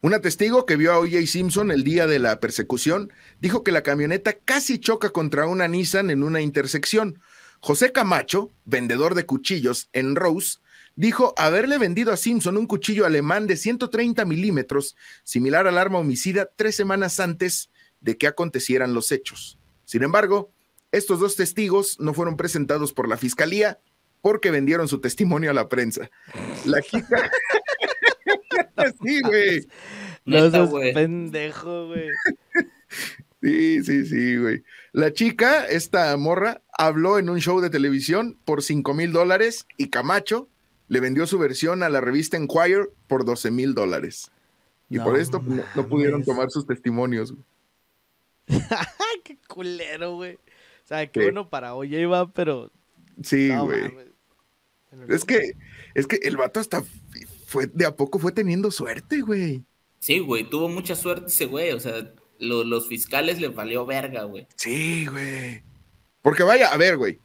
Un 0.01 0.19
testigo 0.21 0.65
que 0.65 0.77
vio 0.77 0.93
a 0.93 0.99
O.J. 0.99 1.25
Simpson 1.27 1.71
el 1.71 1.83
día 1.83 2.07
de 2.07 2.19
la 2.19 2.39
persecución 2.39 3.11
dijo 3.41 3.63
que 3.63 3.71
la 3.71 3.83
camioneta 3.83 4.33
casi 4.33 4.79
choca 4.79 5.09
contra 5.09 5.45
una 5.45 5.67
Nissan 5.67 6.09
en 6.09 6.23
una 6.23 6.41
intersección, 6.41 7.21
José 7.59 7.91
Camacho, 7.91 8.51
vendedor 8.63 9.13
de 9.15 9.25
cuchillos 9.25 9.89
en 9.91 10.15
Rose, 10.15 10.59
dijo 10.99 11.33
haberle 11.37 11.77
vendido 11.77 12.11
a 12.11 12.17
Simpson 12.17 12.57
un 12.57 12.67
cuchillo 12.67 13.05
alemán 13.05 13.47
de 13.47 13.55
130 13.55 14.25
milímetros, 14.25 14.97
similar 15.23 15.65
al 15.65 15.77
arma 15.77 15.99
homicida, 15.99 16.49
tres 16.57 16.75
semanas 16.75 17.21
antes 17.21 17.69
de 18.01 18.17
que 18.17 18.27
acontecieran 18.27 18.93
los 18.93 19.13
hechos. 19.13 19.57
Sin 19.85 20.03
embargo, 20.03 20.51
estos 20.91 21.21
dos 21.21 21.37
testigos 21.37 22.01
no 22.01 22.13
fueron 22.13 22.35
presentados 22.35 22.91
por 22.91 23.07
la 23.07 23.15
fiscalía 23.15 23.79
porque 24.19 24.51
vendieron 24.51 24.89
su 24.89 24.99
testimonio 24.99 25.51
a 25.51 25.53
la 25.53 25.69
prensa. 25.69 26.11
La 26.65 26.81
chica. 26.81 27.31
sí, 29.01 29.21
güey. 29.21 29.65
No, 30.25 30.69
pendejo, 30.93 31.87
güey. 31.87 32.09
Sí, 33.41 33.85
sí, 33.85 34.05
sí, 34.05 34.35
güey. 34.35 34.63
La 34.91 35.13
chica, 35.13 35.65
esta 35.65 36.17
morra, 36.17 36.61
habló 36.77 37.19
en 37.19 37.29
un 37.29 37.39
show 37.39 37.61
de 37.61 37.69
televisión 37.69 38.37
por 38.43 38.61
5 38.61 38.93
mil 38.93 39.13
dólares 39.13 39.65
y 39.77 39.87
Camacho 39.87 40.49
le 40.89 40.99
vendió 40.99 41.25
su 41.25 41.39
versión 41.39 41.81
a 41.83 41.89
la 41.89 42.01
revista 42.01 42.35
Enquire 42.35 42.89
por 43.07 43.23
12 43.23 43.49
mil 43.51 43.73
dólares. 43.73 44.29
Y 44.89 44.97
No 44.97 45.05
por 45.05 45.17
esto 45.19 45.41
no, 45.45 45.63
no 45.75 45.87
pudieron 45.87 46.23
tomar 46.23 46.49
sus 46.51 46.65
testimonios. 46.67 47.31
güey. 47.31 47.43
qué 49.23 49.37
culero, 49.47 50.15
güey. 50.15 50.35
O 50.35 50.87
sea, 50.87 51.05
qué 51.11 51.19
Sí. 51.19 51.25
bueno 51.27 51.49
para 51.49 51.75
hoy 51.75 51.95
iba, 51.95 52.31
pero. 52.31 52.71
Sí, 53.23 53.49
güey. 53.55 53.93
es 55.07 55.23
que, 55.25 55.53
es 55.93 56.07
que 56.07 56.17
el 56.23 56.37
vato 56.37 56.59
hasta 56.59 56.83
fue, 57.45 57.67
de 57.67 57.85
a 57.85 57.95
poco 57.95 58.17
fue 58.19 58.31
teniendo 58.31 58.71
suerte, 58.71 59.21
güey. 59.21 59.63
Sí, 59.99 60.19
güey, 60.19 60.49
tuvo 60.49 60.69
mucha 60.69 60.95
suerte 60.95 61.27
ese 61.27 61.45
güey. 61.45 61.71
O 61.73 61.79
sea, 61.79 62.11
lo- 62.39 62.63
los 62.63 62.87
fiscales 62.87 63.39
le 63.39 63.49
valió 63.49 63.85
verga, 63.85 64.23
güey. 64.23 64.47
Sí, 64.55 65.05
güey. 65.05 65.61
Porque 66.23 66.43
vaya, 66.43 66.69
a 66.73 66.77
ver, 66.77 66.97
güey. 66.97 67.19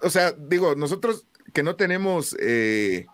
O 0.00 0.10
sea, 0.10 0.32
digo, 0.32 0.74
nosotros 0.74 1.26
que 1.54 1.62
no 1.62 1.76
tenemos, 1.76 2.36
eh, 2.40 3.06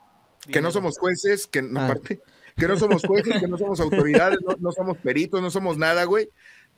que 0.50 0.60
no 0.60 0.72
somos 0.72 0.98
jueces, 0.98 1.46
que 1.46 1.62
no, 1.62 1.78
Ah. 1.78 1.84
aparte, 1.84 2.20
que 2.56 2.66
no 2.66 2.76
somos 2.76 3.02
jueces, 3.04 3.38
que 3.38 3.46
no 3.46 3.56
somos 3.56 3.78
autoridades, 3.78 4.40
no, 4.44 4.56
no 4.58 4.72
somos 4.72 4.96
peritos, 4.98 5.40
no 5.40 5.50
somos 5.50 5.78
nada, 5.78 6.02
güey. 6.04 6.28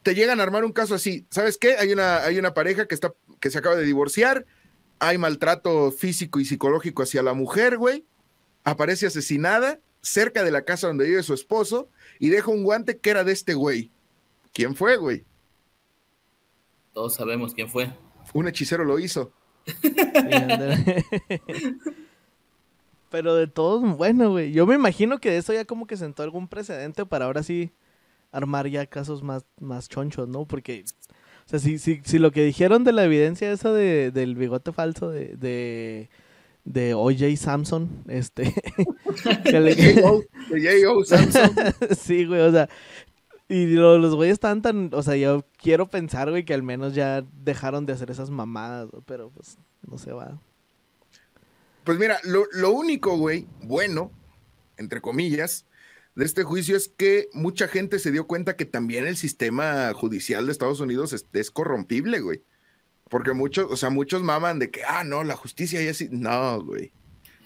Te 0.02 0.14
llegan 0.14 0.40
a 0.40 0.42
armar 0.42 0.64
un 0.64 0.72
caso 0.72 0.94
así. 0.94 1.24
¿Sabes 1.30 1.56
qué? 1.56 1.76
Hay 1.76 1.92
una, 1.92 2.18
hay 2.24 2.38
una 2.38 2.52
pareja 2.52 2.86
que 2.86 2.94
está, 2.94 3.14
que 3.40 3.50
se 3.50 3.58
acaba 3.58 3.76
de 3.76 3.84
divorciar, 3.84 4.44
hay 4.98 5.16
maltrato 5.16 5.92
físico 5.92 6.40
y 6.40 6.44
psicológico 6.44 7.02
hacia 7.04 7.22
la 7.22 7.32
mujer, 7.32 7.78
güey. 7.78 8.04
Aparece 8.64 9.06
asesinada 9.06 9.80
cerca 10.00 10.42
de 10.42 10.50
la 10.50 10.62
casa 10.62 10.88
donde 10.88 11.06
vive 11.06 11.22
su 11.22 11.32
esposo 11.34 11.88
y 12.18 12.28
deja 12.30 12.50
un 12.50 12.64
guante 12.64 12.98
que 12.98 13.10
era 13.10 13.22
de 13.24 13.32
este 13.32 13.54
güey. 13.54 13.90
¿Quién 14.52 14.74
fue, 14.74 14.96
güey? 14.96 15.24
Todos 16.92 17.14
sabemos 17.14 17.54
quién 17.54 17.68
fue. 17.68 17.90
Un 18.34 18.48
hechicero 18.48 18.84
lo 18.84 18.98
hizo. 18.98 19.32
Pero 23.10 23.34
de 23.34 23.46
todos, 23.46 23.96
bueno, 23.96 24.30
güey. 24.30 24.52
Yo 24.52 24.66
me 24.66 24.74
imagino 24.74 25.18
que 25.18 25.30
de 25.30 25.36
eso 25.38 25.52
ya 25.52 25.64
como 25.66 25.86
que 25.86 25.96
sentó 25.98 26.22
algún 26.22 26.48
precedente 26.48 27.04
para 27.04 27.26
ahora 27.26 27.42
sí 27.42 27.70
armar 28.30 28.66
ya 28.68 28.86
casos 28.86 29.22
más, 29.22 29.44
más 29.60 29.88
chonchos, 29.90 30.28
¿no? 30.28 30.46
Porque, 30.46 30.84
o 31.46 31.48
sea, 31.48 31.58
si, 31.58 31.78
si, 31.78 32.00
si 32.04 32.18
lo 32.18 32.30
que 32.32 32.42
dijeron 32.44 32.84
de 32.84 32.92
la 32.92 33.04
evidencia 33.04 33.52
esa 33.52 33.70
de, 33.72 34.10
del 34.10 34.34
bigote 34.34 34.72
falso 34.72 35.10
de, 35.10 35.36
de, 35.36 36.08
de 36.64 36.94
O.J. 36.94 37.36
Samson, 37.36 37.90
este... 38.08 38.54
que 39.44 39.60
le- 39.60 39.74
de 39.74 40.00
J.O. 40.50 41.04
Samson. 41.04 41.50
sí, 41.98 42.24
güey, 42.24 42.40
o 42.40 42.50
sea... 42.50 42.70
Y 43.52 43.66
lo- 43.66 43.98
los 43.98 44.14
güeyes 44.14 44.34
están 44.34 44.62
tan... 44.62 44.90
O 44.94 45.02
sea, 45.02 45.16
yo 45.16 45.44
quiero 45.58 45.90
pensar, 45.90 46.30
güey, 46.30 46.44
que 46.44 46.54
al 46.54 46.62
menos 46.62 46.94
ya 46.94 47.22
dejaron 47.44 47.84
de 47.86 47.92
hacer 47.92 48.10
esas 48.10 48.30
mamadas, 48.30 48.90
güey, 48.90 49.02
pero 49.06 49.30
pues 49.30 49.58
no 49.86 49.98
se 49.98 50.12
va. 50.12 50.40
Pues 51.84 51.98
mira, 51.98 52.18
lo, 52.24 52.44
lo 52.52 52.70
único, 52.70 53.16
güey, 53.18 53.46
bueno, 53.62 54.10
entre 54.76 55.00
comillas, 55.00 55.66
de 56.14 56.24
este 56.24 56.44
juicio 56.44 56.76
es 56.76 56.88
que 56.88 57.28
mucha 57.32 57.68
gente 57.68 57.98
se 57.98 58.10
dio 58.12 58.26
cuenta 58.26 58.56
que 58.56 58.64
también 58.64 59.06
el 59.06 59.16
sistema 59.16 59.92
judicial 59.92 60.46
de 60.46 60.52
Estados 60.52 60.80
Unidos 60.80 61.12
es, 61.12 61.26
es 61.32 61.50
corrompible, 61.50 62.20
güey. 62.20 62.42
Porque 63.10 63.32
muchos, 63.34 63.66
o 63.70 63.76
sea, 63.76 63.90
muchos 63.90 64.22
maman 64.22 64.58
de 64.58 64.70
que, 64.70 64.82
ah, 64.84 65.04
no, 65.04 65.24
la 65.24 65.36
justicia 65.36 65.82
ya 65.82 65.92
sí. 65.92 66.08
No, 66.10 66.62
güey. 66.64 66.92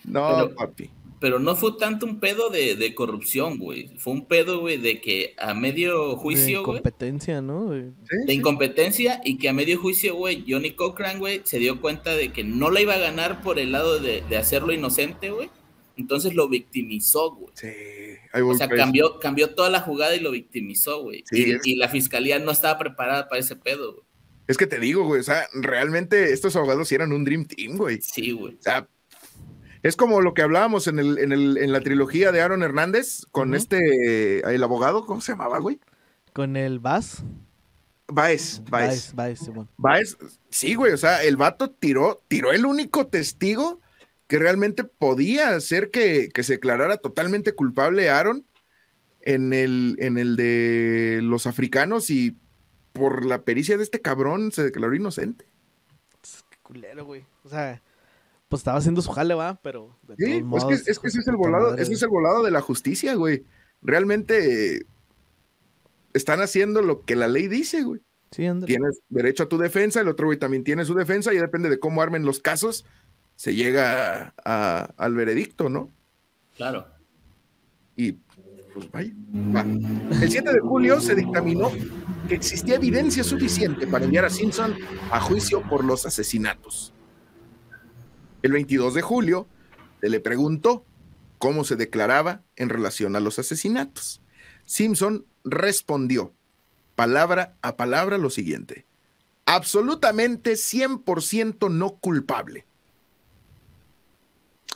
No, 0.04 0.28
Pero- 0.36 0.54
papi. 0.54 0.90
Pero 1.18 1.38
no 1.38 1.56
fue 1.56 1.72
tanto 1.78 2.04
un 2.04 2.20
pedo 2.20 2.50
de, 2.50 2.76
de 2.76 2.94
corrupción, 2.94 3.56
güey. 3.58 3.88
Fue 3.98 4.12
un 4.12 4.26
pedo, 4.26 4.60
güey, 4.60 4.76
de 4.76 5.00
que 5.00 5.34
a 5.38 5.54
medio 5.54 6.10
De 6.10 6.16
juicio, 6.16 6.62
güey, 6.62 6.76
competencia, 6.80 7.40
¿no? 7.40 7.64
güey? 7.66 7.84
Sí, 8.10 8.16
de 8.26 8.34
incompetencia 8.34 9.20
y 9.24 9.38
que 9.38 9.48
a 9.48 9.52
medio 9.54 9.78
juicio, 9.80 10.14
güey, 10.14 10.44
Johnny 10.46 10.72
Cochran, 10.72 11.18
güey, 11.18 11.40
se 11.44 11.58
dio 11.58 11.80
cuenta 11.80 12.14
de 12.14 12.32
que 12.32 12.44
no 12.44 12.70
la 12.70 12.80
iba 12.82 12.94
a 12.94 12.98
ganar 12.98 13.40
por 13.42 13.58
el 13.58 13.72
lado 13.72 13.98
de, 13.98 14.22
de 14.28 14.36
hacerlo 14.36 14.72
inocente, 14.72 15.30
güey. 15.30 15.48
Entonces 15.96 16.34
lo 16.34 16.46
victimizó, 16.50 17.30
güey. 17.34 17.50
Sí, 17.54 17.68
O 18.42 18.54
sea, 18.54 18.68
cambió, 18.68 19.18
cambió 19.18 19.54
toda 19.54 19.70
la 19.70 19.80
jugada 19.80 20.14
y 20.14 20.20
lo 20.20 20.30
victimizó, 20.32 21.02
güey. 21.02 21.24
Sí, 21.30 21.44
y, 21.46 21.50
es- 21.52 21.66
y 21.66 21.76
la 21.76 21.88
fiscalía 21.88 22.38
no 22.38 22.50
estaba 22.50 22.78
preparada 22.78 23.28
para 23.28 23.40
ese 23.40 23.56
pedo, 23.56 23.92
güey. 23.94 24.04
Es 24.48 24.58
que 24.58 24.66
te 24.66 24.78
digo, 24.78 25.04
güey, 25.04 25.20
o 25.20 25.24
sea, 25.24 25.48
realmente 25.54 26.32
estos 26.34 26.54
abogados 26.54 26.86
sí 26.88 26.94
eran 26.94 27.12
un 27.12 27.24
Dream 27.24 27.46
Team, 27.46 27.76
güey. 27.78 28.00
Sí, 28.02 28.30
güey. 28.32 28.54
O 28.54 28.62
sea, 28.62 28.86
es 29.86 29.96
como 29.96 30.20
lo 30.20 30.34
que 30.34 30.42
hablábamos 30.42 30.88
en, 30.88 30.98
el, 30.98 31.18
en, 31.18 31.30
el, 31.30 31.58
en 31.58 31.70
la 31.70 31.80
trilogía 31.80 32.32
de 32.32 32.40
Aaron 32.40 32.64
Hernández 32.64 33.24
con 33.30 33.54
este, 33.54 34.40
el 34.40 34.62
abogado, 34.64 35.06
¿cómo 35.06 35.20
se 35.20 35.32
llamaba, 35.32 35.60
güey? 35.60 35.78
Con 36.32 36.56
el 36.56 36.80
Baez. 36.80 37.22
Baez, 38.08 38.62
Baez. 38.68 39.14
Baez, 39.14 39.40
Baez, 39.76 40.16
sí, 40.50 40.74
güey, 40.74 40.92
o 40.92 40.96
sea, 40.96 41.22
el 41.22 41.36
vato 41.36 41.70
tiró, 41.70 42.20
tiró 42.26 42.52
el 42.52 42.66
único 42.66 43.06
testigo 43.06 43.80
que 44.26 44.40
realmente 44.40 44.82
podía 44.82 45.50
hacer 45.50 45.92
que, 45.92 46.30
que 46.34 46.42
se 46.42 46.54
declarara 46.54 46.96
totalmente 46.96 47.52
culpable 47.52 48.10
Aaron 48.10 48.44
en 49.20 49.52
el, 49.52 49.96
en 50.00 50.18
el 50.18 50.34
de 50.34 51.20
los 51.22 51.46
africanos 51.46 52.10
y 52.10 52.36
por 52.92 53.24
la 53.24 53.42
pericia 53.42 53.76
de 53.76 53.84
este 53.84 54.00
cabrón 54.00 54.50
se 54.50 54.64
declaró 54.64 54.96
inocente. 54.96 55.46
Qué 56.50 56.56
culero, 56.62 57.04
güey. 57.04 57.24
O 57.44 57.48
sea, 57.48 57.80
pues 58.48 58.60
estaba 58.60 58.78
haciendo 58.78 59.02
su 59.02 59.10
jale, 59.10 59.34
va, 59.34 59.60
pero 59.62 59.98
de 60.02 60.14
Sí, 60.16 60.24
todos 60.40 60.50
pues 60.50 60.62
modos. 60.64 60.72
es 60.78 60.82
que, 60.84 60.90
es 60.92 60.98
que 61.00 61.08
ese 61.08 61.18
es 61.20 61.26
el 61.28 61.34
puta 61.34 61.48
volado, 61.48 61.70
madre, 61.70 61.82
ese 61.82 61.92
es 61.94 62.02
el 62.02 62.08
volado 62.08 62.42
de 62.44 62.50
la 62.50 62.60
justicia, 62.60 63.14
güey. 63.14 63.44
Realmente 63.82 64.86
están 66.14 66.40
haciendo 66.40 66.82
lo 66.82 67.02
que 67.02 67.16
la 67.16 67.28
ley 67.28 67.48
dice, 67.48 67.82
güey. 67.82 68.00
Sí. 68.30 68.44
Tienes 68.66 69.00
derecho 69.08 69.44
a 69.44 69.48
tu 69.48 69.58
defensa, 69.58 70.00
el 70.00 70.08
otro 70.08 70.26
güey 70.26 70.38
también 70.38 70.64
tiene 70.64 70.84
su 70.84 70.94
defensa 70.94 71.32
y 71.32 71.38
depende 71.38 71.68
de 71.70 71.78
cómo 71.78 72.02
armen 72.02 72.24
los 72.24 72.40
casos, 72.40 72.84
se 73.36 73.54
llega 73.54 74.28
a- 74.28 74.34
a- 74.44 74.94
al 74.96 75.14
veredicto, 75.14 75.68
¿no? 75.68 75.90
Claro. 76.56 76.86
Y 77.96 78.12
pues 78.74 78.90
vaya. 78.90 79.12
va. 79.54 79.62
El 80.22 80.30
7 80.30 80.52
de 80.52 80.60
julio 80.60 81.00
se 81.00 81.14
dictaminó 81.14 81.70
que 82.28 82.34
existía 82.34 82.74
evidencia 82.76 83.24
suficiente 83.24 83.86
para 83.86 84.04
enviar 84.04 84.24
a 84.24 84.30
Simpson 84.30 84.74
a 85.10 85.20
juicio 85.20 85.62
por 85.62 85.84
los 85.84 86.04
asesinatos. 86.06 86.92
El 88.46 88.52
22 88.52 88.94
de 88.94 89.02
julio 89.02 89.48
se 90.00 90.08
le 90.08 90.20
preguntó 90.20 90.84
cómo 91.38 91.64
se 91.64 91.74
declaraba 91.74 92.44
en 92.54 92.68
relación 92.68 93.16
a 93.16 93.20
los 93.20 93.40
asesinatos. 93.40 94.22
Simpson 94.64 95.26
respondió 95.42 96.32
palabra 96.94 97.56
a 97.60 97.76
palabra 97.76 98.18
lo 98.18 98.30
siguiente. 98.30 98.86
Absolutamente 99.46 100.52
100% 100.52 101.72
no 101.72 101.96
culpable. 101.96 102.66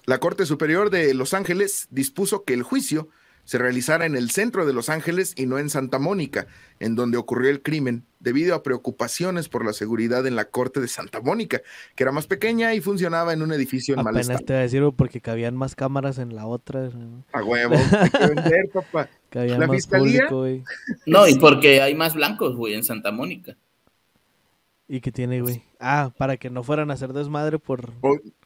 La 0.05 0.19
Corte 0.19 0.47
Superior 0.47 0.91
de 0.91 1.15
Los 1.15 1.33
Ángeles 1.33 1.87
dispuso 1.93 2.43
que 2.43 2.55
el 2.55 2.65
juicio 2.65 3.09
se 3.51 3.59
realizara 3.59 4.07
en 4.07 4.15
el 4.15 4.31
centro 4.31 4.65
de 4.65 4.73
Los 4.73 4.89
Ángeles 4.91 5.35
y 5.37 5.47
no 5.47 5.59
en 5.59 5.71
Santa 5.71 5.99
Mónica, 5.99 6.47
en 6.79 6.95
donde 6.95 7.19
ocurrió 7.19 7.51
el 7.51 7.63
crimen, 7.63 8.05
debido 8.21 8.55
a 8.55 8.63
preocupaciones 8.63 9.49
por 9.49 9.65
la 9.67 9.73
seguridad 9.73 10.25
en 10.29 10.37
la 10.37 10.45
Corte 10.45 10.79
de 10.79 10.87
Santa 10.87 11.21
Mónica, 11.21 11.61
que 11.97 12.05
era 12.05 12.13
más 12.13 12.29
pequeña 12.29 12.75
y 12.75 12.81
funcionaba 12.81 13.33
en 13.33 13.43
un 13.43 13.53
edificio 13.53 13.97
en 13.97 14.05
mal 14.05 14.15
Apenas 14.15 14.29
estado. 14.29 14.45
te 14.45 14.53
voy 14.53 14.61
a 14.61 14.63
decir 14.63 14.83
porque 14.97 15.21
cabían 15.21 15.57
más 15.57 15.75
cámaras 15.75 16.19
en 16.19 16.37
la 16.37 16.47
otra. 16.47 16.91
¿no? 16.91 17.25
A 17.33 17.43
huevo, 17.43 17.75
hay 17.75 18.11
que 18.11 18.27
vender, 18.35 18.71
papá. 18.73 19.09
Cabía 19.31 19.59
La 19.59 19.67
más 19.67 19.75
fiscalía- 19.79 20.29
público, 20.29 20.39
güey. 20.43 20.63
No, 21.07 21.27
y 21.27 21.35
porque 21.35 21.83
hay 21.83 21.97
más 21.97 22.15
blancos, 22.15 22.55
güey, 22.55 22.75
en 22.75 22.85
Santa 22.85 23.11
Mónica. 23.11 23.57
¿Y 24.87 25.01
qué 25.01 25.11
tiene, 25.11 25.41
güey? 25.41 25.65
Ah, 25.81 26.13
para 26.17 26.37
que 26.37 26.51
no 26.51 26.63
fueran 26.63 26.93
a 26.93 26.95
hacer 26.95 27.13
desmadre 27.13 27.59
por... 27.59 27.91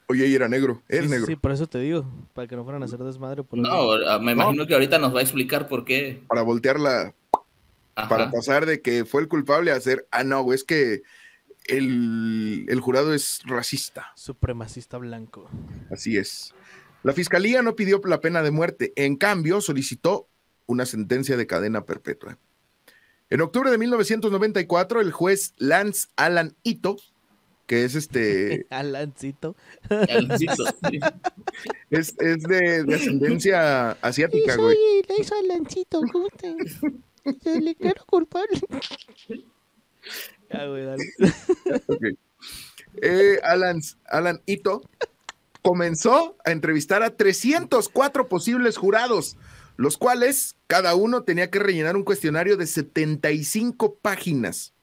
Oye, 0.07 0.27
y 0.27 0.35
era 0.35 0.49
negro, 0.49 0.83
es 0.89 1.05
sí, 1.05 1.09
negro. 1.09 1.27
Sí, 1.27 1.37
por 1.37 1.53
eso 1.53 1.67
te 1.67 1.79
digo. 1.79 2.05
Para 2.35 2.47
que 2.47 2.57
no 2.57 2.65
fueran 2.65 2.83
a 2.83 2.85
hacer 2.85 2.99
desmadre 2.99 3.43
por... 3.43 3.59
No, 3.59 3.93
ah, 3.93 4.19
me 4.19 4.33
imagino 4.33 4.67
que 4.67 4.75
ahorita 4.75 4.99
nos 4.99 5.15
va 5.15 5.21
a 5.21 5.23
explicar 5.23 5.67
por 5.67 5.85
qué. 5.85 6.23
Para 6.29 6.43
voltearla, 6.43 7.15
Ajá. 7.95 8.09
para 8.09 8.31
pasar 8.31 8.67
de 8.67 8.83
que 8.83 9.05
fue 9.05 9.23
el 9.23 9.29
culpable 9.29 9.73
a 9.73 9.81
ser, 9.81 10.07
ah, 10.11 10.25
no, 10.25 10.53
es 10.53 10.63
que 10.65 11.03
el, 11.67 12.67
el 12.69 12.81
jurado 12.81 13.15
es 13.15 13.41
racista. 13.45 14.13
Supremacista 14.15 14.99
blanco. 14.99 15.49
Así 15.91 16.19
es. 16.19 16.55
La 17.03 17.13
fiscalía 17.13 17.63
no 17.63 17.77
pidió 17.77 18.01
la 18.05 18.21
pena 18.21 18.43
de 18.43 18.51
muerte, 18.51 18.93
en 18.97 19.17
cambio 19.17 19.61
solicitó 19.61 20.29
una 20.67 20.87
sentencia 20.87 21.37
de 21.37 21.47
cadena 21.47 21.85
perpetua. 21.85 22.39
En 23.31 23.41
octubre 23.41 23.71
de 23.71 23.79
1994, 23.79 25.01
el 25.01 25.13
juez 25.13 25.55
Lance 25.57 26.09
Alan 26.17 26.57
Ito, 26.63 26.97
que 27.67 27.85
es 27.85 27.95
este, 27.95 28.67
Alancito. 28.71 29.57
Sí. 29.89 31.01
es, 31.91 32.15
es 32.19 32.43
de, 32.43 32.85
de 32.85 32.95
ascendencia 32.95 33.93
asiática, 34.03 34.57
güey. 34.57 34.77
le 35.09 35.15
hizo 35.21 35.35
Alancito, 35.37 36.01
¿cómo 36.13 36.29
te...? 36.29 36.55
Se 37.43 37.61
le 37.61 37.75
quiero 37.75 38.05
culpable. 38.05 38.61
Ya, 40.53 40.67
güey, 40.67 40.85
dale. 40.85 41.05
Ok. 41.87 42.05
Eh, 43.03 43.41
Alan, 43.43 43.81
Alan 44.07 44.43
Ito 44.47 44.83
comenzó 45.63 46.37
a 46.45 46.51
entrevistar 46.53 47.03
a 47.03 47.17
304 47.17 48.29
posibles 48.29 48.77
jurados, 48.77 49.37
los 49.77 49.97
cuales 49.97 50.57
cada 50.67 50.95
uno 50.95 51.23
tenía 51.25 51.51
que 51.51 51.59
rellenar 51.59 51.97
un 51.97 52.05
cuestionario 52.05 52.57
de 52.57 52.67
75 52.67 53.95
páginas. 53.97 54.74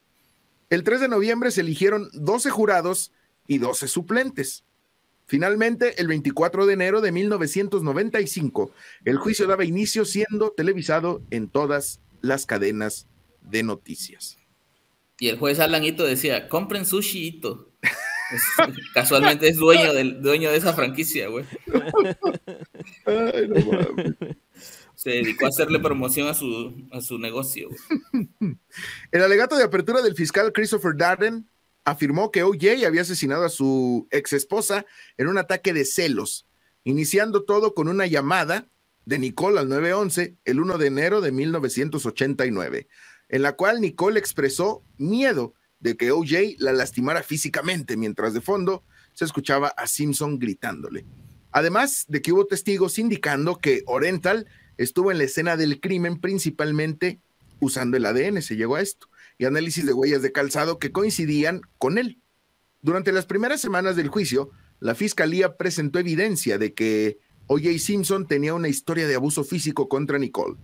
El 0.72 0.86
3 0.86 1.02
de 1.02 1.08
noviembre 1.10 1.52
se 1.52 1.62
eligieron 1.62 2.10
12 2.14 2.50
jurados 2.50 3.12
y 3.46 3.58
12 3.58 3.90
suplentes. 3.90 4.64
Finalmente, 5.28 6.02
el 6.02 6.08
24 6.08 6.66
de 6.66 6.74
enero 6.74 7.02
de 7.02 7.12
1995, 7.12 8.72
el 9.04 9.18
juicio 9.18 9.48
daba 9.48 9.66
inicio 9.66 10.06
siendo 10.06 10.52
televisado 10.52 11.22
en 11.30 11.50
todas 11.50 12.00
las 12.22 12.46
cadenas 12.46 13.08
de 13.42 13.64
noticias. 13.64 14.38
Y 15.20 15.28
el 15.28 15.38
juez 15.38 15.60
Alan 15.60 15.84
Ito 15.84 16.06
decía, 16.06 16.48
compren 16.48 16.86
sushi 16.86 17.28
Ito. 17.28 17.70
casualmente 18.94 19.50
es 19.50 19.58
dueño, 19.58 19.94
del, 19.94 20.22
dueño 20.22 20.52
de 20.52 20.58
esa 20.58 20.72
franquicia, 20.72 21.28
güey. 21.28 21.44
Se 25.02 25.10
dedicó 25.10 25.46
a 25.46 25.50
hacerle 25.50 25.80
promoción 25.80 26.28
a 26.28 26.36
su, 26.36 26.88
a 26.92 27.02
su 27.02 27.18
negocio. 27.18 27.70
El 29.12 29.24
alegato 29.24 29.58
de 29.58 29.64
apertura 29.64 30.00
del 30.04 30.14
fiscal 30.14 30.54
Christopher 30.54 30.96
Darden 30.96 31.50
afirmó 31.84 32.30
que 32.30 32.44
OJ 32.44 32.86
había 32.86 33.02
asesinado 33.02 33.44
a 33.44 33.50
su 33.50 34.08
ex 34.12 34.34
esposa 34.34 34.86
en 35.18 35.28
un 35.28 35.40
ataque 35.40 35.74
de 35.74 35.86
celos, 35.86 36.46
iniciando 36.84 37.46
todo 37.46 37.74
con 37.74 37.88
una 37.88 38.06
llamada 38.06 38.68
de 39.06 39.18
Nicole 39.18 39.60
al 39.60 39.70
911 39.70 40.38
el 40.46 40.60
1 40.60 40.78
de 40.78 40.86
enero 40.86 41.20
de 41.20 41.32
1989, 41.32 42.88
en 43.30 43.42
la 43.42 43.54
cual 43.54 43.82
Nicole 43.82 44.20
expresó 44.20 44.84
miedo 45.00 45.56
de 45.80 45.98
que 45.98 46.12
OJ 46.12 46.58
la 46.60 46.74
lastimara 46.74 47.24
físicamente, 47.24 47.98
mientras 47.98 48.36
de 48.36 48.42
fondo 48.42 48.84
se 49.14 49.26
escuchaba 49.26 49.70
a 49.70 49.88
Simpson 49.88 50.38
gritándole. 50.38 51.08
Además 51.52 52.06
de 52.08 52.22
que 52.22 52.32
hubo 52.32 52.46
testigos 52.46 53.00
indicando 53.00 53.58
que 53.58 53.82
Oriental 53.88 54.46
estuvo 54.84 55.12
en 55.12 55.18
la 55.18 55.26
escena 55.26 55.58
del 55.58 55.80
crimen 55.80 56.20
principalmente 56.20 57.20
usando 57.60 57.98
el 57.98 58.06
ADN, 58.06 58.42
se 58.42 58.56
llegó 58.56 58.76
a 58.76 58.82
esto, 58.82 59.08
y 59.38 59.46
análisis 59.46 59.86
de 59.86 59.94
huellas 59.94 60.22
de 60.22 60.32
calzado 60.32 60.80
que 60.80 60.92
coincidían 60.92 61.62
con 61.78 61.98
él. 61.98 62.20
Durante 62.82 63.12
las 63.12 63.26
primeras 63.26 63.62
semanas 63.62 63.96
del 63.96 64.08
juicio, 64.08 64.50
la 64.80 64.96
fiscalía 64.96 65.58
presentó 65.58 66.00
evidencia 66.00 66.58
de 66.58 66.74
que 66.74 67.20
O.J. 67.48 67.78
Simpson 67.78 68.28
tenía 68.28 68.54
una 68.54 68.70
historia 68.70 69.08
de 69.08 69.16
abuso 69.16 69.44
físico 69.44 69.88
contra 69.88 70.18
Nicole. 70.18 70.58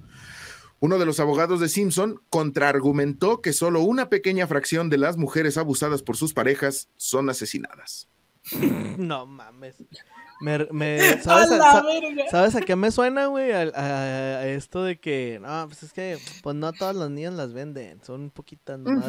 Uno 0.79 0.99
de 0.99 1.05
los 1.05 1.19
abogados 1.19 1.59
de 1.59 1.69
Simpson 1.69 2.21
contraargumentó 2.29 3.41
que 3.41 3.53
solo 3.53 3.81
una 3.81 4.09
pequeña 4.09 4.47
fracción 4.47 4.89
de 4.89 4.97
las 4.97 5.17
mujeres 5.17 5.57
abusadas 5.57 6.03
por 6.03 6.17
sus 6.17 6.33
parejas 6.33 6.89
son 6.97 7.29
asesinadas. 7.29 8.07
No 8.97 9.25
mames. 9.25 9.75
¿sabes, 11.21 12.55
a, 12.55 12.61
qué 12.61 12.75
me 12.75 12.91
suena, 12.91 13.27
güey? 13.27 13.51
A, 13.51 14.47
esto 14.47 14.83
de 14.83 14.99
que, 14.99 15.39
no, 15.41 15.65
pues 15.67 15.83
es 15.83 15.93
que, 15.93 16.17
pues 16.43 16.55
no 16.55 16.71
todas 16.73 16.95
las 16.95 17.09
niñas 17.09 17.33
las 17.33 17.53
venden, 17.53 18.03
son 18.03 18.21
un 18.21 18.29
poquito 18.29 18.77
más. 18.77 19.07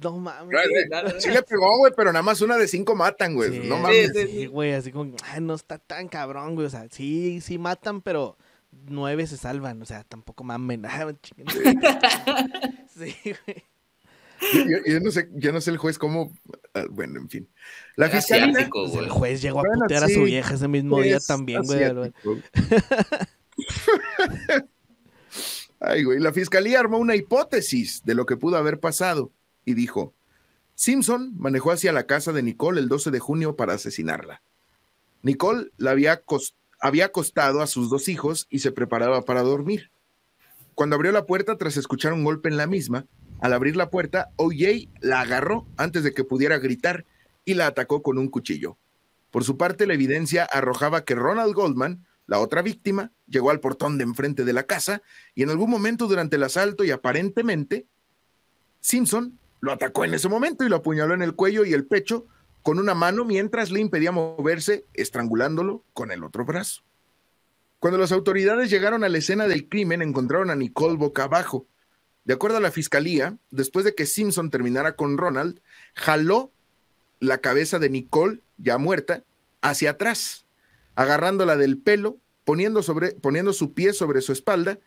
No 0.00 0.18
mames. 0.18 0.62
Sí 1.18 1.30
le 1.30 1.42
pegó, 1.42 1.78
güey, 1.78 1.92
pero 1.96 2.12
nada 2.12 2.22
más 2.22 2.40
una 2.40 2.56
de 2.56 2.68
cinco 2.68 2.94
matan, 2.94 3.34
güey. 3.34 3.68
no 3.68 3.78
mames. 3.78 4.12
Sí, 4.12 4.46
güey, 4.46 4.72
así 4.72 4.92
como, 4.92 5.14
ay, 5.24 5.40
no 5.40 5.54
está 5.54 5.78
tan 5.78 6.08
cabrón, 6.08 6.54
güey. 6.54 6.66
O 6.66 6.70
sea, 6.70 6.86
sí, 6.90 7.40
sí 7.40 7.58
matan, 7.58 8.00
pero 8.00 8.36
nueve 8.86 9.26
se 9.26 9.36
salvan, 9.36 9.80
o 9.82 9.84
sea, 9.84 10.04
tampoco 10.04 10.44
mamen. 10.44 10.82
sí, 12.96 13.16
güey. 13.24 13.64
Yo, 14.86 15.00
no 15.00 15.10
sé, 15.10 15.28
yo 15.34 15.52
no 15.52 15.60
sé 15.60 15.70
el 15.70 15.78
juez 15.78 15.98
cómo. 15.98 16.32
Ah, 16.74 16.84
bueno, 16.90 17.20
en 17.20 17.28
fin. 17.28 17.48
La 17.96 18.08
fiscalía. 18.08 18.68
Pues 18.70 18.94
el 18.94 19.08
juez 19.08 19.42
llegó 19.42 19.60
a 19.60 19.62
putear 19.62 20.04
a 20.04 20.08
su 20.08 20.24
vieja 20.24 20.54
ese 20.54 20.68
mismo 20.68 21.00
día 21.00 21.20
también, 21.20 21.62
güey. 21.62 21.82
Ay, 25.80 26.04
güey. 26.04 26.18
La 26.18 26.32
fiscalía 26.32 26.80
armó 26.80 26.98
una 26.98 27.16
hipótesis 27.16 28.02
de 28.04 28.14
lo 28.14 28.26
que 28.26 28.36
pudo 28.36 28.56
haber 28.56 28.80
pasado 28.80 29.32
y 29.64 29.74
dijo: 29.74 30.14
Simpson 30.74 31.32
manejó 31.36 31.70
hacia 31.70 31.92
la 31.92 32.06
casa 32.06 32.32
de 32.32 32.42
Nicole 32.42 32.80
el 32.80 32.88
12 32.88 33.10
de 33.10 33.20
junio 33.20 33.56
para 33.56 33.74
asesinarla. 33.74 34.42
Nicole 35.22 35.70
la 35.76 35.92
había, 35.92 36.22
había 36.80 37.06
acostado 37.06 37.62
a 37.62 37.66
sus 37.66 37.90
dos 37.90 38.08
hijos 38.08 38.46
y 38.50 38.58
se 38.58 38.72
preparaba 38.72 39.24
para 39.24 39.42
dormir. 39.42 39.90
Cuando 40.74 40.96
abrió 40.96 41.12
la 41.12 41.26
puerta 41.26 41.56
tras 41.56 41.76
escuchar 41.76 42.12
un 42.12 42.24
golpe 42.24 42.48
en 42.48 42.56
la 42.56 42.66
misma, 42.66 43.06
al 43.42 43.52
abrir 43.52 43.74
la 43.74 43.90
puerta, 43.90 44.30
OJ 44.36 44.88
la 45.00 45.20
agarró 45.20 45.66
antes 45.76 46.04
de 46.04 46.14
que 46.14 46.22
pudiera 46.22 46.58
gritar 46.58 47.04
y 47.44 47.54
la 47.54 47.66
atacó 47.66 48.00
con 48.00 48.16
un 48.16 48.28
cuchillo. 48.28 48.78
Por 49.32 49.42
su 49.42 49.56
parte, 49.56 49.84
la 49.84 49.94
evidencia 49.94 50.44
arrojaba 50.44 51.04
que 51.04 51.16
Ronald 51.16 51.52
Goldman, 51.52 52.06
la 52.28 52.38
otra 52.38 52.62
víctima, 52.62 53.10
llegó 53.26 53.50
al 53.50 53.58
portón 53.58 53.98
de 53.98 54.04
enfrente 54.04 54.44
de 54.44 54.52
la 54.52 54.62
casa 54.62 55.02
y 55.34 55.42
en 55.42 55.50
algún 55.50 55.70
momento 55.70 56.06
durante 56.06 56.36
el 56.36 56.44
asalto 56.44 56.84
y 56.84 56.92
aparentemente, 56.92 57.86
Simpson 58.80 59.40
lo 59.60 59.72
atacó 59.72 60.04
en 60.04 60.14
ese 60.14 60.28
momento 60.28 60.64
y 60.64 60.68
lo 60.68 60.76
apuñaló 60.76 61.12
en 61.12 61.22
el 61.22 61.34
cuello 61.34 61.64
y 61.64 61.72
el 61.72 61.84
pecho 61.84 62.26
con 62.62 62.78
una 62.78 62.94
mano 62.94 63.24
mientras 63.24 63.72
le 63.72 63.80
impedía 63.80 64.12
moverse, 64.12 64.86
estrangulándolo 64.94 65.82
con 65.94 66.12
el 66.12 66.22
otro 66.22 66.44
brazo. 66.44 66.82
Cuando 67.80 67.98
las 67.98 68.12
autoridades 68.12 68.70
llegaron 68.70 69.02
a 69.02 69.08
la 69.08 69.18
escena 69.18 69.48
del 69.48 69.68
crimen, 69.68 70.00
encontraron 70.00 70.50
a 70.50 70.54
Nicole 70.54 70.94
boca 70.96 71.24
abajo, 71.24 71.66
de 72.24 72.34
acuerdo 72.34 72.58
a 72.58 72.60
la 72.60 72.70
fiscalía, 72.70 73.36
después 73.50 73.84
de 73.84 73.94
que 73.94 74.06
Simpson 74.06 74.50
terminara 74.50 74.94
con 74.94 75.18
Ronald, 75.18 75.60
jaló 75.94 76.52
la 77.18 77.38
cabeza 77.38 77.78
de 77.78 77.90
Nicole, 77.90 78.40
ya 78.58 78.78
muerta, 78.78 79.24
hacia 79.60 79.90
atrás, 79.90 80.44
agarrándola 80.94 81.56
del 81.56 81.78
pelo, 81.78 82.18
poniendo, 82.44 82.82
sobre, 82.82 83.12
poniendo 83.12 83.52
su 83.52 83.72
pie 83.72 83.92
sobre 83.92 84.20
su 84.20 84.32
espalda 84.32 84.78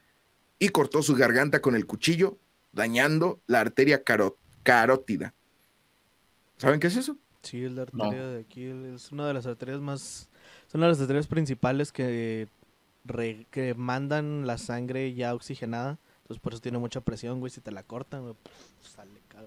y 0.60 0.70
cortó 0.70 1.02
su 1.04 1.16
garganta 1.16 1.62
con 1.62 1.76
el 1.76 1.86
cuchillo, 1.86 2.38
dañando 2.72 3.40
la 3.48 3.62
arteria 3.62 4.04
carótida. 4.64 5.34
¿Saben 6.58 6.80
qué 6.80 6.88
es 6.88 6.96
eso? 6.96 7.18
Sí, 7.42 7.64
es 7.64 7.74
la 7.74 7.84
arteria 7.84 8.28
de 8.28 8.42
aquí, 8.42 8.64
es 8.64 9.12
una 9.12 9.28
de 9.28 9.34
las 9.34 9.46
arterias 9.46 9.82
más, 9.82 10.30
son 10.68 10.80
una 10.80 10.88
de 10.88 10.94
las 10.94 11.02
arterias 11.02 11.28
principales 11.28 11.92
que, 11.92 12.48
que 13.52 13.74
mandan 13.76 14.48
la 14.48 14.58
sangre 14.58 15.14
ya 15.14 15.34
oxigenada 15.34 16.00
entonces 16.26 16.42
por 16.42 16.54
eso 16.54 16.62
tiene 16.62 16.80
mucha 16.80 17.02
presión, 17.02 17.40
güey. 17.40 17.52
Si 17.52 17.62
te 17.62 17.72
la 17.72 17.84
cortan, 17.84 18.24
güey, 18.24 18.34
pues, 18.42 18.56
sale 18.96 19.22
caro. 19.28 19.46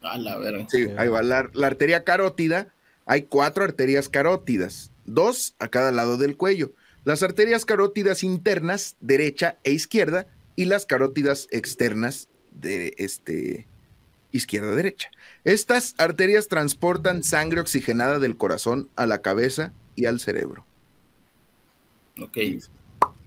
A 0.00 0.16
la 0.16 0.38
verga. 0.38 0.66
Sí, 0.70 0.86
ahí 0.96 1.08
va. 1.08 1.22
La, 1.22 1.50
arteria 1.66 2.04
carótida, 2.04 2.72
hay 3.04 3.24
cuatro 3.24 3.64
arterias 3.64 4.08
carótidas, 4.08 4.92
dos 5.04 5.54
a 5.58 5.68
cada 5.68 5.92
lado 5.92 6.16
del 6.16 6.38
cuello. 6.38 6.72
Las 7.04 7.22
arterias 7.22 7.66
carótidas 7.66 8.24
internas, 8.24 8.96
derecha 9.00 9.58
e 9.62 9.72
izquierda, 9.72 10.26
y 10.56 10.64
las 10.64 10.86
carótidas 10.86 11.48
externas 11.50 12.30
de 12.50 12.94
este 12.96 13.66
izquierda-derecha. 14.32 15.10
Estas 15.44 15.94
arterias 15.98 16.48
transportan 16.48 17.24
sangre 17.24 17.60
oxigenada 17.60 18.18
del 18.20 18.38
corazón 18.38 18.88
a 18.96 19.04
la 19.04 19.20
cabeza 19.20 19.74
y 19.96 20.06
al 20.06 20.18
cerebro. 20.18 20.64
Ok. 22.22 22.38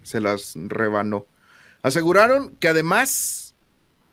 Se 0.02 0.20
las 0.20 0.54
rebanó. 0.56 1.28
Aseguraron 1.82 2.56
que 2.58 2.68
además, 2.68 3.56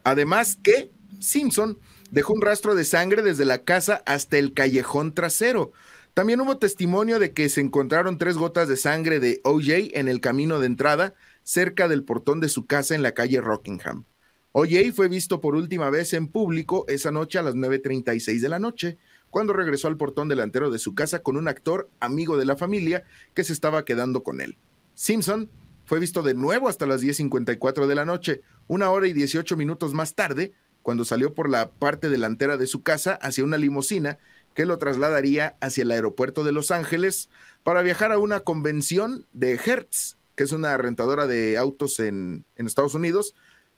además 0.04 0.56
que 0.62 0.90
Simpson 1.20 1.78
dejó 2.10 2.34
un 2.34 2.42
rastro 2.42 2.74
de 2.74 2.84
sangre 2.84 3.22
desde 3.22 3.44
la 3.44 3.64
casa 3.64 4.02
hasta 4.06 4.38
el 4.38 4.54
callejón 4.54 5.14
trasero. 5.14 5.72
También 6.14 6.40
hubo 6.40 6.58
testimonio 6.58 7.18
de 7.18 7.32
que 7.32 7.48
se 7.48 7.60
encontraron 7.60 8.18
tres 8.18 8.36
gotas 8.36 8.68
de 8.68 8.76
sangre 8.76 9.20
de 9.20 9.40
OJ 9.44 9.90
en 9.92 10.08
el 10.08 10.20
camino 10.20 10.60
de 10.60 10.66
entrada 10.66 11.14
cerca 11.42 11.88
del 11.88 12.04
portón 12.04 12.40
de 12.40 12.48
su 12.48 12.66
casa 12.66 12.94
en 12.94 13.02
la 13.02 13.12
calle 13.12 13.40
Rockingham. 13.40 14.04
OJ 14.52 14.92
fue 14.94 15.08
visto 15.08 15.40
por 15.40 15.54
última 15.54 15.90
vez 15.90 16.14
en 16.14 16.28
público 16.28 16.86
esa 16.88 17.10
noche 17.10 17.38
a 17.38 17.42
las 17.42 17.54
9.36 17.54 18.40
de 18.40 18.48
la 18.48 18.58
noche, 18.58 18.96
cuando 19.28 19.52
regresó 19.52 19.88
al 19.88 19.98
portón 19.98 20.28
delantero 20.28 20.70
de 20.70 20.78
su 20.78 20.94
casa 20.94 21.22
con 21.22 21.36
un 21.36 21.48
actor 21.48 21.90
amigo 22.00 22.38
de 22.38 22.46
la 22.46 22.56
familia 22.56 23.04
que 23.34 23.44
se 23.44 23.52
estaba 23.52 23.84
quedando 23.84 24.22
con 24.22 24.40
él. 24.40 24.56
Simpson 24.94 25.50
fue 25.86 26.00
visto 26.00 26.22
de 26.22 26.34
nuevo 26.34 26.68
hasta 26.68 26.84
las 26.84 27.02
10.54 27.02 27.86
de 27.86 27.94
la 27.94 28.04
noche, 28.04 28.42
una 28.66 28.90
hora 28.90 29.06
y 29.06 29.12
18 29.12 29.56
minutos 29.56 29.94
más 29.94 30.14
tarde, 30.14 30.52
cuando 30.82 31.04
salió 31.04 31.32
por 31.32 31.48
la 31.48 31.70
parte 31.70 32.10
delantera 32.10 32.56
de 32.56 32.66
su 32.66 32.82
casa 32.82 33.14
hacia 33.14 33.44
una 33.44 33.56
limusina 33.56 34.18
que 34.54 34.66
lo 34.66 34.78
trasladaría 34.78 35.56
hacia 35.60 35.82
el 35.82 35.90
aeropuerto 35.92 36.42
de 36.42 36.52
Los 36.52 36.70
Ángeles 36.70 37.28
para 37.62 37.82
viajar 37.82 38.10
a 38.10 38.18
una 38.18 38.40
convención 38.40 39.26
de 39.32 39.54
Hertz, 39.54 40.16
que 40.34 40.44
es 40.44 40.52
una 40.52 40.76
rentadora 40.76 41.26
de 41.26 41.56
autos 41.56 42.00
en, 42.00 42.44
Estados 42.56 42.94
Unidos, 42.94 43.34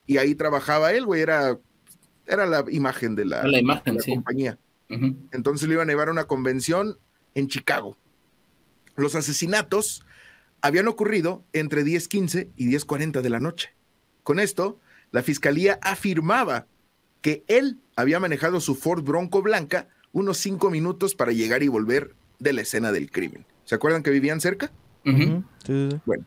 y 0.07 0.17
ahí 0.17 0.35
trabajaba 0.35 0.93
él, 0.93 1.05
güey, 1.05 1.21
era, 1.21 1.59
era 2.27 2.47
la 2.47 2.65
imagen 2.71 3.17
de 3.17 3.27
la, 3.27 3.43
compañía. 4.07 4.59
Entonces 4.89 5.69
le 5.69 5.75
iban 5.75 5.89
a 5.89 5.93
llevar 5.93 6.09
a 6.09 6.13
una 6.13 6.25
convención 6.25 6.99
en 7.35 7.49
Chicago. 7.49 7.99
Los 8.97 9.15
asesinatos 9.15 10.05
habían 10.61 10.89
ocurrido 10.89 11.45
entre 11.53 11.85
10.15 11.85 12.49
y 12.57 12.71
10.40 12.71 13.21
de 13.21 13.31
la 13.31 13.41
noche. 13.41 13.75
Con 14.23 14.41
esto, 14.41 14.81
la 15.11 15.23
fiscalía 15.23 15.79
afirmaba 15.83 16.67
que 17.23 17.45
él 17.47 17.79
había 17.97 18.21
manejado 18.21 18.61
su 18.61 18.75
Ford 18.75 19.03
Bronco 19.03 19.43
blanca 19.43 19.89
unos 20.13 20.39
cinco 20.39 20.71
minutos 20.71 21.15
para 21.15 21.33
llegar 21.33 21.63
y 21.63 21.69
volver 21.69 22.15
de 22.39 22.53
la 22.53 22.63
escena 22.63 22.93
del 22.93 23.11
crimen. 23.11 23.47
¿Se 23.65 23.75
acuerdan 23.75 24.03
que 24.03 24.11
vivían 24.11 24.41
cerca? 24.41 24.71
sí. 25.65 25.89
Bueno, 26.05 26.25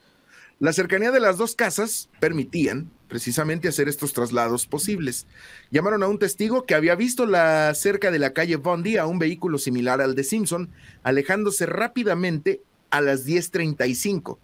La 0.60 0.74
cercanía 0.74 1.12
de 1.12 1.20
las 1.20 1.38
dos 1.38 1.56
casas 1.56 2.10
permitían 2.20 2.92
precisamente 3.08 3.68
hacer 3.68 3.90
estos 3.90 4.14
traslados 4.14 4.68
posibles. 4.68 5.28
Llamaron 5.70 6.02
a 6.02 6.08
un 6.08 6.18
testigo 6.18 6.66
que 6.66 6.76
había 6.76 6.96
visto 6.96 7.26
la, 7.26 7.74
cerca 7.76 8.10
de 8.10 8.20
la 8.20 8.32
calle 8.34 8.56
Bondi 8.56 8.98
a 8.98 9.06
un 9.06 9.20
vehículo 9.20 9.58
similar 9.58 10.02
al 10.02 10.16
de 10.16 10.24
Simpson, 10.24 10.70
alejándose 11.04 11.66
rápidamente 11.66 12.62
a 12.92 13.02
las 13.02 13.26
10.35. 13.26 14.38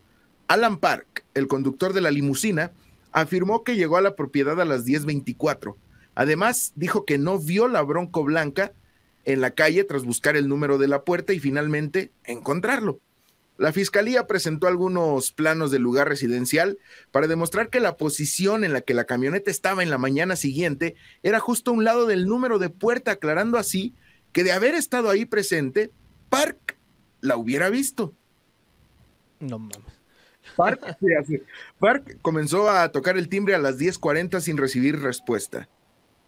Alan 0.47 0.77
Park, 0.77 1.25
el 1.33 1.47
conductor 1.47 1.93
de 1.93 2.01
la 2.01 2.11
limusina, 2.11 2.71
afirmó 3.11 3.63
que 3.63 3.75
llegó 3.75 3.97
a 3.97 4.01
la 4.01 4.15
propiedad 4.15 4.59
a 4.59 4.65
las 4.65 4.85
10.24. 4.85 5.75
Además, 6.15 6.71
dijo 6.75 7.05
que 7.05 7.17
no 7.17 7.37
vio 7.37 7.67
la 7.67 7.81
bronco 7.81 8.23
blanca 8.23 8.73
en 9.25 9.41
la 9.41 9.51
calle 9.51 9.83
tras 9.83 10.03
buscar 10.03 10.37
el 10.37 10.47
número 10.47 10.77
de 10.77 10.87
la 10.87 11.03
puerta 11.03 11.33
y 11.33 11.39
finalmente 11.39 12.11
encontrarlo. 12.23 12.99
La 13.57 13.73
fiscalía 13.73 14.27
presentó 14.27 14.67
algunos 14.67 15.31
planos 15.31 15.71
del 15.71 15.81
lugar 15.81 16.07
residencial 16.07 16.77
para 17.11 17.27
demostrar 17.27 17.69
que 17.69 17.79
la 17.79 17.97
posición 17.97 18.63
en 18.63 18.71
la 18.71 18.81
que 18.81 18.93
la 18.93 19.05
camioneta 19.05 19.49
estaba 19.49 19.81
en 19.81 19.89
la 19.89 19.97
mañana 19.97 20.35
siguiente 20.35 20.95
era 21.23 21.39
justo 21.39 21.71
a 21.71 21.73
un 21.73 21.83
lado 21.83 22.05
del 22.05 22.27
número 22.27 22.59
de 22.59 22.69
puerta, 22.69 23.11
aclarando 23.11 23.57
así 23.57 23.95
que 24.31 24.43
de 24.43 24.51
haber 24.51 24.75
estado 24.75 25.09
ahí 25.09 25.25
presente, 25.25 25.91
Park 26.29 26.77
la 27.21 27.35
hubiera 27.35 27.69
visto. 27.69 28.13
No 29.39 29.59
mames. 29.59 29.77
Park, 30.55 30.97
Park 31.79 32.19
comenzó 32.21 32.69
a 32.69 32.91
tocar 32.91 33.17
el 33.17 33.29
timbre 33.29 33.55
a 33.55 33.59
las 33.59 33.77
10:40 33.77 34.39
sin 34.39 34.57
recibir 34.57 34.99
respuesta. 34.99 35.69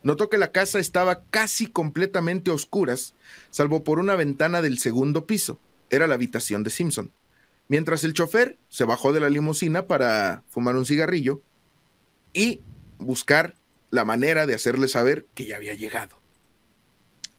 Notó 0.04 0.30
que 0.30 0.38
la 0.38 0.52
casa 0.52 0.80
estaba 0.80 1.24
casi 1.30 1.68
completamente 1.68 2.52
a 2.52 2.54
oscuras, 2.54 3.16
salvo 3.50 3.84
por 3.84 4.00
una 4.00 4.16
ventana 4.16 4.62
del 4.62 4.80
segundo 4.80 5.26
piso. 5.26 5.60
Era 5.90 6.08
la 6.08 6.16
habitación 6.16 6.64
de 6.64 6.70
Simpson 6.70 7.12
mientras 7.70 8.04
el 8.04 8.14
chofer 8.14 8.58
se 8.68 8.84
bajó 8.84 9.14
de 9.14 9.22
la 9.22 9.30
limusina 9.30 9.88
para 9.88 10.44
fumar 10.50 10.76
un 10.76 10.86
cigarrillo 10.86 11.42
y 12.34 12.62
buscar 12.98 13.56
la 13.92 14.04
manera 14.04 14.46
de 14.46 14.56
hacerle 14.56 14.90
saber 14.90 15.28
que 15.34 15.46
ya 15.46 15.56
había 15.56 15.76
llegado. 15.76 16.20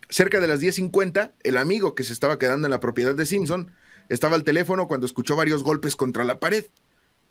Cerca 0.09 0.41
de 0.41 0.49
las 0.49 0.61
10.50, 0.61 1.35
el 1.43 1.57
amigo 1.57 1.95
que 1.95 2.05
se 2.05 2.13
estaba 2.13 2.39
quedando 2.39 2.67
en 2.67 2.71
la 2.71 2.81
propiedad 2.81 3.15
de 3.15 3.27
Simpson 3.27 3.73
estaba 4.11 4.37
al 4.37 4.45
teléfono 4.45 4.87
cuando 4.87 5.07
escuchó 5.07 5.37
varios 5.37 5.63
golpes 5.63 5.97
contra 5.97 6.25
la 6.25 6.39
pared. 6.39 6.67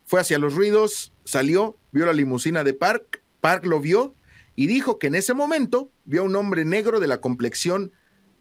Fue 0.05 0.19
hacia 0.19 0.39
los 0.39 0.55
ruidos, 0.55 1.13
salió, 1.23 1.77
vio 1.91 2.07
la 2.07 2.13
limusina 2.13 2.63
de 2.63 2.73
Park, 2.73 3.21
Park 3.41 3.65
lo 3.65 3.79
vio 3.79 4.15
y 4.55 4.65
dijo 4.65 4.97
que 4.97 5.07
en 5.07 5.15
ese 5.15 5.33
momento 5.33 5.91
vio 6.05 6.21
a 6.21 6.25
un 6.25 6.35
hombre 6.35 6.65
negro 6.65 6.99
de 6.99 7.07
la 7.07 7.21
complexión 7.21 7.91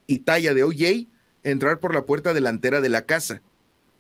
y 0.07 0.21
talla 0.21 0.55
de 0.55 0.65
OJ 0.65 1.09
entrar 1.43 1.81
por 1.81 1.95
la 1.95 2.07
puerta 2.07 2.33
delantera 2.33 2.81
de 2.81 2.89
la 2.89 3.03
casa. 3.03 3.43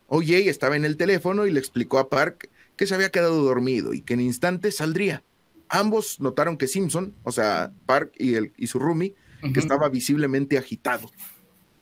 OJ 0.07 0.49
estaba 0.49 0.77
en 0.77 0.85
el 0.85 0.97
teléfono 0.97 1.47
y 1.47 1.53
le 1.53 1.61
explicó 1.61 1.99
a 1.99 2.09
Park 2.09 2.49
que 2.77 2.87
se 2.87 2.95
había 2.95 3.11
quedado 3.11 3.43
dormido 3.43 3.93
y 3.93 4.01
que 4.01 4.15
en 4.15 4.21
instante 4.21 4.73
saldría. 4.73 5.23
Ambos 5.69 6.21
notaron 6.21 6.57
que 6.57 6.67
Simpson, 6.67 7.15
o 7.25 7.33
sea, 7.33 7.73
Park 7.85 8.13
y, 8.17 8.35
el, 8.35 8.53
y 8.57 8.69
su 8.69 8.79
roomie, 8.79 9.15
que 9.53 9.61
estaba 9.61 9.89
visiblemente 9.89 10.57
agitado. 10.57 11.11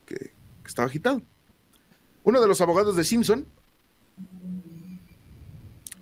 Que, 0.05 0.33
estaba 0.65 0.87
agitado. 0.87 1.21
Uno 2.27 2.41
de 2.41 2.47
los 2.49 2.59
abogados 2.59 2.97
de 2.97 3.05
Simpson 3.05 3.47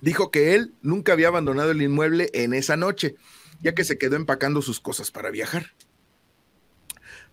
dijo 0.02 0.32
que 0.32 0.56
él 0.56 0.74
nunca 0.82 1.14
había 1.14 1.28
abandonado 1.28 1.70
el 1.70 1.84
inmueble 1.84 2.32
en 2.34 2.56
esa 2.56 2.76
noche, 2.76 3.16
ya 3.62 3.76
que 3.76 3.84
se 3.84 4.00
quedó 4.00 4.16
empacando 4.16 4.64
sus 4.64 4.80
cosas 4.80 5.12
para 5.12 5.30
viajar. 5.30 5.74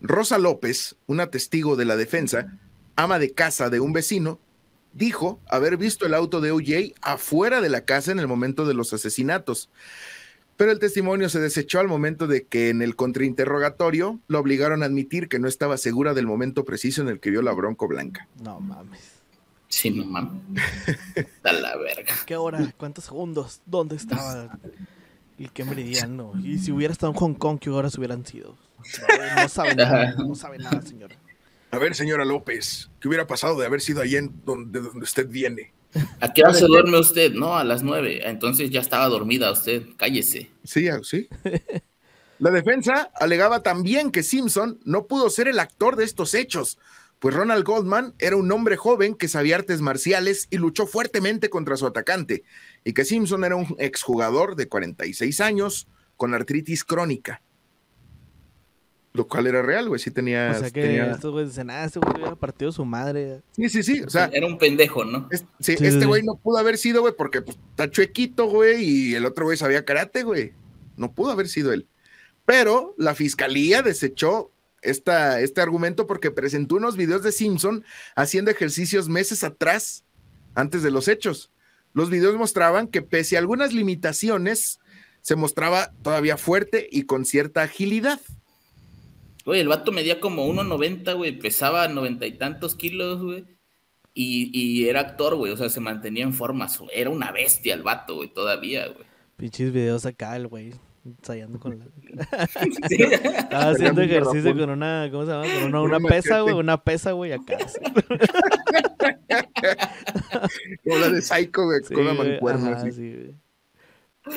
Rosa 0.03 0.37
López, 0.37 0.97
una 1.07 1.31
testigo 1.31 1.75
de 1.77 1.87
la 1.87 1.97
defensa, 1.97 2.59
ama 2.95 3.19
de 3.19 3.33
casa 3.33 3.71
de 3.71 3.81
un 3.81 3.95
vecino, 3.95 4.39
dijo 4.93 5.41
haber 5.49 5.79
visto 5.79 6.05
el 6.05 6.13
auto 6.13 6.43
de 6.43 6.51
OJ 6.53 6.93
afuera 7.01 7.63
de 7.63 7.71
la 7.71 7.87
casa 7.87 8.13
en 8.13 8.19
el 8.19 8.29
momento 8.29 8.67
de 8.67 8.75
los 8.75 8.93
asesinatos. 8.93 9.71
Pero 10.63 10.71
el 10.71 10.79
testimonio 10.79 11.29
se 11.29 11.41
desechó 11.41 11.81
al 11.81 11.89
momento 11.89 12.29
de 12.29 12.47
que 12.47 12.69
en 12.69 12.83
el 12.83 12.95
contrainterrogatorio 12.95 14.21
lo 14.29 14.39
obligaron 14.39 14.85
a 14.85 14.87
admitir 14.87 15.29
que 15.29 15.41
no 15.41 15.49
estaba 15.49 15.77
segura 15.77 16.15
del 16.15 16.29
momento 16.29 16.65
preciso 16.65 17.03
en 17.03 17.09
el 17.09 17.19
que 17.19 17.31
vio 17.31 17.43
la 17.43 17.51
bronco 17.51 17.89
blanca. 17.89 18.29
No 18.41 18.61
mames. 18.61 19.01
Sí, 19.67 19.91
no 19.91 20.05
mames. 20.05 20.41
A 21.43 21.53
la 21.53 21.77
verga. 21.79 22.15
¿Qué 22.27 22.37
hora? 22.37 22.73
¿Cuántos 22.77 23.07
segundos? 23.07 23.61
¿Dónde 23.67 23.97
estaba? 23.97 24.57
¿Y 25.37 25.49
qué 25.49 25.65
meridiano? 25.65 26.33
Y 26.45 26.59
si 26.59 26.71
hubiera 26.71 26.93
estado 26.93 27.11
en 27.11 27.19
Hong 27.19 27.35
Kong, 27.35 27.59
¿qué 27.59 27.69
horas 27.69 27.99
hubieran 27.99 28.25
sido? 28.25 28.57
No, 29.09 29.43
no 29.43 29.49
sabe 29.49 29.75
nada, 29.75 30.15
no 30.17 30.37
sabe 30.37 30.59
nada, 30.59 30.81
señora. 30.83 31.17
A 31.73 31.79
ver, 31.79 31.97
señora 31.97 32.25
López, 32.25 32.89
¿qué 33.01 33.09
hubiera 33.09 33.27
pasado 33.27 33.59
de 33.59 33.67
haber 33.67 33.81
sido 33.81 34.01
allí 34.01 34.15
en 34.15 34.33
donde, 34.45 34.81
donde 34.81 35.03
usted 35.03 35.27
viene? 35.27 35.73
¿A 36.21 36.33
qué 36.33 36.43
hora 36.43 36.55
se 36.55 36.67
duerme 36.67 36.99
usted? 36.99 37.33
No, 37.33 37.57
a 37.57 37.65
las 37.65 37.83
nueve. 37.83 38.29
Entonces 38.29 38.71
ya 38.71 38.81
estaba 38.81 39.09
dormida 39.09 39.51
usted. 39.51 39.83
Cállese. 39.97 40.51
Sí, 40.65 40.89
ah, 40.89 41.01
sí. 41.03 41.29
La 42.39 42.51
defensa 42.51 43.11
alegaba 43.15 43.63
también 43.63 44.11
que 44.11 44.23
Simpson 44.23 44.81
no 44.85 45.07
pudo 45.07 45.31
ser 45.31 45.47
el 45.47 45.61
actor 45.61 45.95
de 45.95 46.05
estos 46.05 46.35
hechos, 46.35 46.77
pues 47.21 47.37
Ronald 47.37 47.65
Goldman 47.65 48.15
era 48.19 48.35
un 48.35 48.51
hombre 48.51 48.77
joven 48.77 49.15
que 49.15 49.29
sabía 49.29 49.55
artes 49.55 49.81
marciales 49.81 50.49
y 50.51 50.57
luchó 50.57 50.89
fuertemente 50.89 51.51
contra 51.51 51.77
su 51.77 51.87
atacante, 51.87 52.43
y 52.83 52.95
que 52.95 53.05
Simpson 53.05 53.45
era 53.45 53.55
un 53.55 53.77
exjugador 53.79 54.57
de 54.57 54.67
46 54.67 55.41
años 55.41 55.87
con 56.17 56.35
artritis 56.35 56.83
crónica. 56.83 57.43
Lo 59.15 59.29
cual 59.29 59.47
era 59.47 59.61
real, 59.61 59.89
güey. 59.89 60.01
Sí 60.01 60.11
tenía. 60.11 60.53
O 60.57 60.59
sea 60.59 60.71
que 60.71 60.81
tenía- 60.83 61.11
estos 61.13 61.33
güeyes 61.33 61.51
dicen, 61.51 61.69
ah, 61.71 61.85
este 61.85 61.99
güey 61.99 62.15
hubiera 62.15 62.35
partido 62.35 62.73
su 62.73 62.85
madre. 62.87 63.43
Sí, 63.53 63.69
sí, 63.69 63.83
sí. 63.83 64.01
O 64.03 64.09
sea, 64.09 64.31
Era 64.33 64.47
un 64.47 64.57
pendejo, 64.57 65.05
¿no? 65.05 65.29
es- 65.31 65.45
sí, 65.61 65.77
Sí, 65.77 65.87
este 65.87 66.07
güey 66.07 66.23
sí. 66.23 66.27
no 66.27 66.37
pudo 66.37 66.57
haber 66.59 66.79
sido, 66.79 67.03
güey, 67.03 67.13
porque 67.17 67.43
pues, 67.43 67.59
está 67.71 67.91
chuequito, 67.91 68.47
güey, 68.47 68.83
y 68.83 69.15
el 69.15 69.27
otro 69.27 69.45
güey 69.45 69.59
sabía 69.59 69.85
karate, 69.85 70.23
güey. 70.23 70.53
No 70.97 71.13
pudo 71.13 71.31
haber 71.33 71.49
sido 71.49 71.73
él. 71.73 71.87
Pero 72.47 72.95
la 72.97 73.15
fiscalía 73.15 73.83
desechó 73.83 74.51
esta, 74.81 75.41
este 75.41 75.61
argumento 75.61 76.07
porque 76.07 76.31
presentó 76.31 76.77
unos 76.77 76.97
videos 76.97 77.23
de 77.23 77.33
Simpson 77.33 77.85
haciendo 78.17 78.51
ejercicios 78.51 79.09
meses 79.11 79.45
atrás, 79.45 80.05
antes 80.55 80.83
de 80.83 80.91
los 80.91 81.07
hechos. 81.09 81.51
Los 81.93 82.09
videos 82.09 82.35
mostraban 82.37 82.89
que 82.89 83.03
pese 83.03 83.37
a 83.37 83.41
algunas 83.41 83.75
limitaciones, 83.75 84.81
se 85.21 85.37
mostraba 85.37 85.93
todavía 86.03 86.37
fuerte 86.39 86.89
y 86.91 87.03
con 87.03 87.25
cierta 87.27 87.63
agilidad. 87.63 88.19
Güey, 89.45 89.61
el 89.61 89.69
vato 89.69 89.93
medía 89.93 90.21
como 90.21 90.47
1.90, 90.47 91.17
güey, 91.17 91.39
pesaba 91.39 91.89
noventa 91.89 92.27
y 92.27 92.33
tantos 92.33 92.75
kilos, 92.77 93.23
güey. 93.23 93.45
Y, 94.15 94.51
y 94.53 94.89
era 94.89 95.01
actor, 95.01 95.35
güey, 95.37 95.53
o 95.53 95.57
sea, 95.57 95.69
se 95.71 95.81
mantenía 95.81 96.23
en 96.25 96.35
forma. 96.35 96.69
su- 96.69 96.89
Era 96.93 97.09
una 97.11 97.33
bestia 97.33 97.75
el 97.75 97.83
vato, 97.83 98.17
güey, 98.17 98.29
todavía, 98.33 98.87
güey. 98.89 99.07
Pinches 99.37 99.73
videos 99.73 100.05
acá, 100.07 100.37
el 100.37 100.47
güey. 100.49 100.73
Ensayando 101.05 101.59
con 101.59 101.79
la. 101.81 101.87
Sí. 102.89 102.97
Estaba 103.03 103.71
haciendo 103.71 104.03
ejercicio 104.03 104.57
con 104.57 104.71
una. 104.71 105.09
¿Cómo 105.11 105.25
se 105.27 105.33
llama? 105.33 105.45
Con 105.55 105.65
una, 105.65 105.83
una 105.83 105.97
un 105.97 106.05
pesa, 106.05 106.41
güey. 106.43 106.55
Una 106.55 106.85
pesa, 106.85 107.11
güey, 107.13 107.33
acá. 107.33 107.57
Como 110.85 110.99
la 110.99 111.09
de 111.11 111.23
Psycho, 111.23 111.65
güey, 111.65 111.81
Sí, 111.87 111.95
con 111.95 112.05
una 112.05 112.15
güey, 112.15 112.31
mancuerna. 112.33 112.71
ajá, 112.73 112.81
así. 112.83 112.93
sí, 112.93 113.15
güey. 113.15 113.35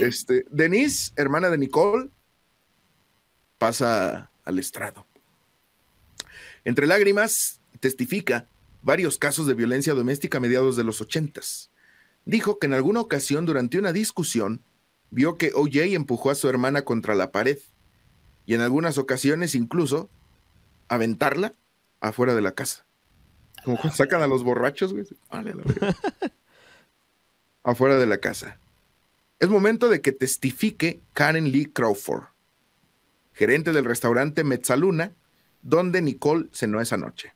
Este, 0.01 0.45
Denise, 0.49 1.11
hermana 1.15 1.49
de 1.49 1.57
Nicole, 1.59 2.09
pasa 3.59 4.31
al 4.45 4.59
estrado. 4.59 5.05
Entre 6.63 6.87
lágrimas, 6.87 7.59
testifica 7.79 8.47
varios 8.81 9.17
casos 9.17 9.47
de 9.47 9.53
violencia 9.53 9.93
doméstica 9.93 10.37
a 10.37 10.41
mediados 10.41 10.75
de 10.75 10.83
los 10.83 11.01
ochentas. 11.01 11.71
Dijo 12.25 12.59
que 12.59 12.67
en 12.67 12.73
alguna 12.73 13.01
ocasión 13.01 13.45
durante 13.45 13.77
una 13.77 13.91
discusión 13.91 14.61
vio 15.09 15.37
que 15.37 15.51
OJ 15.53 15.93
empujó 15.93 16.31
a 16.31 16.35
su 16.35 16.49
hermana 16.49 16.83
contra 16.83 17.15
la 17.15 17.31
pared 17.31 17.57
y 18.45 18.53
en 18.53 18.61
algunas 18.61 18.97
ocasiones 18.97 19.55
incluso 19.55 20.09
aventarla 20.87 21.53
afuera 21.99 22.35
de 22.35 22.41
la 22.41 22.53
casa. 22.53 22.85
Como 23.63 23.77
cuando 23.77 23.95
sacan 23.95 24.21
a 24.21 24.27
los 24.27 24.43
borrachos, 24.43 24.93
güey. 24.93 25.05
Vale, 25.31 25.55
la 25.55 25.63
afuera 27.63 27.97
de 27.97 28.05
la 28.05 28.19
casa. 28.19 28.59
Es 29.39 29.49
momento 29.49 29.89
de 29.89 30.01
que 30.01 30.11
testifique 30.11 31.01
Karen 31.13 31.51
Lee 31.51 31.65
Crawford, 31.65 32.25
gerente 33.35 33.71
del 33.71 33.85
restaurante 33.85 34.43
Mezzaluna, 34.43 35.13
donde 35.61 36.01
Nicole 36.01 36.49
cenó 36.51 36.81
esa 36.81 36.97
noche. 36.97 37.35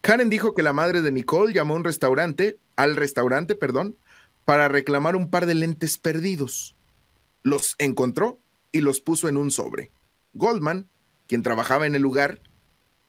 Karen 0.00 0.30
dijo 0.30 0.54
que 0.54 0.62
la 0.62 0.72
madre 0.72 1.02
de 1.02 1.12
Nicole 1.12 1.52
llamó 1.52 1.74
a 1.74 1.76
un 1.76 1.84
restaurante, 1.84 2.58
al 2.76 2.96
restaurante, 2.96 3.54
perdón, 3.54 3.98
para 4.46 4.68
reclamar 4.68 5.16
un 5.16 5.28
par 5.28 5.44
de 5.44 5.54
lentes 5.54 5.98
perdidos. 5.98 6.74
Los 7.42 7.74
encontró 7.78 8.40
y 8.72 8.80
los 8.80 9.02
puso 9.02 9.28
en 9.28 9.36
un 9.36 9.50
sobre. 9.50 9.92
Goldman, 10.32 10.88
quien 11.26 11.42
trabajaba 11.42 11.86
en 11.86 11.94
el 11.94 12.00
lugar, 12.00 12.40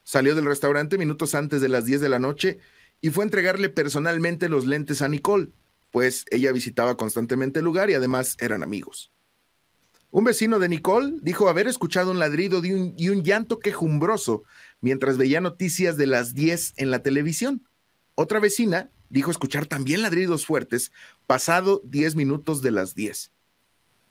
salió 0.02 0.34
del 0.34 0.44
restaurante 0.44 0.98
minutos 0.98 1.34
antes 1.34 1.62
de 1.62 1.68
las 1.70 1.86
10 1.86 2.02
de 2.02 2.08
la 2.10 2.18
noche 2.18 2.58
y 3.00 3.08
fue 3.08 3.24
a 3.24 3.26
entregarle 3.26 3.70
personalmente 3.70 4.50
los 4.50 4.66
lentes 4.66 5.00
a 5.00 5.08
Nicole 5.08 5.52
pues 5.90 6.24
ella 6.30 6.52
visitaba 6.52 6.96
constantemente 6.96 7.58
el 7.58 7.64
lugar 7.64 7.90
y 7.90 7.94
además 7.94 8.36
eran 8.40 8.62
amigos. 8.62 9.12
Un 10.10 10.24
vecino 10.24 10.58
de 10.58 10.68
Nicole 10.68 11.14
dijo 11.22 11.48
haber 11.48 11.68
escuchado 11.68 12.10
un 12.10 12.18
ladrido 12.18 12.60
de 12.60 12.74
un- 12.74 12.94
y 12.96 13.10
un 13.10 13.22
llanto 13.22 13.58
quejumbroso 13.60 14.42
mientras 14.80 15.16
veía 15.16 15.40
noticias 15.40 15.96
de 15.96 16.06
las 16.06 16.34
10 16.34 16.72
en 16.76 16.90
la 16.90 17.02
televisión. 17.02 17.66
Otra 18.16 18.40
vecina 18.40 18.90
dijo 19.08 19.30
escuchar 19.30 19.66
también 19.66 20.02
ladridos 20.02 20.46
fuertes 20.46 20.90
pasado 21.26 21.80
10 21.84 22.16
minutos 22.16 22.60
de 22.62 22.70
las 22.72 22.94
10. 22.94 23.30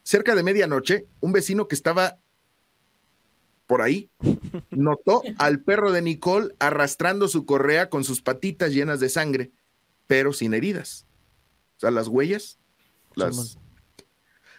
Cerca 0.03 0.35
de 0.35 0.43
medianoche, 0.43 1.05
un 1.19 1.33
vecino 1.33 1.67
que 1.67 1.75
estaba 1.75 2.17
por 3.67 3.81
ahí 3.81 4.09
notó 4.71 5.21
al 5.37 5.59
perro 5.61 5.91
de 5.91 6.01
Nicole 6.01 6.55
arrastrando 6.59 7.27
su 7.27 7.45
correa 7.45 7.89
con 7.89 8.03
sus 8.03 8.21
patitas 8.21 8.71
llenas 8.71 8.99
de 8.99 9.09
sangre, 9.09 9.51
pero 10.07 10.33
sin 10.33 10.53
heridas. 10.53 11.05
O 11.77 11.79
sea, 11.81 11.91
las 11.91 12.07
huellas, 12.07 12.57
las... 13.15 13.57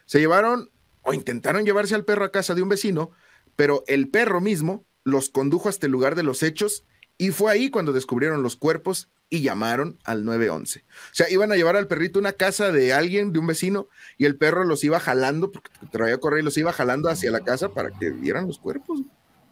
Se 0.06 0.18
llevaron 0.20 0.70
o 1.10 1.14
intentaron 1.14 1.64
llevarse 1.64 1.94
al 1.94 2.04
perro 2.04 2.24
a 2.24 2.30
casa 2.30 2.54
de 2.54 2.62
un 2.62 2.68
vecino, 2.68 3.10
pero 3.56 3.82
el 3.88 4.08
perro 4.08 4.40
mismo 4.40 4.84
los 5.02 5.28
condujo 5.28 5.68
hasta 5.68 5.86
el 5.86 5.92
lugar 5.92 6.14
de 6.14 6.22
los 6.22 6.42
hechos 6.42 6.84
y 7.18 7.30
fue 7.30 7.52
ahí 7.52 7.68
cuando 7.68 7.92
descubrieron 7.92 8.42
los 8.42 8.56
cuerpos 8.56 9.10
y 9.28 9.42
llamaron 9.42 9.98
al 10.04 10.24
911. 10.24 10.80
O 10.80 10.84
sea, 11.12 11.28
iban 11.30 11.52
a 11.52 11.56
llevar 11.56 11.76
al 11.76 11.86
perrito 11.86 12.18
a 12.18 12.22
una 12.22 12.32
casa 12.32 12.72
de 12.72 12.92
alguien, 12.92 13.32
de 13.32 13.38
un 13.38 13.46
vecino, 13.46 13.88
y 14.18 14.24
el 14.24 14.36
perro 14.36 14.64
los 14.64 14.82
iba 14.84 14.98
jalando, 14.98 15.52
porque 15.52 15.70
traía 15.90 16.18
correr 16.18 16.40
y 16.40 16.44
los 16.44 16.56
iba 16.58 16.72
jalando 16.72 17.08
hacia 17.08 17.30
la 17.30 17.40
casa 17.40 17.68
para 17.68 17.90
que 17.90 18.10
vieran 18.10 18.46
los 18.46 18.58
cuerpos. 18.58 19.02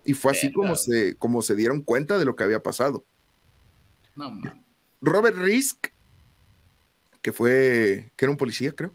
Y 0.05 0.15
fue 0.15 0.33
así 0.33 0.53
como 0.53 0.77
se, 0.77 1.17
como 1.17 1.43
se 1.43 1.55
dieron 1.55 1.83
cuenta 1.83 2.19
de 2.19 2.25
lo 2.25 2.35
que 2.35 2.45
había 2.45 2.63
pasado. 2.63 3.05
Robert 5.01 5.37
Risk, 5.37 5.89
que 7.21 7.33
fue, 7.33 8.11
que 8.17 8.25
era 8.25 8.33
un 8.33 8.39
policía, 8.39 8.73
creo, 8.73 8.93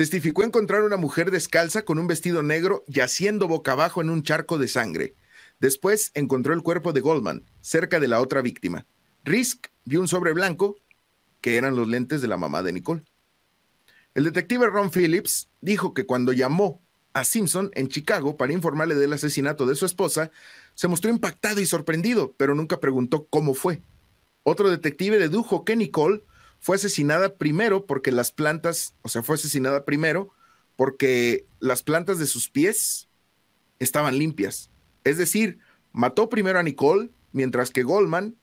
testificó 0.00 0.44
encontrar 0.44 0.82
una 0.82 0.96
mujer 0.96 1.30
descalza 1.30 1.82
con 1.82 1.98
un 1.98 2.06
vestido 2.06 2.42
negro 2.42 2.84
yaciendo 2.86 3.48
boca 3.48 3.72
abajo 3.72 4.00
en 4.00 4.08
un 4.08 4.22
charco 4.22 4.56
de 4.56 4.66
sangre. 4.66 5.14
Después 5.58 6.10
encontró 6.14 6.54
el 6.54 6.62
cuerpo 6.62 6.94
de 6.94 7.02
Goldman, 7.02 7.44
cerca 7.60 8.00
de 8.00 8.08
la 8.08 8.22
otra 8.22 8.40
víctima. 8.40 8.86
Risk 9.24 9.66
vio 9.84 10.00
un 10.00 10.08
sobre 10.08 10.32
blanco 10.32 10.76
que 11.42 11.58
eran 11.58 11.76
los 11.76 11.86
lentes 11.86 12.22
de 12.22 12.28
la 12.28 12.38
mamá 12.38 12.62
de 12.62 12.72
Nicole. 12.72 13.04
El 14.14 14.24
detective 14.24 14.68
Ron 14.68 14.90
Phillips 14.90 15.50
dijo 15.60 15.92
que 15.92 16.06
cuando 16.06 16.32
llamó 16.32 16.80
a 17.12 17.24
Simpson 17.24 17.70
en 17.74 17.88
Chicago 17.88 18.38
para 18.38 18.54
informarle 18.54 18.94
del 18.94 19.12
asesinato 19.12 19.66
de 19.66 19.74
su 19.74 19.84
esposa, 19.84 20.30
se 20.72 20.88
mostró 20.88 21.10
impactado 21.10 21.60
y 21.60 21.66
sorprendido, 21.66 22.32
pero 22.38 22.54
nunca 22.54 22.80
preguntó 22.80 23.26
cómo 23.28 23.52
fue. 23.52 23.82
Otro 24.44 24.70
detective 24.70 25.18
dedujo 25.18 25.66
que 25.66 25.76
Nicole 25.76 26.22
fue 26.60 26.76
asesinada 26.76 27.34
primero 27.36 27.86
porque 27.86 28.12
las 28.12 28.32
plantas, 28.32 28.94
o 29.02 29.08
sea, 29.08 29.22
fue 29.22 29.34
asesinada 29.34 29.84
primero 29.84 30.30
porque 30.76 31.46
las 31.58 31.82
plantas 31.82 32.18
de 32.18 32.26
sus 32.26 32.48
pies 32.48 33.08
estaban 33.78 34.18
limpias. 34.18 34.70
Es 35.04 35.18
decir, 35.18 35.58
mató 35.92 36.28
primero 36.28 36.58
a 36.58 36.62
Nicole, 36.62 37.10
mientras 37.32 37.70
que 37.70 37.82
Goldman 37.82 38.36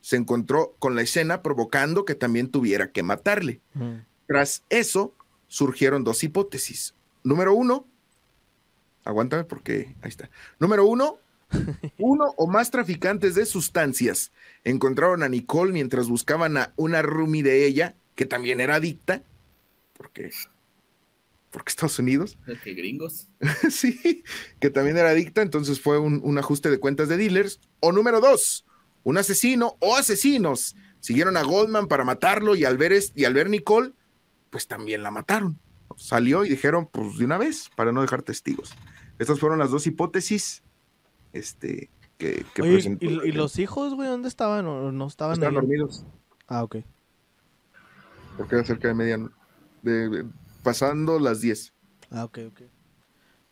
se 0.00 0.16
encontró 0.16 0.76
con 0.78 0.94
la 0.94 1.02
escena 1.02 1.42
provocando 1.42 2.04
que 2.04 2.14
también 2.14 2.50
tuviera 2.50 2.92
que 2.92 3.02
matarle. 3.02 3.60
Tras 4.28 4.62
eso, 4.68 5.14
surgieron 5.48 6.04
dos 6.04 6.22
hipótesis. 6.22 6.94
Número 7.24 7.54
uno, 7.54 7.86
aguántame 9.04 9.42
porque 9.44 9.96
ahí 10.02 10.08
está. 10.08 10.30
Número 10.60 10.86
uno, 10.86 11.18
uno 11.98 12.34
o 12.36 12.46
más 12.46 12.70
traficantes 12.70 13.34
de 13.34 13.46
sustancias 13.46 14.32
encontraron 14.64 15.22
a 15.22 15.28
Nicole 15.28 15.72
mientras 15.72 16.08
buscaban 16.08 16.56
a 16.56 16.72
una 16.76 17.02
roomie 17.02 17.42
de 17.42 17.66
ella, 17.66 17.96
que 18.14 18.26
también 18.26 18.60
era 18.60 18.76
adicta, 18.76 19.22
porque, 19.92 20.30
porque 21.50 21.70
Estados 21.70 21.98
Unidos. 21.98 22.38
¿Qué 22.64 22.74
gringos? 22.74 23.28
sí, 23.70 24.24
que 24.58 24.70
también 24.70 24.96
era 24.96 25.10
adicta, 25.10 25.42
entonces 25.42 25.80
fue 25.80 25.98
un, 25.98 26.20
un 26.24 26.38
ajuste 26.38 26.70
de 26.70 26.80
cuentas 26.80 27.08
de 27.08 27.16
dealers. 27.16 27.60
O 27.80 27.92
número 27.92 28.20
dos, 28.20 28.66
un 29.04 29.18
asesino 29.18 29.76
o 29.80 29.96
asesinos 29.96 30.74
siguieron 31.00 31.36
a 31.36 31.42
Goldman 31.42 31.86
para 31.86 32.04
matarlo 32.04 32.56
y 32.56 32.64
al 32.64 32.76
ver, 32.76 32.92
y 33.14 33.24
al 33.24 33.34
ver 33.34 33.48
Nicole, 33.48 33.92
pues 34.50 34.66
también 34.66 35.02
la 35.02 35.10
mataron. 35.12 35.58
Salió 35.96 36.44
y 36.44 36.48
dijeron, 36.48 36.88
pues 36.92 37.16
de 37.16 37.24
una 37.24 37.38
vez, 37.38 37.70
para 37.76 37.92
no 37.92 38.02
dejar 38.02 38.22
testigos. 38.22 38.74
Estas 39.18 39.38
fueron 39.38 39.58
las 39.58 39.70
dos 39.70 39.86
hipótesis 39.86 40.62
este, 41.32 41.90
que, 42.18 42.44
presentó. 42.54 43.04
¿y, 43.04 43.32
los 43.32 43.58
hijos, 43.58 43.94
güey, 43.94 44.08
dónde 44.08 44.28
estaban? 44.28 44.66
¿O 44.66 44.92
no 44.92 45.06
estaban 45.06 45.34
Estaban 45.34 45.54
dormidos. 45.54 46.04
Ah, 46.46 46.62
ok. 46.62 46.76
Porque 48.36 48.54
era 48.54 48.64
cerca 48.64 48.88
de 48.88 48.94
media, 48.94 49.18
de, 49.82 50.26
pasando 50.62 51.18
las 51.18 51.40
10. 51.40 51.72
Ah, 52.10 52.24
ok, 52.24 52.38
ok. 52.48 52.60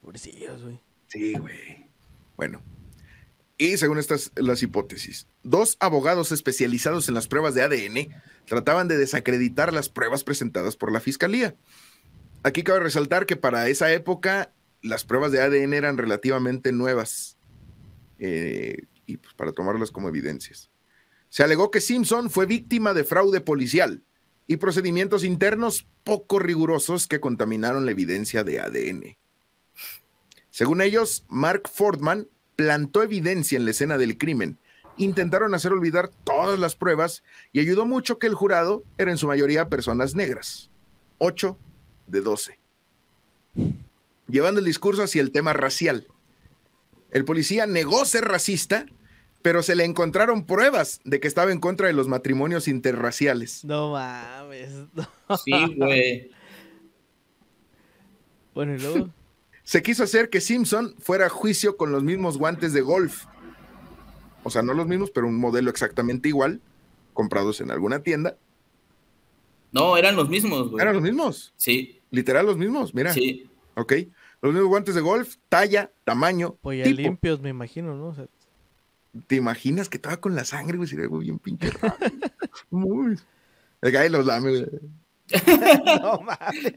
Pobrecillos, 0.03 0.62
güey. 0.62 0.81
Sí, 1.09 1.33
güey. 1.35 1.89
Bueno, 2.37 2.61
y 3.57 3.77
según 3.77 3.99
estas 3.99 4.33
las 4.35 4.62
hipótesis, 4.62 5.29
dos 5.43 5.77
abogados 5.79 6.33
especializados 6.33 7.09
en 7.09 7.14
las 7.14 7.29
pruebas 7.29 7.55
de 7.55 7.62
ADN 7.62 8.14
trataban 8.47 8.89
de 8.89 8.97
desacreditar 8.97 9.72
las 9.72 9.89
pruebas 9.89 10.25
presentadas 10.25 10.77
por 10.77 10.91
la 10.93 11.01
fiscalía. 11.01 11.55
Aquí 12.43 12.62
cabe 12.62 12.81
resaltar 12.81 13.27
que 13.27 13.37
para 13.37 13.68
esa 13.68 13.93
época 13.93 14.53
las 14.83 15.05
pruebas 15.05 15.31
de 15.31 15.41
ADN 15.41 15.72
eran 15.72 15.97
relativamente 15.97 16.72
nuevas 16.72 17.34
eh, 18.19 18.77
y 19.07 19.17
pues 19.17 19.35
para 19.35 19.53
tomarlas 19.53 19.91
como 19.91 20.09
evidencias. 20.09 20.71
Se 21.29 21.43
alegó 21.43 21.71
que 21.71 21.81
Simpson 21.81 22.31
fue 22.31 22.47
víctima 22.47 22.95
de 22.95 23.05
fraude 23.05 23.41
policial 23.41 24.03
y 24.47 24.57
procedimientos 24.59 25.25
internos 25.25 25.87
poco 26.05 26.39
rigurosos 26.39 27.07
que 27.07 27.21
contaminaron 27.21 27.87
la 27.87 27.93
evidencia 27.93 28.45
de 28.45 28.61
ADN. 28.61 29.17
Según 30.51 30.81
ellos, 30.81 31.25
Mark 31.29 31.69
Fordman 31.73 32.29
plantó 32.55 33.03
evidencia 33.03 33.57
en 33.57 33.65
la 33.65 33.73
escena 33.73 33.99
del 33.99 34.19
crimen. 34.19 34.59
Intentaron 34.97 35.55
hacer 35.55 35.73
olvidar 35.73 36.11
todas 36.23 36.59
las 36.61 36.77
pruebas 36.77 37.25
y 37.53 37.59
ayudó 37.59 37.87
mucho 37.87 38.19
que 38.19 38.29
el 38.29 38.35
jurado 38.35 38.85
era 38.97 39.11
en 39.11 39.19
su 39.19 39.27
mayoría 39.27 39.69
personas 39.69 40.15
negras. 40.15 40.71
8 41.19 41.59
de 42.07 42.21
12. 42.21 42.59
Llevando 44.29 44.61
el 44.61 44.67
discurso 44.67 45.03
hacia 45.03 45.23
el 45.23 45.33
tema 45.33 45.53
racial. 45.53 46.07
El 47.15 47.25
policía 47.25 47.67
negó 47.67 48.05
ser 48.05 48.25
racista, 48.25 48.87
pero 49.41 49.62
se 49.62 49.77
le 49.77 49.85
encontraron 49.85 50.47
pruebas 50.47 51.01
de 51.05 51.21
que 51.21 51.29
estaba 51.29 51.53
en 51.53 51.61
contra 51.61 51.87
de 51.87 51.93
los 51.93 52.09
matrimonios 52.09 52.67
interraciales. 52.67 53.65
No 53.65 53.93
mames. 53.93 54.71
Sí, 55.45 55.53
güey. 55.77 56.31
Bueno, 58.53 58.75
y 58.75 58.79
luego. 58.81 59.11
Se 59.62 59.83
quiso 59.83 60.03
hacer 60.03 60.29
que 60.29 60.43
Simpson 60.43 60.95
fuera 60.99 61.27
a 61.27 61.29
juicio 61.31 61.79
con 61.79 61.91
los 61.91 62.03
mismos 62.03 62.37
guantes 62.37 62.75
de 62.75 62.83
golf. 62.83 63.25
O 64.43 64.51
sea, 64.51 64.62
no 64.62 64.75
los 64.75 64.87
mismos, 64.87 65.11
pero 65.11 65.27
un 65.27 65.39
modelo 65.39 65.71
exactamente 65.71 66.29
igual, 66.29 66.61
comprados 67.15 67.62
en 67.62 67.71
alguna 67.71 68.03
tienda. 68.03 68.37
No, 69.73 69.97
eran 69.97 70.17
los 70.17 70.29
mismos, 70.29 70.71
güey. 70.71 70.83
¿Eran 70.83 70.95
los 70.95 71.03
mismos? 71.03 71.55
Sí. 71.57 72.03
Literal 72.11 72.45
los 72.45 72.59
mismos, 72.59 72.93
mira. 72.93 73.15
Sí. 73.15 73.49
Ok. 73.77 73.95
Los 74.45 74.53
mismos 74.53 74.68
guantes 74.68 74.95
de 74.95 75.01
golf, 75.01 75.36
talla, 75.49 75.90
tamaño. 76.05 76.59
Pues 76.61 76.84
ya 76.84 76.92
limpios, 76.92 77.40
me 77.40 77.49
imagino, 77.49 77.95
¿no? 77.95 78.14
¿Te 79.26 79.36
imaginas 79.36 79.88
que 79.88 79.97
estaba 79.97 80.18
con 80.18 80.34
la 80.34 80.45
sangre, 80.45 80.76
güey? 80.76 80.86
Sería 80.86 81.05
algo 81.05 81.20
bien 81.20 81.38
pinche 81.38 81.70
raro. 81.70 81.97
Muy. 82.70 83.18
El 83.80 83.90
gay 83.90 84.11
los 84.11 84.26
lame, 84.26 84.51
güey. 84.51 84.66
no 86.03 86.20
mames. 86.20 86.74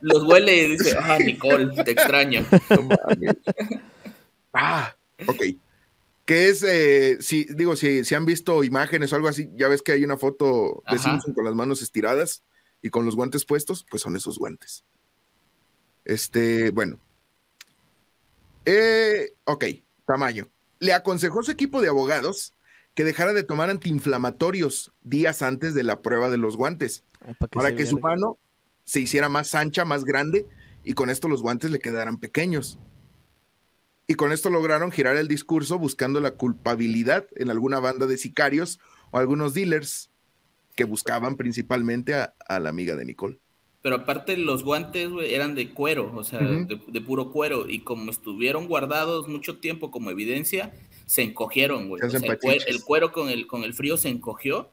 Los 0.00 0.24
huele 0.24 0.56
y 0.56 0.70
dice, 0.70 0.96
ah, 1.00 1.16
Nicole, 1.20 1.84
te 1.84 1.92
extraño. 1.92 2.44
ah, 4.52 4.92
ok. 5.28 5.42
Que 6.24 6.48
es, 6.48 6.64
eh, 6.64 7.18
si, 7.20 7.44
digo, 7.44 7.76
si, 7.76 8.04
si 8.04 8.16
han 8.16 8.26
visto 8.26 8.64
imágenes 8.64 9.12
o 9.12 9.16
algo 9.16 9.28
así, 9.28 9.48
ya 9.54 9.68
ves 9.68 9.82
que 9.82 9.92
hay 9.92 10.02
una 10.02 10.16
foto 10.16 10.82
de 10.90 10.98
Simpson 10.98 11.32
con 11.32 11.44
las 11.44 11.54
manos 11.54 11.80
estiradas 11.80 12.42
y 12.82 12.90
con 12.90 13.04
los 13.06 13.14
guantes 13.14 13.44
puestos, 13.44 13.86
pues 13.88 14.02
son 14.02 14.16
esos 14.16 14.36
guantes. 14.36 14.84
Este, 16.04 16.70
bueno. 16.70 16.98
Eh, 18.64 19.34
ok, 19.44 19.64
tamaño. 20.06 20.48
Le 20.80 20.92
aconsejó 20.92 21.42
su 21.42 21.50
equipo 21.50 21.80
de 21.80 21.88
abogados 21.88 22.54
que 22.94 23.04
dejara 23.04 23.32
de 23.32 23.42
tomar 23.42 23.70
antiinflamatorios 23.70 24.92
días 25.02 25.42
antes 25.42 25.74
de 25.74 25.82
la 25.82 26.00
prueba 26.00 26.30
de 26.30 26.38
los 26.38 26.56
guantes 26.56 27.04
para 27.50 27.74
que, 27.74 27.86
su 27.86 27.98
mano 27.98 28.38
se 28.84 29.00
hiciera 29.00 29.28
más 29.28 29.54
ancha, 29.54 29.84
más 29.84 30.04
grande, 30.04 30.46
y 30.84 30.92
con 30.92 31.10
esto 31.10 31.28
los 31.28 31.42
guantes 31.42 31.70
le 31.70 31.78
quedaran 31.78 32.18
pequeños. 32.18 32.78
Y 34.06 34.14
con 34.14 34.32
esto 34.32 34.50
lograron 34.50 34.92
girar 34.92 35.16
el 35.16 35.28
discurso 35.28 35.78
buscando 35.78 36.20
la 36.20 36.32
culpabilidad 36.32 37.26
en 37.36 37.50
alguna 37.50 37.80
banda 37.80 38.06
de 38.06 38.18
sicarios 38.18 38.78
o 39.10 39.18
algunos 39.18 39.54
dealers 39.54 40.10
que 40.76 40.84
buscaban 40.84 41.36
principalmente 41.36 42.14
a, 42.14 42.34
la 42.60 42.68
amiga 42.68 42.96
de 42.96 43.06
Nicole. 43.06 43.40
Pero 43.84 43.96
aparte 43.96 44.38
los 44.38 44.64
guantes 44.64 45.10
eran 45.28 45.54
de 45.54 45.68
cuero, 45.68 46.10
o 46.16 46.24
sea, 46.24 46.40
de, 46.40 47.00
puro 47.02 47.30
cuero, 47.30 47.68
y 47.68 47.80
como 47.80 48.10
estuvieron 48.10 48.66
guardados 48.66 49.28
mucho 49.28 49.58
tiempo 49.58 49.90
como 49.90 50.10
evidencia, 50.10 50.72
se 51.04 51.20
encogieron, 51.20 51.90
güey. 51.90 52.00
el, 52.02 52.82
cuero 52.82 53.12
con 53.12 53.28
el, 53.28 53.46
con 53.46 53.62
el 53.62 53.74
frío 53.74 53.98
se 53.98 54.08
encogió 54.08 54.70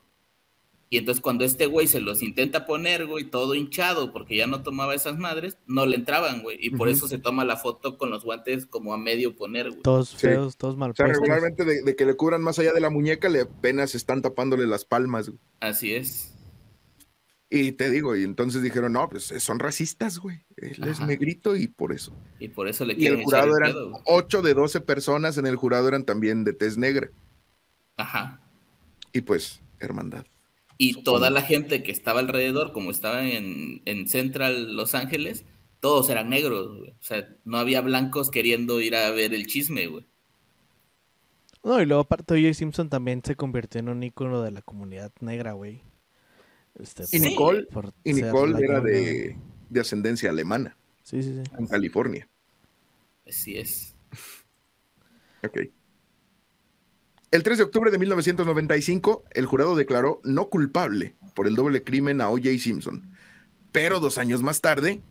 y 0.94 0.98
entonces 0.98 1.22
cuando 1.22 1.46
este 1.46 1.68
güey 1.68 1.88
se 1.88 2.02
los 2.02 2.22
intenta 2.22 2.66
poner, 2.66 3.06
güey, 3.08 3.24
todo 3.24 3.56
hinchado, 3.56 4.12
porque 4.12 4.36
ya 4.36 4.46
no 4.46 4.62
tomaba 4.62 4.94
esas 4.94 5.18
madres, 5.18 5.58
no 5.66 5.86
le 5.86 5.96
entraban, 5.96 6.42
güey. 6.42 6.58
Y 6.60 6.70
por 6.72 6.90
eso 6.90 7.08
se 7.08 7.18
toma 7.18 7.46
la 7.46 7.56
foto 7.56 7.98
con 7.98 8.10
los 8.10 8.26
guantes 8.26 8.66
como 8.66 8.94
a 8.94 8.98
medio 8.98 9.34
poner, 9.34 9.70
güey. 9.70 9.82
Todos 9.84 10.14
feos, 10.14 10.58
todos 10.58 10.76
mal 10.76 10.92
O 10.92 10.94
sea, 10.94 11.08
regularmente 11.08 11.64
de, 11.64 11.96
que 11.96 12.06
le 12.06 12.16
cubran 12.16 12.42
más 12.42 12.60
allá 12.60 12.74
de 12.74 12.82
la 12.82 12.90
muñeca, 12.90 13.30
le 13.30 13.40
apenas 13.40 13.96
están 13.96 14.22
tapándole 14.22 14.68
las 14.68 14.84
palmas, 14.84 15.30
güey. 15.30 15.40
Así 15.62 15.94
es. 15.94 16.34
Y 17.54 17.74
te 17.74 17.90
digo, 17.90 18.16
y 18.16 18.24
entonces 18.24 18.64
dijeron, 18.64 18.94
no, 18.94 19.10
pues 19.10 19.26
son 19.40 19.60
racistas, 19.60 20.20
güey. 20.20 20.46
Él 20.56 20.88
es 20.88 21.02
Ajá. 21.02 21.06
negrito 21.06 21.58
y 21.58 21.68
por 21.68 21.92
eso. 21.92 22.16
Y 22.40 22.48
por 22.48 22.70
eso 22.70 22.86
le 22.86 22.94
Y 22.94 22.96
quieren 22.96 23.20
el 23.20 23.26
jurado 23.26 23.58
eran. 23.58 23.76
8 24.06 24.42
de 24.42 24.54
12 24.54 24.80
personas 24.80 25.38
en 25.38 25.46
el 25.46 25.58
jurado 25.58 25.90
eran 25.90 26.06
también 26.06 26.46
de 26.46 26.54
tez 26.54 26.78
negra. 26.78 27.12
Ajá. 27.98 28.40
Y 29.12 29.22
pues, 29.22 29.62
hermandad. 29.80 30.26
Y 30.78 31.04
toda 31.04 31.30
la 31.30 31.42
gente 31.42 31.84
que 31.84 31.92
estaba 31.92 32.22
alrededor, 32.22 32.72
como 32.72 32.90
estaban 32.90 33.26
en, 33.26 33.82
en 33.86 34.08
Central 34.08 34.76
Los 34.76 34.96
Ángeles, 34.96 35.46
todos 35.82 36.10
eran 36.10 36.30
negros, 36.30 36.78
güey. 36.78 36.92
O 36.92 37.04
sea, 37.04 37.28
no 37.44 37.58
había 37.58 37.82
blancos 37.82 38.32
queriendo 38.32 38.80
ir 38.80 38.96
a 38.96 39.12
ver 39.12 39.34
el 39.34 39.46
chisme, 39.46 39.88
güey. 39.88 40.06
No, 41.64 41.82
y 41.82 41.86
luego 41.86 42.02
aparte 42.04 42.34
O.J. 42.34 42.54
Simpson 42.54 42.90
también 42.90 43.22
se 43.24 43.36
convirtió 43.36 43.80
en 43.80 43.90
un 43.90 44.04
ícono 44.04 44.42
de 44.42 44.52
la 44.52 44.62
comunidad 44.62 45.12
negra, 45.22 45.54
güey. 45.54 45.84
Este, 46.80 47.04
Y. 47.12 47.20
Nicole, 47.20 47.64
por 47.64 47.94
y 48.04 48.14
Nicole 48.14 48.64
era 48.64 48.80
de, 48.82 49.38
de 49.70 49.80
ascendencia 49.80 50.30
alemana, 50.30 50.78
Sí, 51.04 51.22
sí, 51.22 51.42
sí. 51.44 51.52
en 51.58 51.68
California. 51.68 52.28
Así 53.28 53.58
es. 53.58 53.96
Ok. 55.44 55.60
El 57.32 57.44
3 57.44 57.60
de 57.60 57.64
octubre 57.64 57.92
de 57.92 57.98
1995, 57.98 59.24
el 59.32 59.46
jurado 59.46 59.76
declaró 59.76 60.20
no 60.24 60.50
culpable 60.50 61.16
por 61.34 61.48
el 61.48 61.56
doble 61.56 61.84
crimen 61.84 62.20
a 62.20 62.30
O.J. 62.30 62.58
Simpson, 62.60 63.10
pero 63.72 64.00
dos 64.02 64.18
años 64.18 64.44
más 64.44 64.60
tarde 64.60 65.02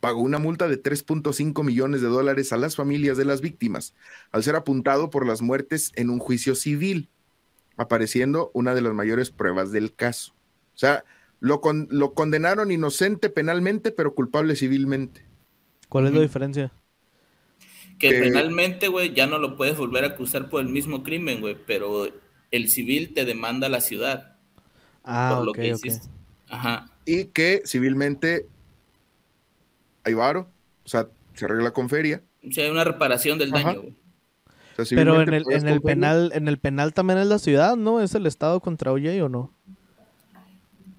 pagó 0.00 0.20
una 0.22 0.38
multa 0.38 0.68
de 0.68 0.82
3.5 0.82 1.64
millones 1.64 2.00
de 2.00 2.08
dólares 2.08 2.52
a 2.52 2.56
las 2.56 2.76
familias 2.76 3.16
de 3.16 3.24
las 3.24 3.40
víctimas, 3.40 3.94
al 4.30 4.42
ser 4.42 4.56
apuntado 4.56 5.10
por 5.10 5.26
las 5.26 5.42
muertes 5.42 5.92
en 5.96 6.10
un 6.10 6.18
juicio 6.18 6.54
civil, 6.54 7.10
apareciendo 7.76 8.50
una 8.54 8.74
de 8.74 8.82
las 8.82 8.94
mayores 8.94 9.30
pruebas 9.30 9.70
del 9.72 9.94
caso. 9.94 10.35
O 10.76 10.78
sea, 10.78 11.04
lo, 11.40 11.60
con- 11.60 11.88
lo 11.90 12.12
condenaron 12.14 12.70
inocente 12.70 13.30
penalmente, 13.30 13.90
pero 13.90 14.14
culpable 14.14 14.54
civilmente. 14.56 15.24
¿Cuál 15.88 16.06
es 16.06 16.12
la 16.14 16.20
diferencia? 16.20 16.70
Que 17.98 18.10
Que- 18.10 18.20
penalmente, 18.20 18.88
güey, 18.88 19.14
ya 19.14 19.26
no 19.26 19.38
lo 19.38 19.56
puedes 19.56 19.76
volver 19.78 20.04
a 20.04 20.08
acusar 20.08 20.50
por 20.50 20.60
el 20.60 20.68
mismo 20.68 21.02
crimen, 21.02 21.40
güey, 21.40 21.56
pero 21.66 22.08
el 22.50 22.68
civil 22.68 23.14
te 23.14 23.24
demanda 23.24 23.68
la 23.68 23.80
ciudad 23.80 24.36
Ah, 25.02 25.32
por 25.36 25.44
lo 25.46 25.50
ok, 25.52 25.56
que 25.56 25.68
hiciste. 25.68 26.08
Ajá. 26.48 26.90
y 27.06 27.24
que 27.26 27.62
civilmente 27.64 28.46
hay 30.04 30.14
varo, 30.14 30.48
o 30.84 30.88
sea, 30.88 31.08
se 31.34 31.44
arregla 31.46 31.72
con 31.72 31.88
feria. 31.88 32.22
O 32.48 32.52
sea, 32.52 32.64
hay 32.64 32.70
una 32.70 32.84
reparación 32.84 33.38
del 33.38 33.54
Ajá. 33.54 33.68
daño, 33.68 33.80
güey. 33.82 33.96
O 34.78 34.84
sea, 34.84 34.96
Pero 34.96 35.22
en 35.22 35.32
el, 35.32 35.44
en 35.50 35.68
el 35.68 35.80
penal, 35.80 36.30
en 36.34 36.48
el 36.48 36.58
penal 36.58 36.92
también 36.92 37.18
es 37.18 37.26
la 37.26 37.38
ciudad, 37.38 37.76
¿no? 37.76 38.00
¿Es 38.02 38.14
el 38.14 38.26
estado 38.26 38.60
contra 38.60 38.92
O.J. 38.92 39.24
o 39.24 39.28
no? 39.30 39.52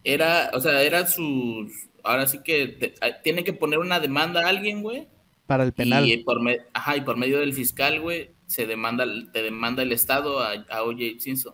Era, 0.03 0.51
o 0.53 0.59
sea, 0.61 0.81
era 0.83 1.05
sus. 1.07 1.71
Ahora 2.03 2.27
sí 2.27 2.39
que 2.43 2.67
te- 2.67 2.93
a- 3.01 3.21
tiene 3.21 3.43
que 3.43 3.53
poner 3.53 3.79
una 3.79 3.99
demanda 3.99 4.45
a 4.45 4.49
alguien, 4.49 4.81
güey. 4.81 5.07
Para 5.45 5.63
el 5.63 5.73
penal. 5.73 6.05
Y 6.05 6.23
por, 6.23 6.41
me- 6.41 6.59
ajá, 6.73 6.95
y 6.97 7.01
por 7.01 7.17
medio 7.17 7.39
del 7.39 7.53
fiscal, 7.53 7.99
güey, 8.01 8.31
se 8.45 8.65
demanda, 8.67 9.05
te 9.33 9.41
demanda 9.43 9.83
el 9.83 9.91
Estado 9.91 10.39
a, 10.39 10.53
a 10.69 10.83
O.J. 10.83 11.19
Simpson. 11.19 11.53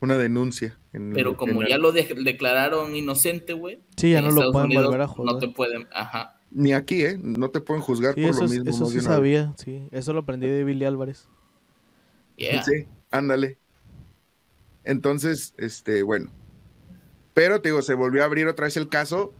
Una 0.00 0.18
denuncia. 0.18 0.78
en 0.92 1.12
Pero 1.14 1.30
el 1.30 1.36
como 1.36 1.62
ya 1.62 1.78
lo 1.78 1.92
de- 1.92 2.14
declararon 2.22 2.94
inocente, 2.94 3.52
güey. 3.54 3.80
Sí, 3.96 4.10
ya 4.12 4.20
no 4.22 4.30
lo 4.30 4.52
pueden 4.52 4.66
Unidos 4.66 4.84
volver 4.86 5.00
a 5.00 5.06
No 5.06 5.12
joder. 5.12 5.38
te 5.38 5.48
pueden, 5.48 5.88
ajá. 5.92 6.38
Ni 6.50 6.72
aquí, 6.72 7.02
¿eh? 7.02 7.18
No 7.20 7.50
te 7.50 7.60
pueden 7.60 7.82
juzgar 7.82 8.14
Sí, 8.14 8.20
por 8.20 8.30
eso, 8.30 8.42
lo 8.44 8.48
mismo. 8.48 8.70
eso 8.70 8.86
sí 8.86 9.00
sabía, 9.00 9.54
sí. 9.56 9.88
Eso 9.90 10.12
lo 10.12 10.20
aprendí 10.20 10.46
de 10.46 10.62
Billy 10.64 10.84
Álvarez. 10.84 11.28
Yeah. 12.36 12.62
Sí, 12.62 12.86
ándale. 13.10 13.58
Entonces, 14.84 15.54
este, 15.56 16.02
bueno. 16.02 16.30
Pero 17.34 17.60
te 17.60 17.68
digo, 17.68 17.82
se 17.82 17.94
volvió 17.94 18.22
a 18.22 18.26
abrir 18.26 18.46
otra 18.46 18.64
vez 18.64 18.76
el 18.76 18.88
caso 18.88 19.34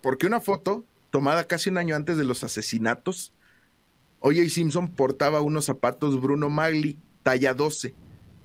porque 0.00 0.26
una 0.26 0.40
foto 0.40 0.84
tomada 1.10 1.46
casi 1.46 1.70
un 1.70 1.78
año 1.78 1.94
antes 1.94 2.16
de 2.16 2.24
los 2.24 2.44
asesinatos, 2.44 3.32
O.J. 4.20 4.48
Simpson 4.48 4.94
portaba 4.94 5.40
unos 5.40 5.66
zapatos 5.66 6.20
Bruno 6.20 6.50
Magli 6.50 6.98
talla 7.22 7.54
12, 7.54 7.94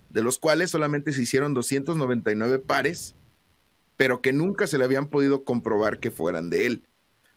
de 0.10 0.24
los 0.24 0.38
cuales 0.38 0.72
solamente 0.72 1.14
se 1.14 1.22
hicieron 1.22 1.54
299 1.54 2.60
pares, 2.60 3.16
pero 3.98 4.22
que 4.22 4.34
nunca 4.34 4.68
se 4.68 4.78
le 4.78 4.84
habían 4.84 5.08
podido 5.08 5.44
comprobar 5.44 6.00
que 6.00 6.12
fueran 6.12 6.50
de 6.50 6.68
él. 6.68 6.88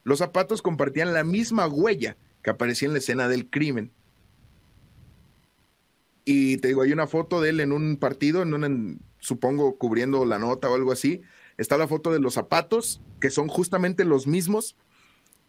Los 0.03 0.19
zapatos 0.19 0.63
compartían 0.63 1.13
la 1.13 1.25
misma 1.25 1.67
huella 1.67 2.17
que 2.43 2.51
aparecía 2.51 2.87
en 2.87 2.93
la 2.93 2.99
escena 2.99 3.29
del 3.29 3.49
crimen. 3.49 3.91
Y 6.25 6.59
te 6.59 6.69
digo, 6.69 6.83
hay 6.83 6.93
una 6.93 7.07
foto 7.07 7.41
de 7.41 7.51
él 7.51 7.61
en 7.61 7.73
un 7.73 7.97
partido, 7.97 8.43
en 8.43 8.53
un, 8.53 9.01
supongo 9.27 9.77
cubriendo 9.77 10.25
la 10.25 10.39
nota 10.39 10.71
o 10.71 10.77
algo 10.77 10.93
así. 10.93 11.23
Está 11.57 11.77
la 11.77 11.89
foto 11.89 12.13
de 12.13 12.21
los 12.21 12.35
zapatos, 12.35 13.03
que 13.21 13.31
son 13.31 13.49
justamente 13.49 14.05
los 14.05 14.29
mismos. 14.29 14.77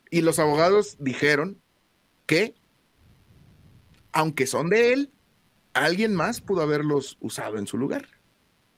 Y 0.10 0.22
los 0.22 0.40
abogados 0.40 0.98
dijeron 1.00 1.62
que, 2.26 2.56
aunque 4.12 4.48
son 4.48 4.70
de 4.72 4.94
él, 4.94 5.12
alguien 5.74 6.16
más 6.16 6.42
pudo 6.42 6.62
haberlos 6.62 7.18
usado 7.20 7.60
en 7.60 7.68
su 7.68 7.78
lugar. 7.78 8.08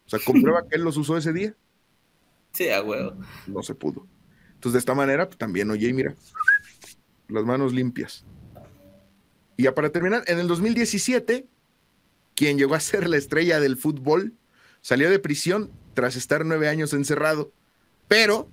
O 0.06 0.10
sea, 0.10 0.20
comprueba 0.26 0.68
que 0.70 0.76
él 0.76 0.84
los 0.84 0.98
usó 0.98 1.16
ese 1.16 1.32
día. 1.32 1.56
Sí, 2.52 2.68
a 2.70 2.84
huevo. 2.84 3.14
No 3.48 3.64
se 3.64 3.76
pudo. 3.76 4.06
Entonces, 4.56 4.74
de 4.74 4.80
esta 4.80 4.96
manera, 4.96 5.28
pues, 5.28 5.38
también, 5.38 5.72
oye, 5.72 5.94
mira, 5.94 6.14
las 7.30 7.46
manos 7.46 7.72
limpias. 7.72 8.26
Y 9.56 9.64
ya 9.64 9.74
para 9.74 9.92
terminar, 9.92 10.24
en 10.28 10.40
el 10.40 10.50
2017, 10.50 11.48
quien 12.36 12.58
llegó 12.58 12.76
a 12.76 12.82
ser 12.82 13.08
la 13.08 13.16
estrella 13.16 13.62
del 13.62 13.78
fútbol, 13.78 14.34
salió 14.82 15.10
de 15.10 15.20
prisión 15.20 15.72
tras 15.94 16.16
estar 16.16 16.46
nueve 16.46 16.68
años 16.70 16.94
encerrado. 16.94 17.52
Pero, 18.08 18.50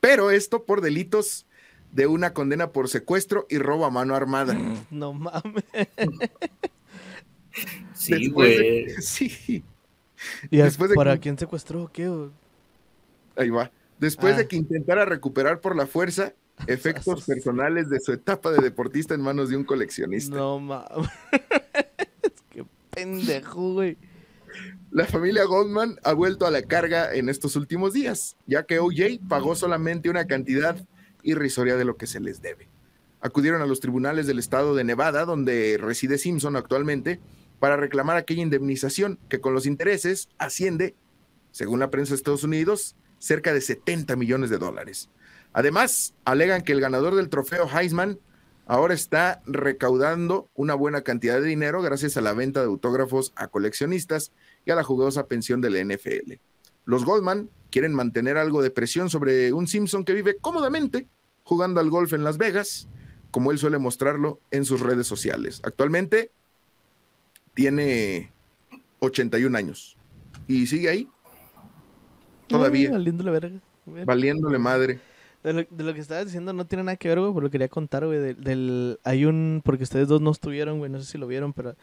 pero 0.00 0.30
esto 0.30 0.64
por 0.64 0.80
delitos 0.80 1.46
de 1.92 2.06
una 2.06 2.32
condena 2.34 2.70
por 2.72 2.88
secuestro 2.88 3.46
y 3.48 3.58
robo 3.58 3.84
a 3.86 3.90
mano 3.90 4.14
armada. 4.14 4.56
No 4.90 5.12
mames. 5.12 5.64
Sí, 7.94 8.12
Después 8.12 8.32
güey. 8.32 8.84
de- 8.86 8.94
sí, 9.02 9.64
¿Y 10.50 10.60
a- 10.60 10.64
Después 10.64 10.90
de 10.90 10.96
para 10.96 11.14
que- 11.14 11.20
quién 11.20 11.38
secuestró 11.38 11.84
o 11.84 11.88
qué? 11.92 12.08
o? 12.08 12.30
ahí 13.36 13.50
va. 13.50 13.70
Después 13.98 14.34
Ah. 14.34 14.38
de 14.38 14.48
que 14.48 14.56
intentara 14.56 15.04
recuperar 15.04 15.60
por 15.60 15.74
la 15.76 15.86
fuerza 15.86 16.34
efectos 16.66 17.24
personales 17.24 17.88
de 17.90 18.00
su 18.00 18.12
etapa 18.12 18.50
de 18.50 18.62
deportista 18.62 19.14
en 19.14 19.20
manos 19.22 19.48
de 19.50 19.56
un 19.56 19.64
coleccionista. 19.64 20.34
No 20.36 20.58
mames. 20.60 21.08
Qué 22.50 22.64
pendejo, 22.90 23.72
güey. 23.74 23.96
La 24.90 25.04
familia 25.04 25.44
Goldman 25.44 25.98
ha 26.04 26.12
vuelto 26.12 26.46
a 26.46 26.50
la 26.50 26.62
carga 26.62 27.12
en 27.14 27.28
estos 27.28 27.56
últimos 27.56 27.92
días, 27.92 28.36
ya 28.46 28.64
que 28.64 28.78
OJ 28.78 29.20
pagó 29.28 29.54
solamente 29.54 30.08
una 30.08 30.26
cantidad 30.26 30.76
irrisoria 31.22 31.76
de 31.76 31.84
lo 31.84 31.96
que 31.96 32.06
se 32.06 32.20
les 32.20 32.40
debe. 32.40 32.68
Acudieron 33.20 33.60
a 33.60 33.66
los 33.66 33.80
tribunales 33.80 34.26
del 34.26 34.38
estado 34.38 34.74
de 34.74 34.84
Nevada, 34.84 35.24
donde 35.24 35.76
reside 35.78 36.18
Simpson 36.18 36.56
actualmente, 36.56 37.20
para 37.58 37.76
reclamar 37.76 38.16
aquella 38.16 38.42
indemnización 38.42 39.18
que 39.28 39.40
con 39.40 39.54
los 39.54 39.66
intereses 39.66 40.28
asciende, 40.38 40.94
según 41.50 41.80
la 41.80 41.90
prensa 41.90 42.10
de 42.10 42.16
Estados 42.16 42.44
Unidos, 42.44 42.96
cerca 43.18 43.52
de 43.52 43.60
70 43.60 44.16
millones 44.16 44.50
de 44.50 44.58
dólares. 44.58 45.10
Además, 45.52 46.14
alegan 46.24 46.62
que 46.62 46.72
el 46.72 46.80
ganador 46.80 47.14
del 47.14 47.28
trofeo 47.28 47.68
Heisman 47.68 48.18
ahora 48.66 48.94
está 48.94 49.42
recaudando 49.46 50.48
una 50.54 50.74
buena 50.74 51.02
cantidad 51.02 51.40
de 51.40 51.46
dinero 51.46 51.82
gracias 51.82 52.16
a 52.16 52.20
la 52.20 52.34
venta 52.34 52.60
de 52.60 52.66
autógrafos 52.66 53.32
a 53.36 53.48
coleccionistas 53.48 54.32
y 54.66 54.70
a 54.70 54.74
la 54.74 54.82
jugosa 54.84 55.26
pensión 55.26 55.62
de 55.62 55.70
la 55.70 55.78
NFL. 55.82 56.34
Los 56.84 57.04
Goldman 57.06 57.48
quieren 57.70 57.94
mantener 57.94 58.36
algo 58.36 58.62
de 58.62 58.70
presión 58.70 59.08
sobre 59.08 59.52
un 59.54 59.66
Simpson 59.66 60.04
que 60.04 60.12
vive 60.12 60.36
cómodamente 60.40 61.06
jugando 61.44 61.80
al 61.80 61.88
golf 61.88 62.12
en 62.12 62.24
Las 62.24 62.36
Vegas, 62.36 62.88
como 63.30 63.52
él 63.52 63.58
suele 63.58 63.78
mostrarlo 63.78 64.40
en 64.50 64.64
sus 64.64 64.80
redes 64.80 65.06
sociales. 65.06 65.60
Actualmente 65.64 66.30
tiene 67.54 68.32
81 69.00 69.56
años 69.56 69.96
y 70.46 70.66
sigue 70.66 70.88
ahí, 70.88 71.08
todavía, 72.46 72.88
Ay, 72.88 72.92
valiéndole 72.94 73.30
verga. 73.30 73.60
Mira. 73.86 74.04
valiéndole 74.04 74.58
madre. 74.58 75.00
De 75.42 75.52
lo, 75.52 75.62
de 75.70 75.84
lo 75.84 75.94
que 75.94 76.00
estabas 76.00 76.24
diciendo 76.26 76.52
no 76.52 76.66
tiene 76.66 76.82
nada 76.84 76.96
que 76.96 77.08
ver, 77.08 77.20
güey, 77.20 77.30
pero 77.32 77.42
lo 77.42 77.50
quería 77.50 77.68
contar, 77.68 78.04
güey. 78.04 78.18
Del, 78.18 78.42
del- 78.42 78.98
hay 79.04 79.24
un, 79.26 79.62
porque 79.64 79.84
ustedes 79.84 80.08
dos 80.08 80.20
no 80.20 80.32
estuvieron, 80.32 80.78
güey, 80.78 80.90
no 80.90 80.98
sé 81.00 81.06
si 81.06 81.18
lo 81.18 81.26
vieron, 81.28 81.52
pero 81.52 81.76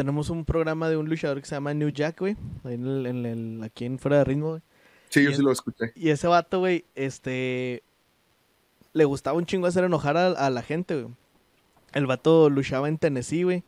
tenemos 0.00 0.30
un 0.30 0.46
programa 0.46 0.88
de 0.88 0.96
un 0.96 1.08
luchador 1.10 1.40
que 1.40 1.46
se 1.46 1.54
llama 1.54 1.74
New 1.74 1.90
Jack, 1.90 2.20
güey, 2.20 2.36
ahí 2.64 2.72
en 2.74 2.86
el, 2.86 3.06
en 3.06 3.26
el- 3.26 3.62
aquí 3.62 3.84
en 3.84 3.98
Fuera 3.98 4.16
de 4.18 4.24
Ritmo, 4.24 4.48
güey. 4.50 4.62
Sí, 5.10 5.22
yo 5.22 5.28
Y 5.30 5.34
sí 5.34 5.40
en- 5.40 5.44
lo 5.44 5.52
escuché. 5.52 5.92
Y 5.94 6.08
ese 6.08 6.26
vato, 6.26 6.60
güey, 6.60 6.86
este, 6.94 7.82
le 8.94 9.04
gustaba 9.04 9.36
un 9.36 9.44
chingo 9.44 9.66
hacer 9.66 9.84
enojar 9.84 10.16
a, 10.16 10.28
a 10.28 10.48
la 10.48 10.62
gente, 10.62 11.02
güey. 11.02 11.14
El 11.92 12.06
vato 12.06 12.48
luchaba 12.48 12.88
en 12.88 12.96
Tennessee, 12.96 13.42
güey, 13.42 13.62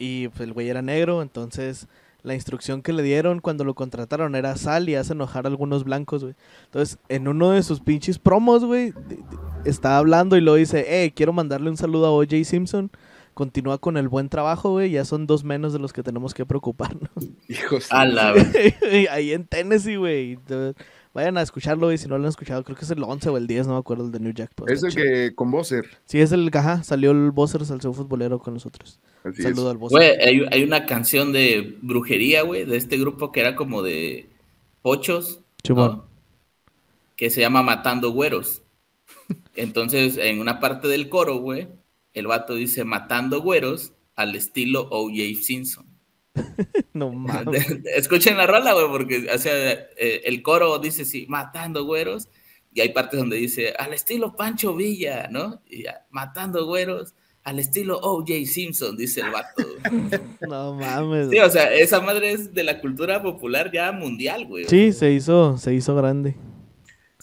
y 0.00 0.26
pues 0.28 0.40
el 0.40 0.52
güey 0.52 0.68
era 0.68 0.82
negro, 0.82 1.22
entonces 1.22 1.86
la 2.24 2.34
instrucción 2.34 2.82
que 2.82 2.92
le 2.92 3.02
dieron 3.04 3.40
cuando 3.40 3.62
lo 3.64 3.74
contrataron 3.74 4.34
era 4.34 4.56
sal 4.56 4.88
y 4.88 4.94
hace 4.96 5.12
enojar 5.12 5.44
a 5.44 5.48
algunos 5.48 5.84
blancos, 5.84 6.22
güey. 6.24 6.34
Entonces, 6.64 6.98
en 7.08 7.28
uno 7.28 7.50
de 7.50 7.62
sus 7.62 7.80
pinches 7.80 8.18
promos, 8.18 8.64
güey, 8.64 8.92
está 9.64 9.98
hablando 9.98 10.36
y 10.36 10.40
lo 10.40 10.54
dice, 10.54 11.04
eh, 11.04 11.12
quiero 11.14 11.32
mandarle 11.32 11.70
un 11.70 11.76
saludo 11.76 12.06
a 12.06 12.10
O.J. 12.10 12.44
Simpson. 12.44 12.90
Continúa 13.34 13.78
con 13.78 13.96
el 13.96 14.08
buen 14.08 14.28
trabajo, 14.28 14.70
güey. 14.72 14.90
Ya 14.90 15.04
son 15.04 15.26
dos 15.26 15.42
menos 15.44 15.72
de 15.72 15.78
los 15.78 15.92
que 15.92 16.02
tenemos 16.02 16.34
que 16.34 16.44
preocuparnos. 16.44 17.10
Hijos. 17.48 17.86
A 17.90 18.04
la. 18.04 18.34
Ahí 19.10 19.32
en 19.32 19.46
Tennessee, 19.46 19.96
güey. 19.96 20.38
Vayan 21.14 21.36
a 21.36 21.42
escucharlo 21.42 21.92
y 21.92 21.98
si 21.98 22.08
no 22.08 22.16
lo 22.16 22.24
han 22.24 22.28
escuchado, 22.30 22.64
creo 22.64 22.76
que 22.76 22.84
es 22.84 22.90
el 22.90 23.02
11 23.02 23.28
o 23.28 23.36
el 23.36 23.46
10, 23.46 23.66
no 23.66 23.74
me 23.74 23.78
acuerdo, 23.80 24.06
el 24.06 24.12
de 24.12 24.20
New 24.20 24.32
Jack. 24.32 24.50
pero 24.54 24.72
Es 24.72 24.82
el 24.82 24.94
que 24.94 25.34
con 25.34 25.50
Bowser. 25.50 25.84
Sí, 26.06 26.20
es 26.20 26.32
el, 26.32 26.50
ajá, 26.54 26.82
salió 26.84 27.10
el 27.10 27.30
Bowser 27.32 27.64
Salseo 27.66 27.92
Futbolero 27.92 28.38
con 28.38 28.54
nosotros. 28.54 28.98
Así 29.22 29.42
Saludo 29.42 29.66
es. 29.68 29.72
al 29.72 29.76
Bowser. 29.78 29.98
Güey, 29.98 30.10
hay, 30.26 30.46
hay 30.50 30.64
una 30.64 30.86
canción 30.86 31.32
de 31.32 31.76
brujería, 31.82 32.42
güey, 32.42 32.64
de 32.64 32.78
este 32.78 32.96
grupo 32.96 33.30
que 33.30 33.40
era 33.40 33.56
como 33.56 33.82
de 33.82 34.30
pochos, 34.80 35.40
¿no? 35.40 35.44
Simón. 35.64 36.02
que 37.16 37.28
se 37.28 37.42
llama 37.42 37.62
Matando 37.62 38.10
Güeros. 38.12 38.62
Entonces, 39.54 40.16
en 40.16 40.40
una 40.40 40.60
parte 40.60 40.88
del 40.88 41.10
coro, 41.10 41.36
güey, 41.36 41.68
el 42.14 42.26
vato 42.26 42.54
dice 42.54 42.84
Matando 42.84 43.40
Güeros 43.40 43.92
al 44.14 44.34
estilo 44.34 44.88
O.J. 44.90 45.42
Simpson. 45.42 45.86
No 46.94 47.10
mames. 47.10 47.66
Escuchen 47.96 48.36
la 48.36 48.46
rola, 48.46 48.74
güey, 48.74 48.86
porque 48.88 49.28
o 49.34 49.38
sea, 49.38 49.72
eh, 49.96 50.22
el 50.24 50.42
coro 50.42 50.78
dice 50.78 51.06
sí, 51.06 51.26
Matando 51.28 51.84
Güeros, 51.84 52.28
y 52.74 52.80
hay 52.82 52.90
partes 52.90 53.18
donde 53.18 53.36
dice 53.36 53.72
al 53.78 53.94
estilo 53.94 54.36
Pancho 54.36 54.74
Villa, 54.74 55.28
¿no? 55.30 55.62
Y 55.66 55.84
ya, 55.84 56.06
Matando 56.10 56.66
Güeros 56.66 57.14
al 57.44 57.58
estilo 57.58 57.98
O.J. 57.98 58.46
Simpson, 58.46 58.96
dice 58.96 59.20
el 59.20 59.30
vato. 59.30 59.66
No 60.48 60.74
mames. 60.74 61.30
Sí, 61.30 61.38
o 61.38 61.50
sea, 61.50 61.72
esa 61.72 62.00
madre 62.00 62.32
es 62.32 62.52
de 62.52 62.62
la 62.62 62.80
cultura 62.80 63.22
popular 63.22 63.70
ya 63.72 63.90
mundial, 63.92 64.46
güey. 64.46 64.64
Sí, 64.66 64.92
se 64.92 65.12
hizo, 65.12 65.56
se 65.58 65.74
hizo 65.74 65.94
grande. 65.96 66.36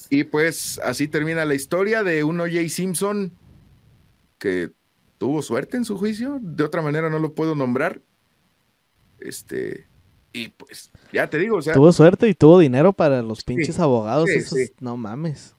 Y 0.10 0.24
pues 0.24 0.80
así 0.84 1.08
termina 1.08 1.46
la 1.46 1.56
historia 1.56 2.04
de 2.04 2.24
un 2.24 2.40
O.J. 2.40 2.70
Simpson 2.70 3.34
que 4.40 4.72
tuvo 5.20 5.44
suerte 5.44 5.78
en 5.78 5.86
su 5.86 5.96
juicio. 5.98 6.40
De 6.42 6.64
otra 6.64 6.82
manera 6.82 7.12
no 7.12 7.20
lo 7.20 7.36
puedo 7.36 7.54
nombrar. 7.54 8.02
Este. 9.20 9.88
Y 10.32 10.50
pues, 10.50 10.92
ya 11.12 11.30
te 11.30 11.38
digo, 11.38 11.58
o 11.58 11.62
sea, 11.62 11.74
Tuvo 11.74 11.92
suerte 11.92 12.28
y 12.28 12.34
tuvo 12.36 12.60
dinero 12.60 12.94
para 12.94 13.22
los 13.22 13.44
pinches 13.44 13.80
abogados. 13.80 14.30
sí, 14.30 14.38
esos- 14.38 14.58
sí. 14.58 14.72
No 14.80 14.96
mames. 14.98 15.56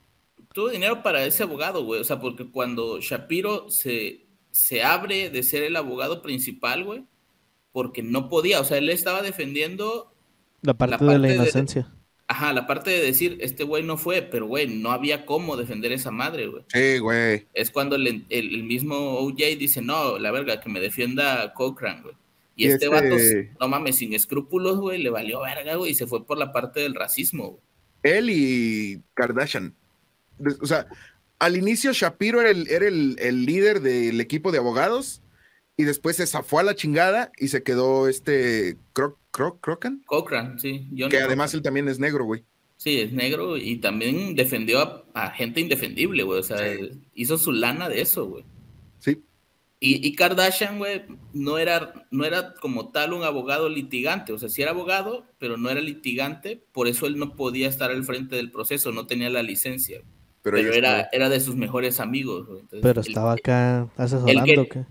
tuvo 0.53 0.69
dinero 0.69 1.01
para 1.03 1.23
ese 1.25 1.43
abogado, 1.43 1.85
güey. 1.85 2.01
O 2.01 2.03
sea, 2.03 2.19
porque 2.19 2.49
cuando 2.51 2.99
Shapiro 2.99 3.69
se, 3.69 4.25
se 4.51 4.83
abre 4.83 5.29
de 5.29 5.43
ser 5.43 5.63
el 5.63 5.75
abogado 5.77 6.21
principal, 6.21 6.83
güey, 6.83 7.05
porque 7.71 8.03
no 8.03 8.27
podía, 8.27 8.59
o 8.59 8.65
sea, 8.65 8.77
él 8.77 8.89
estaba 8.89 9.21
defendiendo, 9.21 10.13
La 10.61 10.73
parte, 10.73 10.95
de 10.95 10.97
parte 10.99 11.19
la 11.19 11.27
de- 11.29 11.35
inocencia. 11.35 11.93
Ajá, 12.31 12.53
la 12.53 12.65
parte 12.67 12.89
de 12.89 13.01
decir, 13.01 13.37
este 13.41 13.63
güey 13.63 13.83
no 13.83 13.97
fue, 13.97 14.21
pero 14.21 14.45
güey, 14.47 14.67
no 14.67 14.91
había 14.91 15.25
cómo 15.25 15.57
defender 15.57 15.91
esa 15.91 16.11
madre, 16.11 16.47
güey. 16.47 16.63
sí, 16.67 16.97
güey. 16.99 17.45
Es 17.53 17.71
cuando 17.71 17.95
el, 17.95 18.07
el- 18.07 18.25
el 18.29 18.63
mismo 18.63 19.17
OJ 19.19 19.57
dice, 19.59 19.81
no, 19.81 20.17
la 20.17 20.31
verga, 20.31 20.59
que 20.59 20.69
me 20.69 20.79
defienda 20.79 21.53
Cochran, 21.53 22.01
güey. 22.03 22.15
Y, 22.55 22.65
Y 22.65 22.67
este, 22.67 22.85
este- 22.85 23.45
vato, 23.45 23.55
no 23.59 23.67
mames, 23.67 23.97
sin 23.97 24.13
escrúpulos, 24.13 24.77
güey, 24.79 25.01
le 25.01 25.09
valió 25.09 25.41
verga, 25.41 25.75
güey, 25.75 25.91
y 25.91 25.95
se 25.95 26.07
fue 26.07 26.25
por 26.25 26.37
la 26.37 26.51
parte 26.51 26.79
del 26.79 26.95
racismo, 26.95 27.49
güey. 27.49 27.61
Él 28.03 28.29
y 28.31 29.01
Kardashian. 29.13 29.73
O 30.61 30.65
sea, 30.65 30.87
al 31.37 31.55
inicio 31.57 31.91
Shapiro 31.93 32.41
era 32.41 32.49
el, 32.49 32.67
era 32.69 32.87
el, 32.87 33.15
el 33.19 33.45
líder 33.45 33.81
del 33.81 34.19
equipo 34.21 34.51
de 34.51 34.57
abogados 34.57 35.20
y 35.81 35.83
después 35.83 36.15
se 36.17 36.27
zafó 36.27 36.59
a 36.59 36.63
la 36.63 36.75
chingada 36.75 37.31
y 37.37 37.47
se 37.49 37.63
quedó 37.63 38.07
este 38.07 38.77
Cro 38.93 39.17
Cro 39.31 39.57
Crocan, 39.59 40.01
Cochran, 40.05 40.59
sí. 40.59 40.87
Johnny 40.91 41.09
que 41.09 41.17
además 41.19 41.51
Cochran. 41.51 41.59
él 41.59 41.63
también 41.63 41.87
es 41.89 41.99
negro, 41.99 42.25
güey. 42.25 42.43
Sí, 42.77 42.99
es 42.99 43.13
negro 43.13 43.57
y 43.57 43.77
también 43.77 44.35
defendió 44.35 44.79
a, 44.81 45.05
a 45.13 45.29
gente 45.31 45.61
indefendible, 45.61 46.23
güey. 46.23 46.39
O 46.39 46.43
sea, 46.43 46.57
Sí. 46.57 46.89
hizo 47.13 47.37
su 47.37 47.51
lana 47.51 47.89
de 47.89 48.01
eso, 48.01 48.25
güey. 48.27 48.43
Sí, 48.99 49.21
Y, 49.79 50.05
y 50.07 50.15
Kardashian, 50.15 50.77
güey, 50.79 51.03
no 51.33 51.57
era, 51.57 52.05
no 52.11 52.23
era 52.25 52.53
como 52.55 52.89
tal 52.89 53.13
un 53.13 53.23
abogado 53.23 53.69
litigante. 53.69 54.31
O 54.33 54.37
sea, 54.39 54.49
sí 54.49 54.61
era 54.61 54.71
abogado, 54.71 55.25
pero 55.39 55.57
no 55.57 55.69
era 55.69 55.79
litigante. 55.81 56.63
Por 56.71 56.87
eso 56.87 57.07
él 57.07 57.17
no 57.17 57.35
podía 57.35 57.67
estar 57.69 57.89
al 57.91 58.03
frente 58.03 58.35
del 58.35 58.51
proceso, 58.51 58.91
no 58.91 59.07
tenía 59.07 59.29
la 59.29 59.43
licencia. 59.43 60.01
pero, 60.43 60.57
Pero, 60.57 60.73
era, 60.73 61.07
era 61.11 61.29
de 61.29 61.39
sus 61.39 61.55
mejores 61.55 61.99
amigos, 61.99 62.47
güey. 62.47 62.61
Entonces, 62.61 62.81
Pero 62.81 63.01
estaba 63.01 63.33
acá 63.33 63.87
asesorando, 63.95 64.43
que- 64.45 64.59
¿o 64.59 64.67
¿qué? 64.69 64.85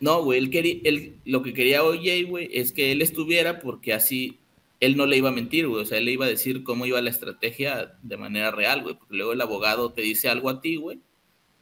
No, 0.00 0.22
güey, 0.24 0.38
él 0.38 0.50
quería, 0.50 0.76
él, 0.84 1.16
lo 1.24 1.42
que 1.42 1.52
quería 1.52 1.84
OJ, 1.84 2.24
güey, 2.26 2.48
es 2.52 2.72
que 2.72 2.90
él 2.92 3.02
estuviera 3.02 3.60
porque 3.60 3.92
así 3.92 4.38
él 4.80 4.96
no 4.96 5.04
le 5.06 5.18
iba 5.18 5.28
a 5.28 5.32
mentir, 5.32 5.68
güey. 5.68 5.82
O 5.82 5.86
sea, 5.86 5.98
él 5.98 6.06
le 6.06 6.12
iba 6.12 6.24
a 6.24 6.28
decir 6.28 6.62
cómo 6.62 6.86
iba 6.86 7.00
la 7.02 7.10
estrategia 7.10 7.98
de 8.02 8.16
manera 8.16 8.50
real, 8.50 8.82
güey. 8.82 8.94
Porque 8.94 9.14
luego 9.16 9.32
el 9.34 9.40
abogado 9.42 9.92
te 9.92 10.00
dice 10.02 10.28
algo 10.30 10.48
a 10.48 10.60
ti, 10.62 10.76
güey. 10.76 11.00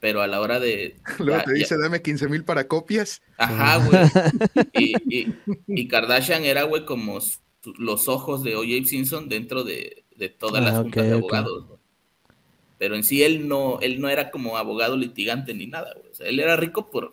Pero 0.01 0.23
a 0.23 0.29
la 0.29 0.41
hora 0.41 0.61
de. 0.61 0.95
Luego 1.19 1.39
ya- 1.41 1.45
te 1.45 1.51
ya- 1.51 1.59
dice, 1.59 1.77
dame 1.77 2.01
15 2.01 2.29
mil 2.29 2.45
para 2.45 2.69
copias. 2.69 3.21
Ajá, 3.37 3.85
güey. 3.85 4.65
Y, 4.75 4.95
y- 5.19 5.35
y 5.67 5.89
Kardashian 5.89 6.45
era, 6.45 6.63
güey, 6.63 6.85
como 6.85 7.19
los 7.79 8.07
ojos 8.09 8.45
de 8.45 8.55
O.J. 8.55 8.87
Simpson 8.87 9.29
dentro 9.29 9.65
de, 9.65 10.05
de 10.17 10.29
todas 10.29 10.63
las 10.63 10.75
Ah, 10.77 10.83
juntas 10.83 11.05
de 11.05 11.15
abogados, 11.15 11.67
güey. 11.67 11.79
Pero 12.79 12.95
en 12.95 13.03
sí 13.03 13.25
él 13.25 13.49
no, 13.49 13.81
él 13.81 14.01
no 14.01 14.09
era 14.09 14.31
como 14.31 14.57
abogado 14.57 14.97
litigante 14.97 15.53
ni 15.53 15.67
nada, 15.67 15.93
güey. 15.97 16.13
O 16.13 16.15
sea, 16.15 16.29
él 16.29 16.39
era 16.39 16.55
rico 16.57 16.89
por 16.93 17.11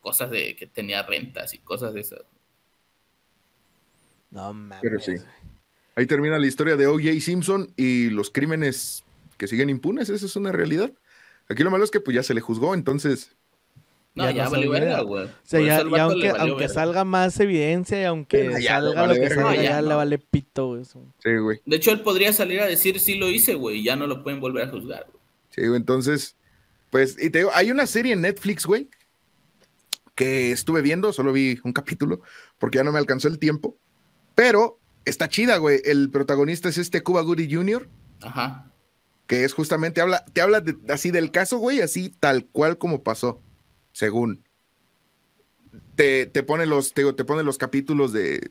cosas 0.00 0.30
de 0.30 0.56
que 0.56 0.66
tenía 0.66 1.02
rentas 1.02 1.54
y 1.54 1.58
cosas 1.58 1.94
de 1.94 2.00
esas. 2.00 2.20
No 4.30 4.52
mames. 4.52 4.78
Pero 4.82 5.00
sí. 5.00 5.12
Ahí 5.96 6.06
termina 6.06 6.38
la 6.38 6.46
historia 6.46 6.76
de 6.76 6.86
O.J. 6.86 7.20
Simpson 7.20 7.72
y 7.76 8.10
los 8.10 8.30
crímenes 8.30 9.04
que 9.36 9.48
siguen 9.48 9.70
impunes. 9.70 10.08
Esa 10.08 10.26
es 10.26 10.36
una 10.36 10.52
realidad. 10.52 10.92
Aquí 11.48 11.62
lo 11.62 11.70
malo 11.70 11.84
es 11.84 11.90
que 11.90 12.00
pues 12.00 12.14
ya 12.14 12.22
se 12.22 12.34
le 12.34 12.40
juzgó, 12.40 12.74
entonces. 12.74 13.34
No, 14.14 14.24
Ya 14.24 14.32
ya, 14.32 14.44
no 14.48 14.70
verga, 14.70 15.00
güey. 15.00 15.24
O 15.26 15.30
sea, 15.44 15.60
ya, 15.60 15.78
aunque, 16.02 16.28
aunque 16.30 16.54
verga. 16.62 16.68
salga 16.74 17.04
más 17.04 17.38
evidencia 17.40 18.00
y 18.00 18.04
aunque 18.04 18.56
Sí, 18.56 18.62
ya 18.64 18.80
le 18.80 18.86
salga 18.88 19.00
vale 19.02 19.14
lo 19.14 19.20
que 19.20 19.28
salga, 19.34 19.42
No, 19.50 19.54
ya, 19.54 19.62
ya 19.62 19.82
le 19.82 19.94
vale 19.94 20.18
pito, 20.18 20.66
güey. 20.68 20.82
eso. 20.82 21.04
Sí, 21.22 21.36
güey. 21.36 21.60
De 21.64 21.76
hecho, 21.76 21.90
él 21.92 22.00
podría 22.00 22.32
salir 22.32 22.60
a 22.60 22.66
decir 22.66 23.00
sí 23.00 23.14
lo 23.14 23.28
hice, 23.28 23.54
güey, 23.54 23.78
y 23.78 23.84
ya 23.84 23.96
no 23.96 24.06
lo 24.06 24.22
pueden 24.22 24.40
volver 24.40 24.68
a 24.68 24.70
juzgar. 24.70 25.04
güey. 25.08 25.18
Sí, 25.50 25.60
güey, 25.66 25.76
entonces, 25.76 26.36
pues, 26.90 27.16
y 27.22 27.30
te 27.30 27.38
digo, 27.38 27.50
hay 27.54 27.70
una 27.70 27.86
serie 27.86 28.12
en 28.12 28.20
Netflix, 28.22 28.66
güey, 28.66 28.88
que 30.18 30.50
estuve 30.50 30.82
viendo, 30.82 31.12
solo 31.12 31.32
vi 31.32 31.60
un 31.62 31.72
capítulo, 31.72 32.22
porque 32.58 32.78
ya 32.78 32.82
no 32.82 32.90
me 32.90 32.98
alcanzó 32.98 33.28
el 33.28 33.38
tiempo, 33.38 33.76
pero 34.34 34.80
está 35.04 35.28
chida, 35.28 35.58
güey. 35.58 35.80
El 35.84 36.10
protagonista 36.10 36.68
es 36.68 36.76
este 36.76 37.04
Cuba 37.04 37.22
Goody 37.22 37.48
Jr., 37.54 37.88
Ajá. 38.22 38.72
que 39.28 39.44
es 39.44 39.54
justamente, 39.54 40.00
habla, 40.00 40.24
te 40.24 40.40
habla 40.40 40.60
de- 40.60 40.76
así 40.92 41.12
del 41.12 41.30
caso, 41.30 41.58
güey, 41.58 41.80
así 41.82 42.08
tal 42.10 42.46
cual 42.46 42.78
como 42.78 43.04
pasó, 43.04 43.40
según. 43.92 44.42
Te, 45.94 46.26
te 46.26 46.42
pone 46.42 46.66
los, 46.66 46.94
te, 46.94 47.02
digo, 47.02 47.14
te 47.14 47.24
pone 47.24 47.44
los 47.44 47.56
capítulos 47.56 48.12
de, 48.12 48.50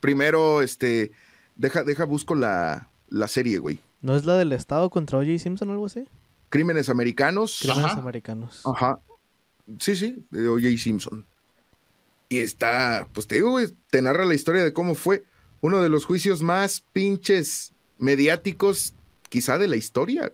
primero, 0.00 0.62
este, 0.62 1.12
deja, 1.56 1.84
deja, 1.84 2.06
busco 2.06 2.34
la, 2.34 2.88
la 3.10 3.28
serie, 3.28 3.58
güey. 3.58 3.80
¿No 4.00 4.16
es 4.16 4.24
la 4.24 4.38
del 4.38 4.52
Estado 4.52 4.88
contra 4.88 5.18
O.J. 5.18 5.38
Simpson 5.38 5.68
o 5.68 5.72
algo 5.72 5.84
así? 5.86 6.08
Crímenes 6.48 6.88
americanos. 6.88 7.58
Crímenes 7.60 7.84
Ajá. 7.84 8.00
americanos. 8.00 8.62
Ajá. 8.64 8.98
Sí, 9.78 9.96
sí, 9.96 10.24
de 10.30 10.48
O.J. 10.48 10.76
Simpson. 10.78 11.26
Y 12.28 12.38
está, 12.38 13.08
pues 13.12 13.26
te 13.26 13.36
digo, 13.36 13.50
güey, 13.50 13.68
te 13.90 14.02
narra 14.02 14.24
la 14.24 14.34
historia 14.34 14.62
de 14.62 14.72
cómo 14.72 14.94
fue 14.94 15.24
uno 15.60 15.82
de 15.82 15.88
los 15.88 16.04
juicios 16.04 16.42
más 16.42 16.84
pinches 16.92 17.72
mediáticos, 17.98 18.94
quizá 19.28 19.58
de 19.58 19.68
la 19.68 19.76
historia. 19.76 20.32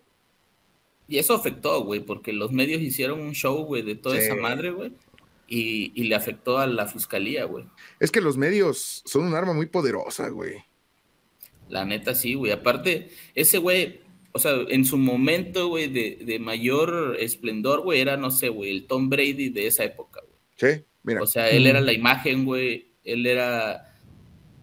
Y 1.09 1.19
eso 1.19 1.35
afectó, 1.35 1.83
güey, 1.85 2.01
porque 2.01 2.33
los 2.33 2.53
medios 2.53 2.81
hicieron 2.83 3.21
un 3.21 3.33
show, 3.33 3.65
güey, 3.65 3.83
de 3.83 3.95
toda 3.95 4.17
Sí. 4.17 4.23
esa 4.25 4.35
madre, 4.35 4.71
güey. 4.71 4.93
Y, 5.49 5.93
y 5.95 6.05
le 6.05 6.17
afectó 6.17 6.59
a 6.59 6.67
la 6.67 6.87
fiscalía, 6.87 7.45
güey. 7.45 7.65
Es 8.01 8.11
que 8.11 8.21
los 8.21 8.37
medios 8.37 9.03
son 9.05 9.25
un 9.25 9.35
arma 9.35 9.53
muy 9.53 9.67
poderosa, 9.67 10.29
güey. 10.29 10.65
La 11.69 11.85
neta, 11.85 12.15
sí, 12.15 12.35
güey. 12.35 12.53
Aparte, 12.53 13.11
ese 13.35 13.59
güey, 13.59 14.01
o 14.37 14.39
sea, 14.39 14.53
en 14.69 14.85
su 14.85 14.97
momento, 14.99 15.69
güey, 15.69 15.89
de, 15.89 16.19
de 16.25 16.39
mayor 16.39 17.17
esplendor, 17.19 17.83
güey, 17.83 18.01
era, 18.01 18.17
no 18.17 18.31
sé, 18.31 18.49
güey, 18.49 18.71
el 18.71 18.87
Tom 18.87 19.09
Brady 19.09 19.49
de 19.51 19.67
esa 19.67 19.85
época, 19.85 20.21
güey. 20.27 20.39
Sí, 20.77 20.85
mira. 21.03 21.23
O 21.23 21.27
sea, 21.27 21.51
él 21.51 21.65
Mm. 21.65 21.67
era 21.67 21.81
la 21.81 21.93
imagen, 21.93 22.45
güey. 22.45 22.93
Él 23.03 23.27
era, 23.27 23.95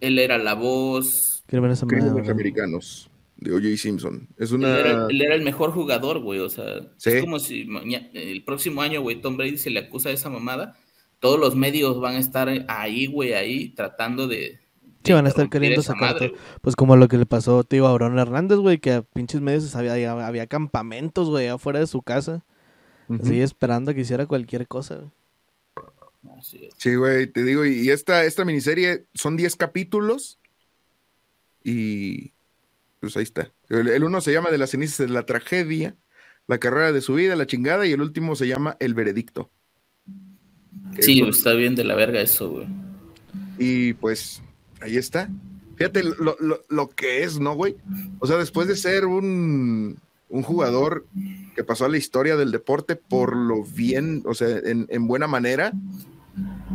él 0.00 0.18
era 0.18 0.38
la 0.38 0.54
voz. 0.54 1.44
Crímenes 1.46 1.82
americanos. 1.82 3.10
de 3.36 3.52
O.J. 3.52 3.76
Simpson. 3.76 4.26
Es 4.38 4.52
Él 4.52 4.64
era, 4.64 4.94
una. 4.94 5.06
él 5.10 5.20
era 5.20 5.34
el 5.34 5.42
mejor 5.42 5.72
jugador, 5.72 6.20
güey. 6.20 6.38
O 6.40 6.48
sea, 6.48 6.64
Sí. 6.96 7.10
es 7.10 7.20
como 7.20 7.38
si 7.38 7.64
maña- 7.66 8.08
el 8.14 8.42
próximo 8.44 8.80
año, 8.80 9.02
güey, 9.02 9.20
Tom 9.20 9.36
Brady 9.36 9.58
se 9.58 9.68
le 9.70 9.80
acusa 9.80 10.08
de 10.08 10.14
esa 10.14 10.30
mamada. 10.30 10.78
Todos 11.20 11.38
los 11.38 11.54
medios 11.54 12.00
van 12.00 12.14
a 12.14 12.20
estar 12.20 12.48
ahí, 12.68 13.06
güey, 13.06 13.34
ahí, 13.34 13.70
tratando 13.70 14.28
de. 14.28 14.60
Sí, 15.04 15.12
van 15.12 15.26
a 15.26 15.28
estar 15.28 15.48
queriendo 15.50 15.80
esa 15.80 15.92
sacar 15.92 16.14
madre, 16.14 16.28
todo. 16.28 16.38
güey. 16.38 16.58
Pues 16.62 16.76
como 16.76 16.96
lo 16.96 17.08
que 17.08 17.18
le 17.18 17.26
pasó, 17.26 17.62
tío, 17.64 17.86
a 17.86 17.90
Abraham 17.90 18.18
Hernández, 18.18 18.58
güey, 18.58 18.78
que 18.78 18.92
a 18.92 19.02
pinches 19.02 19.40
medios 19.40 19.74
había, 19.76 20.12
había, 20.26 20.46
campamentos, 20.46 21.28
güey, 21.28 21.48
afuera 21.48 21.78
de 21.80 21.86
su 21.86 22.02
casa. 22.02 22.44
Ujú. 23.08 23.22
Así 23.22 23.40
esperando 23.40 23.90
a 23.90 23.94
que 23.94 24.00
hiciera 24.00 24.26
cualquier 24.26 24.66
cosa. 24.66 24.96
güey. 24.96 25.10
Así 26.38 26.64
es. 26.64 26.74
Sí, 26.78 26.94
güey, 26.94 27.26
te 27.26 27.42
digo, 27.44 27.66
y 27.66 27.90
esta, 27.90 28.24
esta 28.24 28.44
miniserie 28.46 29.04
son 29.12 29.36
10 29.36 29.56
capítulos 29.56 30.38
y 31.62 32.32
pues 33.00 33.16
ahí 33.16 33.22
está. 33.22 33.52
El, 33.68 33.88
el 33.88 34.04
uno 34.04 34.20
se 34.20 34.32
llama 34.32 34.50
De 34.50 34.58
las 34.58 34.70
cenizas 34.70 34.98
de 35.06 35.08
la 35.12 35.26
tragedia, 35.26 35.96
la 36.46 36.58
carrera 36.58 36.92
de 36.92 37.00
su 37.02 37.14
vida, 37.14 37.36
la 37.36 37.46
chingada, 37.46 37.86
y 37.86 37.92
el 37.92 38.00
último 38.00 38.36
se 38.36 38.46
llama 38.46 38.76
El 38.80 38.94
veredicto. 38.94 39.50
Sí, 41.00 41.20
es- 41.22 41.36
está 41.38 41.52
bien 41.52 41.74
de 41.74 41.84
la 41.84 41.94
verga 41.94 42.20
eso, 42.20 42.50
güey. 42.50 42.66
Y 43.58 43.92
pues 43.94 44.42
ahí 44.80 44.96
está. 44.96 45.28
Fíjate 45.76 46.04
lo, 46.04 46.36
lo, 46.38 46.64
lo 46.68 46.88
que 46.90 47.24
es, 47.24 47.40
¿no, 47.40 47.54
güey? 47.54 47.76
O 48.20 48.26
sea, 48.26 48.36
después 48.36 48.68
de 48.68 48.76
ser 48.76 49.06
un, 49.06 49.98
un 50.28 50.42
jugador 50.42 51.06
que 51.54 51.64
pasó 51.64 51.84
a 51.84 51.88
la 51.88 51.96
historia 51.96 52.36
del 52.36 52.52
deporte 52.52 52.96
por 52.96 53.36
lo 53.36 53.64
bien, 53.64 54.22
o 54.26 54.34
sea, 54.34 54.48
en, 54.48 54.86
en 54.88 55.06
buena 55.06 55.26
manera. 55.26 55.72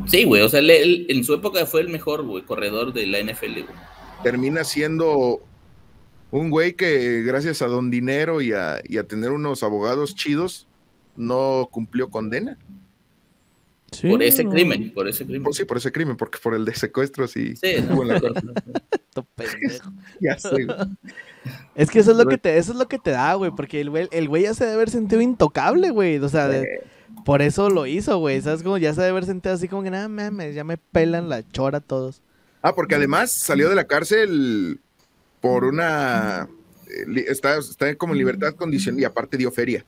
Sí, 0.06 0.26
güey, 0.26 0.42
o 0.42 0.50
sea, 0.50 0.60
él, 0.60 0.70
él, 0.70 1.06
en 1.10 1.24
su 1.24 1.34
época 1.34 1.66
fue 1.66 1.82
el 1.82 1.90
mejor, 1.90 2.24
güey, 2.24 2.44
corredor 2.44 2.94
de 2.94 3.08
la 3.08 3.20
NFL, 3.22 3.54
güey. 3.54 3.78
Termina 4.24 4.64
siendo 4.64 5.42
un 6.32 6.50
güey 6.50 6.74
que 6.74 7.22
gracias 7.24 7.62
a 7.62 7.68
don 7.68 7.90
dinero 7.90 8.42
y 8.42 8.54
a, 8.54 8.82
y 8.84 8.98
a 8.98 9.04
tener 9.04 9.32
unos 9.32 9.64
abogados 9.64 10.16
chidos, 10.16 10.68
no 11.16 11.68
cumplió 11.72 12.10
condena. 12.10 12.58
Sí, 13.92 14.10
por 14.10 14.24
ese 14.24 14.44
no. 14.44 14.52
crimen, 14.52 14.94
por 14.94 15.08
ese 15.08 15.26
crimen. 15.26 15.44
Por, 15.44 15.56
sí, 15.56 15.66
por 15.66 15.78
ese 15.78 15.92
crimen, 15.92 16.18
porque 16.18 16.40
por 16.42 16.54
el 16.54 16.66
de 16.66 16.76
secuestro 16.76 17.28
sí. 17.28 17.56
Sí, 17.56 17.68
estuvo 17.68 18.04
en 18.04 18.08
la 18.10 18.20
corte. 18.20 18.42
ya 20.22 20.38
sé, 20.38 20.66
güey. 20.66 20.78
Es 21.76 21.90
que 21.90 22.00
eso 22.00 22.12
es 22.12 22.18
lo 22.18 22.26
que 22.26 22.38
te, 22.38 22.58
eso 22.58 22.72
es 22.72 22.78
lo 22.78 22.88
que 22.88 23.00
te 23.00 23.12
da, 23.12 23.34
güey, 23.34 23.52
porque 23.52 23.82
el 23.82 23.90
güey, 23.90 24.08
el 24.12 24.28
güey 24.28 24.44
ya 24.44 24.54
se 24.54 24.64
debe 24.64 24.76
haber 24.76 24.90
sentido 24.90 25.22
intocable, 25.22 25.90
güey. 25.90 26.18
O 26.20 26.30
sea, 26.30 26.48
de, 26.48 26.84
por 27.26 27.42
eso 27.42 27.70
lo 27.70 27.86
hizo, 27.86 28.18
güey. 28.20 28.42
¿Sabes? 28.42 28.64
Como 28.64 28.78
ya 28.78 28.94
se 28.94 29.02
debe 29.02 29.12
haber 29.12 29.26
sentido 29.26 29.56
así 29.56 29.68
como 29.68 29.84
que 29.84 29.92
nada 29.92 30.08
mames, 30.08 30.56
ya 30.56 30.64
me 30.64 30.78
pelan 30.78 31.30
la 31.30 31.48
chora 31.50 31.80
todos. 31.80 32.22
Ah, 32.62 32.76
porque 32.76 32.96
además 32.96 33.32
salió 33.32 33.70
de 33.70 33.76
la 33.76 33.88
cárcel 33.88 34.80
por 35.42 35.64
una 35.64 36.50
está, 37.28 37.58
está 37.58 37.96
como 37.96 38.14
en 38.14 38.20
libertad 38.20 38.54
condicional 38.56 39.02
y 39.02 39.06
aparte 39.06 39.38
dio 39.38 39.52
feria 39.52 39.86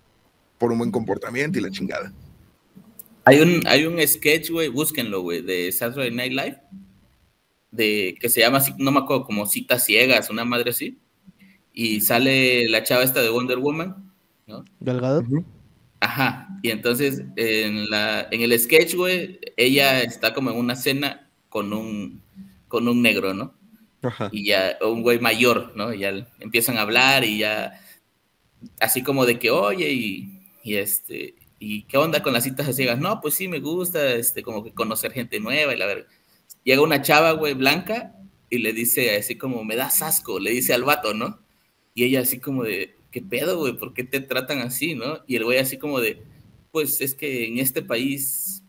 por 0.58 0.72
un 0.72 0.78
buen 0.78 0.92
comportamiento 0.92 1.58
y 1.58 1.62
la 1.62 1.72
chingada. 1.72 2.14
Hay 3.24 3.40
un, 3.40 3.62
hay 3.68 3.86
un 3.86 4.06
sketch, 4.08 4.50
güey, 4.50 4.68
búsquenlo, 4.68 5.22
güey, 5.22 5.42
de 5.42 5.72
Saturday 5.72 6.12
Night 6.12 6.32
Live, 6.34 6.58
de, 7.72 8.16
que 8.20 8.30
se 8.30 8.40
llama, 8.40 8.62
no 8.78 8.92
me 8.92 9.00
acuerdo, 9.00 9.26
como 9.26 9.46
citas 9.46 9.86
ciegas, 9.86 10.30
una 10.30 10.44
madre 10.44 10.72
así, 10.72 10.98
y 11.74 12.02
sale 12.02 12.68
la 12.68 12.84
chava 12.84 13.04
esta 13.04 13.22
de 13.22 13.30
Wonder 13.30 13.60
Woman, 13.60 14.12
¿no? 14.48 14.66
Delgado. 14.80 15.20
Uh 15.22 15.24
-huh. 15.24 15.46
Ajá, 16.00 16.48
y 16.64 16.72
entonces 16.72 17.24
en, 17.36 17.88
la, 17.90 18.28
en 18.32 18.42
el 18.42 18.60
sketch, 18.60 18.96
güey, 18.96 19.40
ella 19.56 20.02
está 20.02 20.34
como 20.34 20.50
en 20.50 20.58
una 20.58 20.76
cena 20.76 21.30
con 21.48 21.74
un, 21.74 22.24
con 22.68 22.88
un 22.88 23.04
negro, 23.04 23.36
¿no? 23.36 23.54
Ajá. 24.02 24.30
Y 24.32 24.46
ya, 24.46 24.78
un 24.82 25.04
güey 25.04 25.20
mayor, 25.20 25.74
¿no? 25.76 25.94
Y 25.94 26.00
ya 26.00 26.28
empiezan 26.40 26.78
a 26.78 26.82
hablar 26.82 27.24
y 27.24 27.38
ya, 27.38 27.80
así 28.80 29.04
como 29.04 29.28
de 29.28 29.38
que, 29.38 29.52
oye, 29.52 29.92
y, 29.92 30.40
y 30.64 30.76
este, 30.78 31.36
¿y 31.62 31.84
qué 31.84 31.98
onda 31.98 32.24
con 32.24 32.34
las 32.34 32.44
citas 32.44 32.76
ciegas? 32.76 32.98
No, 32.98 33.22
pues 33.22 33.36
sí, 33.36 33.48
me 33.48 33.60
gusta, 33.60 34.16
este, 34.16 34.42
como 34.42 34.64
que 34.64 34.74
conocer 34.74 35.12
gente 35.14 35.40
nueva 35.40 35.74
y 35.74 35.78
la 35.78 35.86
verdad. 35.86 36.08
Llega 36.64 36.82
una 36.82 37.04
chava, 37.04 37.34
güey, 37.34 37.54
blanca 37.54 38.16
y 38.50 38.58
le 38.58 38.74
dice 38.74 39.16
así 39.16 39.38
como, 39.38 39.64
me 39.64 39.76
das 39.76 40.02
asco, 40.02 40.40
le 40.40 40.52
dice 40.52 40.74
al 40.74 40.84
vato, 40.84 41.14
¿no? 41.14 41.40
Y 41.94 42.04
ella 42.04 42.22
así 42.22 42.40
como 42.40 42.64
de, 42.64 42.96
¿qué 43.12 43.22
pedo, 43.22 43.60
güey? 43.60 43.78
¿Por 43.78 43.94
qué 43.94 44.04
te 44.04 44.22
tratan 44.22 44.58
así, 44.60 44.96
no? 44.96 45.20
Y 45.28 45.36
el 45.36 45.46
güey 45.46 45.60
así 45.60 45.78
como 45.78 46.00
de, 46.00 46.24
pues 46.72 47.00
es 47.00 47.14
que 47.14 47.48
en 47.48 47.60
este 47.60 47.84
país, 47.84 48.64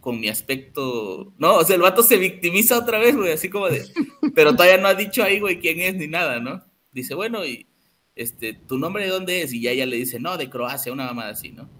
con 0.00 0.20
mi 0.20 0.28
aspecto... 0.28 1.32
No, 1.38 1.56
o 1.56 1.64
sea, 1.64 1.74
el 1.74 1.82
vato 1.82 2.04
se 2.04 2.18
victimiza 2.18 2.78
otra 2.78 3.00
vez, 3.00 3.16
güey, 3.16 3.32
así 3.32 3.50
como 3.50 3.68
de... 3.68 3.84
Pero 4.34 4.52
todavía 4.52 4.78
no 4.78 4.86
ha 4.86 4.94
dicho 4.94 5.24
ahí, 5.24 5.40
güey, 5.40 5.58
quién 5.58 5.80
es 5.80 5.96
ni 5.96 6.06
nada, 6.06 6.38
¿no? 6.38 6.62
Dice, 6.92 7.16
bueno, 7.16 7.44
y 7.44 7.66
este, 8.14 8.52
¿tu 8.52 8.78
nombre 8.78 9.04
de 9.04 9.10
dónde 9.10 9.42
es? 9.42 9.52
Y 9.52 9.62
ya 9.62 9.72
ella 9.72 9.86
le 9.86 9.96
dice, 9.96 10.20
no, 10.20 10.36
de 10.36 10.48
Croacia, 10.48 10.92
una 10.92 11.06
mamada 11.06 11.30
así, 11.30 11.50
¿no? 11.50 11.77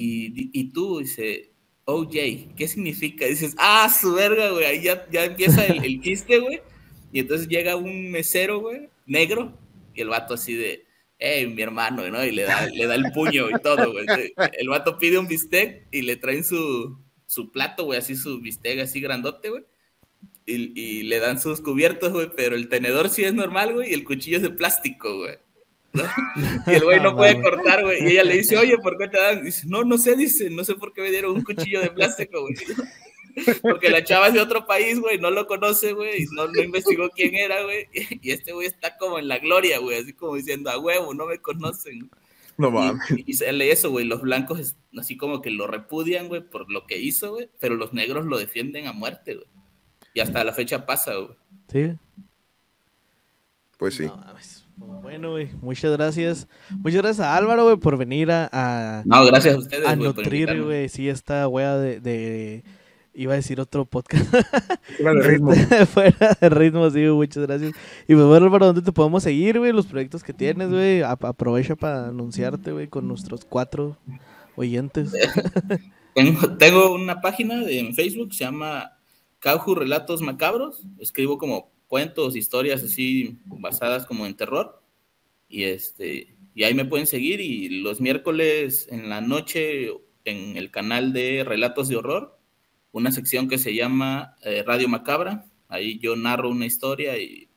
Y, 0.00 0.50
y 0.52 0.70
tú, 0.70 1.00
dice, 1.00 1.50
OJ, 1.84 2.54
¿qué 2.56 2.68
significa? 2.68 3.26
Dices, 3.26 3.54
ah, 3.58 3.88
su 3.88 4.12
verga, 4.14 4.50
güey, 4.50 4.64
ahí 4.64 4.82
ya, 4.82 5.08
ya 5.10 5.24
empieza 5.24 5.66
el, 5.66 5.84
el 5.84 6.00
chiste, 6.00 6.38
güey. 6.38 6.60
Y 7.12 7.20
entonces 7.20 7.48
llega 7.48 7.74
un 7.76 8.10
mesero, 8.10 8.60
güey, 8.60 8.88
negro, 9.06 9.58
y 9.94 10.02
el 10.02 10.08
vato 10.08 10.34
así 10.34 10.54
de, 10.54 10.84
hey, 11.18 11.46
mi 11.46 11.62
hermano, 11.62 12.08
¿no? 12.10 12.24
Y 12.24 12.30
le 12.30 12.42
da, 12.42 12.66
le 12.66 12.86
da 12.86 12.94
el 12.94 13.10
puño 13.12 13.48
y 13.50 13.60
todo, 13.60 13.90
güey. 13.92 14.06
El 14.52 14.68
vato 14.68 14.98
pide 14.98 15.18
un 15.18 15.26
bistec 15.26 15.86
y 15.90 16.02
le 16.02 16.16
traen 16.16 16.44
su, 16.44 16.96
su 17.26 17.50
plato, 17.50 17.84
güey, 17.84 17.98
así 17.98 18.14
su 18.14 18.40
bistec 18.40 18.80
así 18.80 19.00
grandote, 19.00 19.50
güey. 19.50 19.64
Y, 20.46 20.80
y, 20.80 21.02
le 21.02 21.18
dan 21.18 21.40
sus 21.40 21.60
cubiertos, 21.60 22.12
güey, 22.12 22.30
pero 22.36 22.54
el 22.54 22.68
tenedor 22.68 23.08
sí 23.08 23.24
es 23.24 23.34
normal, 23.34 23.74
güey, 23.74 23.90
y 23.90 23.94
el 23.94 24.04
cuchillo 24.04 24.36
es 24.36 24.42
de 24.42 24.50
plástico, 24.50 25.18
güey. 25.18 25.38
¿No? 25.92 26.02
Y 26.66 26.74
el 26.74 26.84
güey 26.84 27.00
no 27.00 27.16
puede 27.16 27.40
cortar, 27.40 27.82
güey. 27.82 28.04
Y 28.04 28.12
ella 28.12 28.24
le 28.24 28.36
dice, 28.38 28.56
oye, 28.56 28.78
¿por 28.78 28.98
qué 28.98 29.08
te 29.08 29.18
dan? 29.18 29.44
Dice, 29.44 29.66
no, 29.66 29.84
no 29.84 29.98
sé, 29.98 30.16
dice, 30.16 30.50
no 30.50 30.64
sé 30.64 30.74
por 30.74 30.92
qué 30.92 31.02
me 31.02 31.10
dieron 31.10 31.34
un 31.36 31.44
cuchillo 31.44 31.80
de 31.80 31.90
plástico, 31.90 32.42
güey. 32.42 32.54
Porque 33.62 33.88
la 33.88 34.02
chava 34.02 34.28
es 34.28 34.34
de 34.34 34.40
otro 34.40 34.66
país, 34.66 34.98
güey, 35.00 35.18
no 35.18 35.30
lo 35.30 35.46
conoce, 35.46 35.92
güey, 35.92 36.26
no, 36.32 36.48
no 36.48 36.60
investigó 36.60 37.08
quién 37.10 37.34
era, 37.34 37.62
güey. 37.62 37.86
Y 38.22 38.30
este 38.30 38.52
güey 38.52 38.66
está 38.66 38.96
como 38.96 39.18
en 39.18 39.28
la 39.28 39.38
gloria, 39.38 39.78
güey, 39.78 39.98
así 39.98 40.12
como 40.12 40.34
diciendo, 40.34 40.70
a 40.70 40.78
huevo, 40.78 41.14
no 41.14 41.26
me 41.26 41.38
conocen. 41.38 42.10
No 42.56 42.70
mames. 42.72 43.08
Y, 43.10 43.24
y 43.30 43.34
sale 43.34 43.70
eso, 43.70 43.90
güey, 43.90 44.04
los 44.04 44.20
blancos 44.20 44.76
así 44.96 45.16
como 45.16 45.40
que 45.40 45.50
lo 45.50 45.66
repudian, 45.66 46.28
güey, 46.28 46.42
por 46.42 46.70
lo 46.70 46.86
que 46.86 46.98
hizo, 46.98 47.32
güey, 47.32 47.48
pero 47.60 47.76
los 47.76 47.92
negros 47.92 48.26
lo 48.26 48.38
defienden 48.38 48.86
a 48.86 48.92
muerte, 48.92 49.34
güey. 49.34 49.46
Y 50.14 50.20
hasta 50.20 50.42
la 50.42 50.52
fecha 50.52 50.84
pasa, 50.84 51.14
güey. 51.14 51.36
Sí. 51.70 51.92
Pues 53.76 53.94
sí. 53.94 54.06
No, 54.06 54.20
bueno, 54.78 55.32
güey, 55.32 55.50
muchas 55.60 55.92
gracias. 55.92 56.48
Muchas 56.70 57.02
gracias 57.02 57.26
a 57.26 57.36
Álvaro, 57.36 57.64
güey, 57.64 57.76
por 57.76 57.96
venir 57.96 58.30
a, 58.30 58.48
a, 58.52 59.02
No, 59.04 59.24
gracias 59.26 59.54
a 59.54 59.58
ustedes, 59.58 59.86
a 59.86 59.94
güey, 59.94 60.12
por 60.12 60.24
nutrir, 60.24 60.62
güey, 60.62 60.88
sí, 60.88 61.08
esta 61.08 61.46
wea 61.48 61.76
de, 61.76 62.00
de- 62.00 62.64
Iba 63.14 63.32
a 63.32 63.36
decir 63.36 63.60
otro 63.60 63.84
podcast. 63.84 64.24
Fuera 64.96 65.12
de 65.14 65.28
ritmo. 65.28 65.52
Fuera 65.92 66.38
de 66.40 66.48
ritmo, 66.50 66.88
sí, 66.88 67.00
güey, 67.00 67.10
muchas 67.10 67.46
gracias. 67.48 67.72
Y 68.06 68.14
pues 68.14 68.26
bueno, 68.26 68.46
Álvaro, 68.46 68.66
¿dónde 68.66 68.82
te 68.82 68.92
podemos 68.92 69.24
seguir, 69.24 69.58
güey? 69.58 69.72
Los 69.72 69.86
proyectos 69.86 70.22
que 70.22 70.32
tienes, 70.32 70.70
güey. 70.70 71.02
Aprovecha 71.02 71.74
para 71.74 72.06
anunciarte, 72.08 72.70
güey, 72.70 72.86
con 72.86 73.08
nuestros 73.08 73.44
cuatro 73.44 73.96
oyentes. 74.54 75.10
Tengo, 76.14 76.56
tengo 76.58 76.94
una 76.94 77.20
página 77.20 77.56
de, 77.56 77.80
en 77.80 77.94
Facebook, 77.94 78.32
se 78.34 78.44
llama 78.44 78.92
Cauju 79.40 79.74
Relatos 79.74 80.22
Macabros. 80.22 80.84
Escribo 81.00 81.38
como 81.38 81.72
cuentos, 81.88 82.36
historias 82.36 82.84
así 82.84 83.40
basadas 83.44 84.06
como 84.06 84.26
en 84.26 84.36
terror. 84.36 84.80
Y 85.48 85.64
este 85.64 86.36
y 86.54 86.64
ahí 86.64 86.74
me 86.74 86.84
pueden 86.84 87.06
seguir. 87.06 87.40
Y 87.40 87.80
los 87.80 88.00
miércoles 88.00 88.86
en 88.90 89.08
la 89.08 89.20
noche 89.20 89.90
en 90.24 90.56
el 90.56 90.70
canal 90.70 91.12
de 91.12 91.44
Relatos 91.44 91.88
de 91.88 91.96
Horror, 91.96 92.38
una 92.92 93.12
sección 93.12 93.48
que 93.48 93.58
se 93.58 93.74
llama 93.74 94.36
eh, 94.42 94.62
Radio 94.66 94.88
Macabra. 94.88 95.46
Ahí 95.68 95.98
yo 95.98 96.16
narro 96.16 96.50
una 96.50 96.66
historia 96.66 97.18
y 97.18 97.48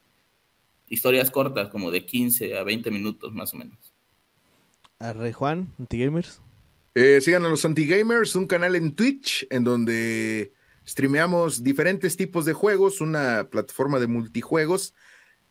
historias 0.87 1.31
cortas, 1.31 1.69
como 1.69 1.89
de 1.89 2.05
15 2.05 2.57
a 2.57 2.63
20 2.63 2.91
minutos 2.91 3.33
más 3.33 3.53
o 3.53 3.57
menos. 3.57 3.93
Arre 4.99 5.33
Juan, 5.33 5.73
Antigamers. 5.79 6.41
Eh, 6.93 7.21
sigan 7.21 7.45
a 7.45 7.49
los 7.49 7.63
Antigamers, 7.65 8.35
un 8.35 8.45
canal 8.45 8.75
en 8.75 8.93
Twitch 8.93 9.47
en 9.49 9.63
donde 9.63 10.53
streameamos 10.87 11.63
diferentes 11.63 12.17
tipos 12.17 12.45
de 12.45 12.53
juegos, 12.53 13.01
una 13.01 13.47
plataforma 13.49 13.99
de 13.99 14.07
multijuegos. 14.07 14.93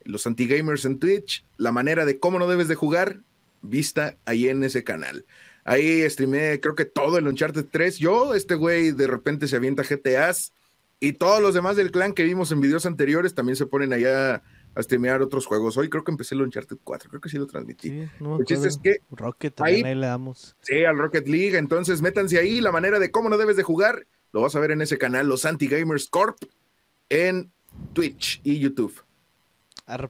Los 0.05 0.27
Antigamers 0.27 0.85
en 0.85 0.98
Twitch, 0.98 1.44
la 1.57 1.73
manera 1.73 2.05
de 2.05 2.19
cómo 2.19 2.39
no 2.39 2.48
debes 2.48 2.69
de 2.69 2.74
jugar, 2.74 3.20
vista 3.62 4.16
ahí 4.24 4.48
en 4.48 4.65
ese 4.65 4.82
canal. 4.85 5.27
Ahí 5.65 6.09
streameé, 6.09 6.59
creo 6.61 6.74
que 6.74 6.86
todo 6.86 7.19
el 7.19 7.27
Uncharted 7.28 7.66
3. 7.70 7.98
Yo, 7.98 8.35
este 8.35 8.55
güey, 8.55 8.93
de 8.93 9.07
repente 9.07 9.47
se 9.47 9.57
avienta 9.57 9.82
GTAs 9.82 10.52
y 11.01 11.12
todos 11.12 11.43
los 11.43 11.55
demás 11.55 11.77
del 11.77 11.90
clan 11.90 12.15
que 12.15 12.24
vimos 12.24 12.51
en 12.51 12.61
videos 12.61 12.86
anteriores 12.86 13.35
también 13.35 13.57
se 13.57 13.66
ponen 13.66 13.93
allá 13.93 14.43
a 14.74 14.82
streamear 14.82 15.20
otros 15.20 15.44
juegos. 15.47 15.77
Hoy 15.77 15.90
creo 15.90 16.02
que 16.02 16.12
empecé 16.12 16.35
el 16.35 16.43
Uncharted 16.43 16.78
4, 16.82 17.11
creo 17.11 17.20
que 17.20 17.28
sí 17.28 17.36
lo 17.36 17.47
transmití. 17.47 17.90
Sí, 17.90 18.09
no 18.20 18.31
me 18.36 18.40
El 18.40 18.44
chiste 18.47 18.69
es 18.69 18.78
que 18.78 18.98
Rocket 19.11 19.61
ahí- 19.61 19.82
ahí 19.82 19.94
le 19.94 20.07
damos. 20.07 20.57
Sí, 20.62 20.82
al 20.85 20.97
Rocket 20.97 21.28
League. 21.28 21.59
Entonces, 21.59 22.01
métanse 22.01 22.39
ahí. 22.39 22.61
La 22.62 22.73
manera 22.73 22.98
de 22.98 23.11
cómo 23.11 23.28
no 23.28 23.36
debes 23.36 23.57
de 23.57 23.62
jugar, 23.62 24.07
lo 24.32 24.40
vas 24.40 24.55
a 24.57 24.61
ver 24.61 24.70
en 24.70 24.82
ese 24.82 24.98
canal, 24.98 25.27
los 25.27 25.44
Anti-Gamers 25.44 26.09
Corp, 26.09 26.36
en 27.09 27.52
Twitch 27.93 28.40
y 28.44 28.59
YouTube. 28.59 29.02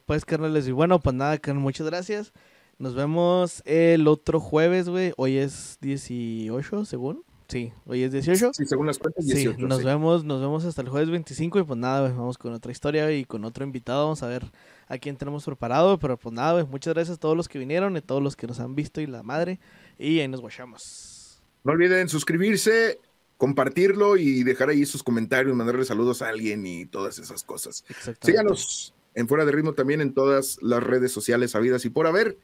Pues, 0.05 0.25
carnales. 0.25 0.69
Y 0.69 0.73
bueno, 0.73 1.01
pues 1.01 1.15
nada, 1.15 1.39
carnal, 1.39 1.63
muchas 1.63 1.87
gracias. 1.87 2.33
Nos 2.79 2.95
vemos 2.95 3.63
el 3.67 4.09
otro 4.09 4.41
jueves, 4.41 4.89
güey. 4.89 5.13
Hoy 5.17 5.37
es 5.39 5.79
18, 5.81 6.85
según. 6.85 7.25
Sí, 7.49 7.73
hoy 7.85 8.05
es 8.05 8.13
18. 8.13 8.53
Sí, 8.53 8.65
según 8.65 8.87
las 8.87 8.99
cuentas, 8.99 9.25
Sí, 9.27 9.33
18. 9.35 9.67
nos 9.67 9.79
sí. 9.79 9.85
vemos, 9.85 10.25
nos 10.25 10.41
vemos 10.41 10.65
hasta 10.65 10.83
el 10.83 10.89
jueves 10.89 11.11
25 11.11 11.59
y 11.59 11.63
pues 11.65 11.79
nada, 11.79 12.03
güey, 12.03 12.13
vamos 12.13 12.39
con 12.39 12.53
otra 12.53 12.71
historia 12.71 13.11
y 13.11 13.25
con 13.25 13.45
otro 13.45 13.65
invitado, 13.65 14.05
vamos 14.05 14.23
a 14.23 14.29
ver 14.29 14.45
a 14.87 14.99
quién 14.99 15.17
tenemos 15.17 15.45
preparado, 15.45 15.99
pero 15.99 16.17
pues 16.17 16.33
nada, 16.33 16.53
güey, 16.53 16.65
muchas 16.67 16.95
gracias 16.95 17.17
a 17.17 17.21
todos 17.21 17.37
los 17.37 17.49
que 17.49 17.59
vinieron 17.59 17.97
y 17.97 17.99
a 17.99 18.03
todos 18.03 18.23
los 18.23 18.37
que 18.37 18.47
nos 18.47 18.61
han 18.61 18.77
visto 18.77 19.01
y 19.01 19.09
la 19.09 19.25
madre, 19.25 19.59
y 19.99 20.21
ahí 20.21 20.29
nos 20.29 20.41
guachamos. 20.41 21.43
No 21.65 21.73
olviden 21.73 22.09
suscribirse, 22.09 23.01
compartirlo 23.41 24.19
y 24.19 24.45
dejar 24.45 24.69
ahí 24.69 24.85
sus 24.85 25.03
comentarios, 25.03 25.57
mandarle 25.57 25.87
saludos 25.87 26.21
a 26.21 26.29
alguien 26.29 26.67
y 26.67 26.85
todas 26.85 27.19
esas 27.19 27.43
cosas. 27.43 27.87
Síganos 28.21 28.93
en 29.15 29.29
Fuera 29.29 29.47
de 29.47 29.53
Ritmo 29.53 29.73
también 29.73 30.03
en 30.03 30.13
todas 30.13 30.59
las 30.61 30.83
redes 30.83 31.11
sociales 31.11 31.55
habidas 31.55 31.87
y 31.87 31.91
por 31.91 32.07
haber. 32.07 32.37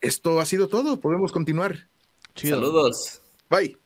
Esto 0.00 0.40
ha 0.40 0.44
sido 0.44 0.66
todo. 0.66 0.98
Podemos 0.98 1.30
continuar. 1.30 1.86
Chido. 2.34 2.56
Saludos. 2.56 3.22
Bye. 3.48 3.78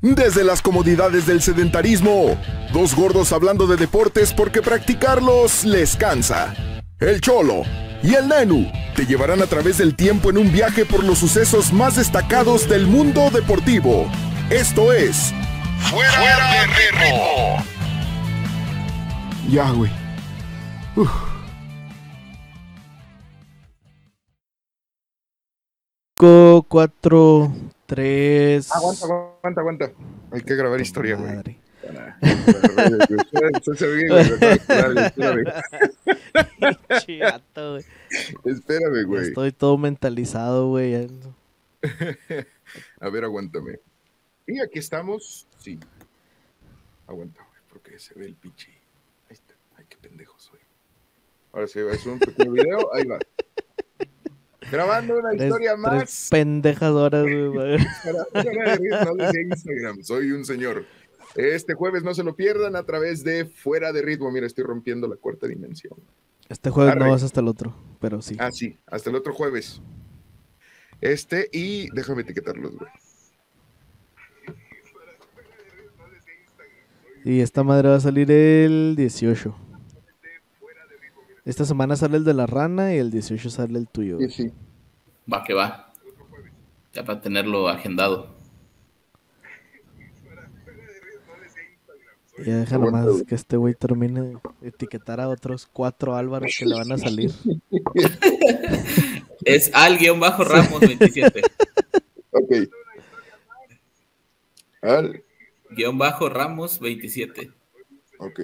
Desde 0.00 0.44
las 0.44 0.62
comodidades 0.62 1.26
del 1.26 1.42
sedentarismo, 1.42 2.40
dos 2.72 2.94
gordos 2.94 3.32
hablando 3.32 3.66
de 3.66 3.76
deportes 3.76 4.32
porque 4.32 4.62
practicarlos 4.62 5.64
les 5.64 5.96
cansa. 5.96 6.54
El 7.00 7.20
Cholo 7.20 7.64
y 8.04 8.14
el 8.14 8.28
Nenu 8.28 8.70
te 8.94 9.06
llevarán 9.06 9.40
a 9.40 9.46
través 9.46 9.78
del 9.78 9.96
tiempo 9.96 10.28
en 10.28 10.36
un 10.36 10.52
viaje 10.52 10.84
por 10.84 11.02
los 11.02 11.18
sucesos 11.18 11.72
más 11.72 11.96
destacados 11.96 12.68
del 12.68 12.86
mundo 12.86 13.30
deportivo. 13.30 14.10
Esto 14.50 14.92
es 14.92 15.32
Fuera, 15.78 16.52
de 16.52 16.66
ritmo. 16.66 17.64
Ya, 19.50 19.70
güey. 19.70 19.90
Uf. 20.96 21.10
4, 26.16 27.52
3. 27.86 28.72
Aguanta, 28.72 29.04
aguanta, 29.04 29.60
aguanta. 29.60 29.90
Hay 30.30 30.42
que 30.42 30.54
grabar 30.54 30.80
historia, 30.80 31.16
güey. 31.16 31.63
Chivato, 37.00 37.72
güey. 37.72 37.84
Espérame, 38.44 39.04
güey. 39.06 39.28
Estoy 39.28 39.52
todo 39.52 39.78
mentalizado, 39.78 40.68
güey. 40.68 41.08
A 43.00 43.08
ver, 43.08 43.24
aguántame. 43.24 43.78
Y 44.46 44.60
aquí 44.60 44.78
estamos. 44.78 45.46
Sí. 45.58 45.78
Aguanta, 47.06 47.40
güey, 47.42 47.60
porque 47.68 47.98
se 47.98 48.14
ve 48.14 48.26
el 48.26 48.34
pinche. 48.34 48.70
Ahí 49.28 49.32
está. 49.34 49.54
Ay, 49.76 49.84
qué 49.88 49.96
pendejo 49.96 50.34
soy. 50.38 50.60
Ahora 51.52 51.66
sí, 51.66 51.78
es 51.80 52.06
un 52.06 52.18
pequeño 52.18 52.52
video. 52.52 52.94
Ahí 52.94 53.04
va. 53.04 53.18
Grabando 54.70 55.18
una 55.18 55.30
Tres, 55.30 55.42
historia 55.42 55.70
tres 55.72 55.80
más. 55.80 56.28
pendejas 56.30 56.90
horas, 56.90 57.22
güey. 57.24 57.78
para 58.90 59.04
no 59.04 59.40
Instagram. 59.40 60.02
Soy 60.02 60.32
un 60.32 60.44
señor. 60.44 60.86
Este 61.34 61.74
jueves 61.74 62.04
no 62.04 62.14
se 62.14 62.22
lo 62.22 62.36
pierdan 62.36 62.76
a 62.76 62.84
través 62.84 63.24
de 63.24 63.46
Fuera 63.46 63.92
de 63.92 64.02
Ritmo. 64.02 64.30
Mira, 64.30 64.46
estoy 64.46 64.64
rompiendo 64.64 65.08
la 65.08 65.16
cuarta 65.16 65.46
dimensión. 65.46 65.94
Este 66.48 66.70
jueves 66.70 66.92
Arre. 66.92 67.04
no 67.04 67.10
vas 67.10 67.22
hasta 67.22 67.40
el 67.40 67.48
otro, 67.48 67.74
pero 68.00 68.22
sí. 68.22 68.36
Ah, 68.38 68.50
sí, 68.52 68.78
hasta 68.86 69.10
el 69.10 69.16
otro 69.16 69.32
jueves. 69.34 69.80
Este, 71.00 71.48
y 71.52 71.88
déjame 71.94 72.22
etiquetarlos, 72.22 72.76
güey. 72.76 72.90
Y 77.24 77.40
esta 77.40 77.64
madre 77.64 77.88
va 77.88 77.96
a 77.96 78.00
salir 78.00 78.30
el 78.30 78.94
18. 78.96 79.54
Esta 81.46 81.64
semana 81.64 81.96
sale 81.96 82.18
el 82.18 82.24
de 82.24 82.34
la 82.34 82.46
rana 82.46 82.94
y 82.94 82.98
el 82.98 83.10
18 83.10 83.50
sale 83.50 83.78
el 83.78 83.88
tuyo. 83.88 84.18
Sí, 84.18 84.28
sí. 84.28 84.52
Va 85.30 85.42
que 85.42 85.54
va. 85.54 85.92
Ya 86.92 87.04
para 87.04 87.20
tenerlo 87.20 87.68
agendado. 87.68 88.33
Ya 92.38 92.58
deja 92.58 92.78
nomás 92.78 93.06
güey. 93.06 93.24
que 93.24 93.34
este 93.34 93.56
güey 93.56 93.74
termine 93.74 94.20
de 94.22 94.38
etiquetar 94.62 95.20
a 95.20 95.28
otros 95.28 95.68
cuatro 95.72 96.16
Álvaros 96.16 96.54
que 96.58 96.66
le 96.66 96.74
van 96.74 96.92
a 96.92 96.98
salir. 96.98 97.32
Es 99.44 99.70
al 99.74 99.98
guion 99.98 100.20
bajo 100.20 100.42
Ramos 100.42 100.80
27. 100.80 101.42
Ok. 102.30 102.52
Al, 104.80 105.22
guion 105.70 105.98
bajo 105.98 106.28
Ramos 106.28 106.80
27. 106.80 107.50
ok. 108.18 108.40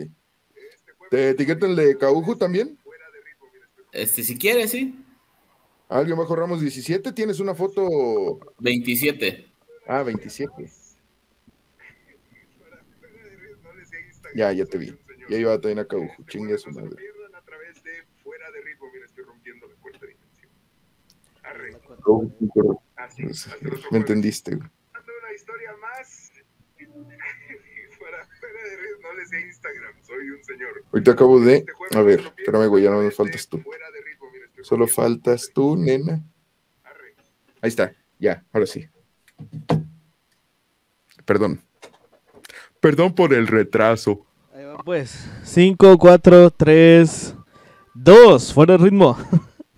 ¿Te 1.10 1.30
etiquetan 1.30 1.70
el 1.70 1.76
de 1.76 1.98
Caujo 1.98 2.36
también? 2.36 2.78
Este, 3.92 4.22
si 4.22 4.38
quieres, 4.38 4.70
sí. 4.70 4.94
Alguien 5.88 6.16
bajo 6.16 6.36
Ramos 6.36 6.60
17, 6.60 7.12
tienes 7.12 7.40
una 7.40 7.54
foto. 7.54 8.38
27. 8.58 9.46
Ah, 9.88 10.04
27. 10.04 10.70
Ya, 14.34 14.52
ya 14.52 14.64
te 14.64 14.78
vi. 14.78 14.98
Ya 15.28 15.36
iba 15.36 15.60
también 15.60 15.80
a 15.80 15.84
Caujo. 15.84 16.24
Chingue 16.26 16.54
a 16.54 16.58
su 16.58 16.70
madre. 16.70 16.96
Me 23.90 23.98
entendiste, 23.98 24.56
güey. 24.56 24.68
una 24.68 25.32
historia 25.34 25.76
más. 25.76 26.32
Fuera, 27.98 28.18
de 28.18 29.02
no 29.02 29.12
les 29.12 29.32
Instagram, 29.32 30.02
soy 30.02 30.30
un 30.30 30.42
señor. 30.42 30.84
Ahorita 30.92 31.12
acabo 31.12 31.38
de. 31.40 31.56
Este 31.56 31.98
A 31.98 32.02
ver, 32.02 32.20
espérame, 32.20 32.68
güey, 32.68 32.84
ya 32.84 32.90
no 32.90 33.02
me 33.02 33.10
faltas 33.10 33.46
tú. 33.46 33.62
Solo 34.62 34.86
faltas 34.86 35.50
tú, 35.52 35.76
nena. 35.76 36.22
Ahí 37.60 37.68
está, 37.68 37.94
ya, 38.18 38.44
ahora 38.52 38.66
sí. 38.66 38.88
Perdón. 41.26 41.62
Perdón 42.80 43.14
por 43.14 43.34
el 43.34 43.46
retraso. 43.46 44.24
Ahí 44.54 44.64
va, 44.64 44.78
pues. 44.78 45.28
5, 45.44 45.98
4, 45.98 46.50
3, 46.50 47.34
2. 47.94 48.54
Fuera 48.54 48.76
de 48.76 48.84
ritmo. 48.84 49.18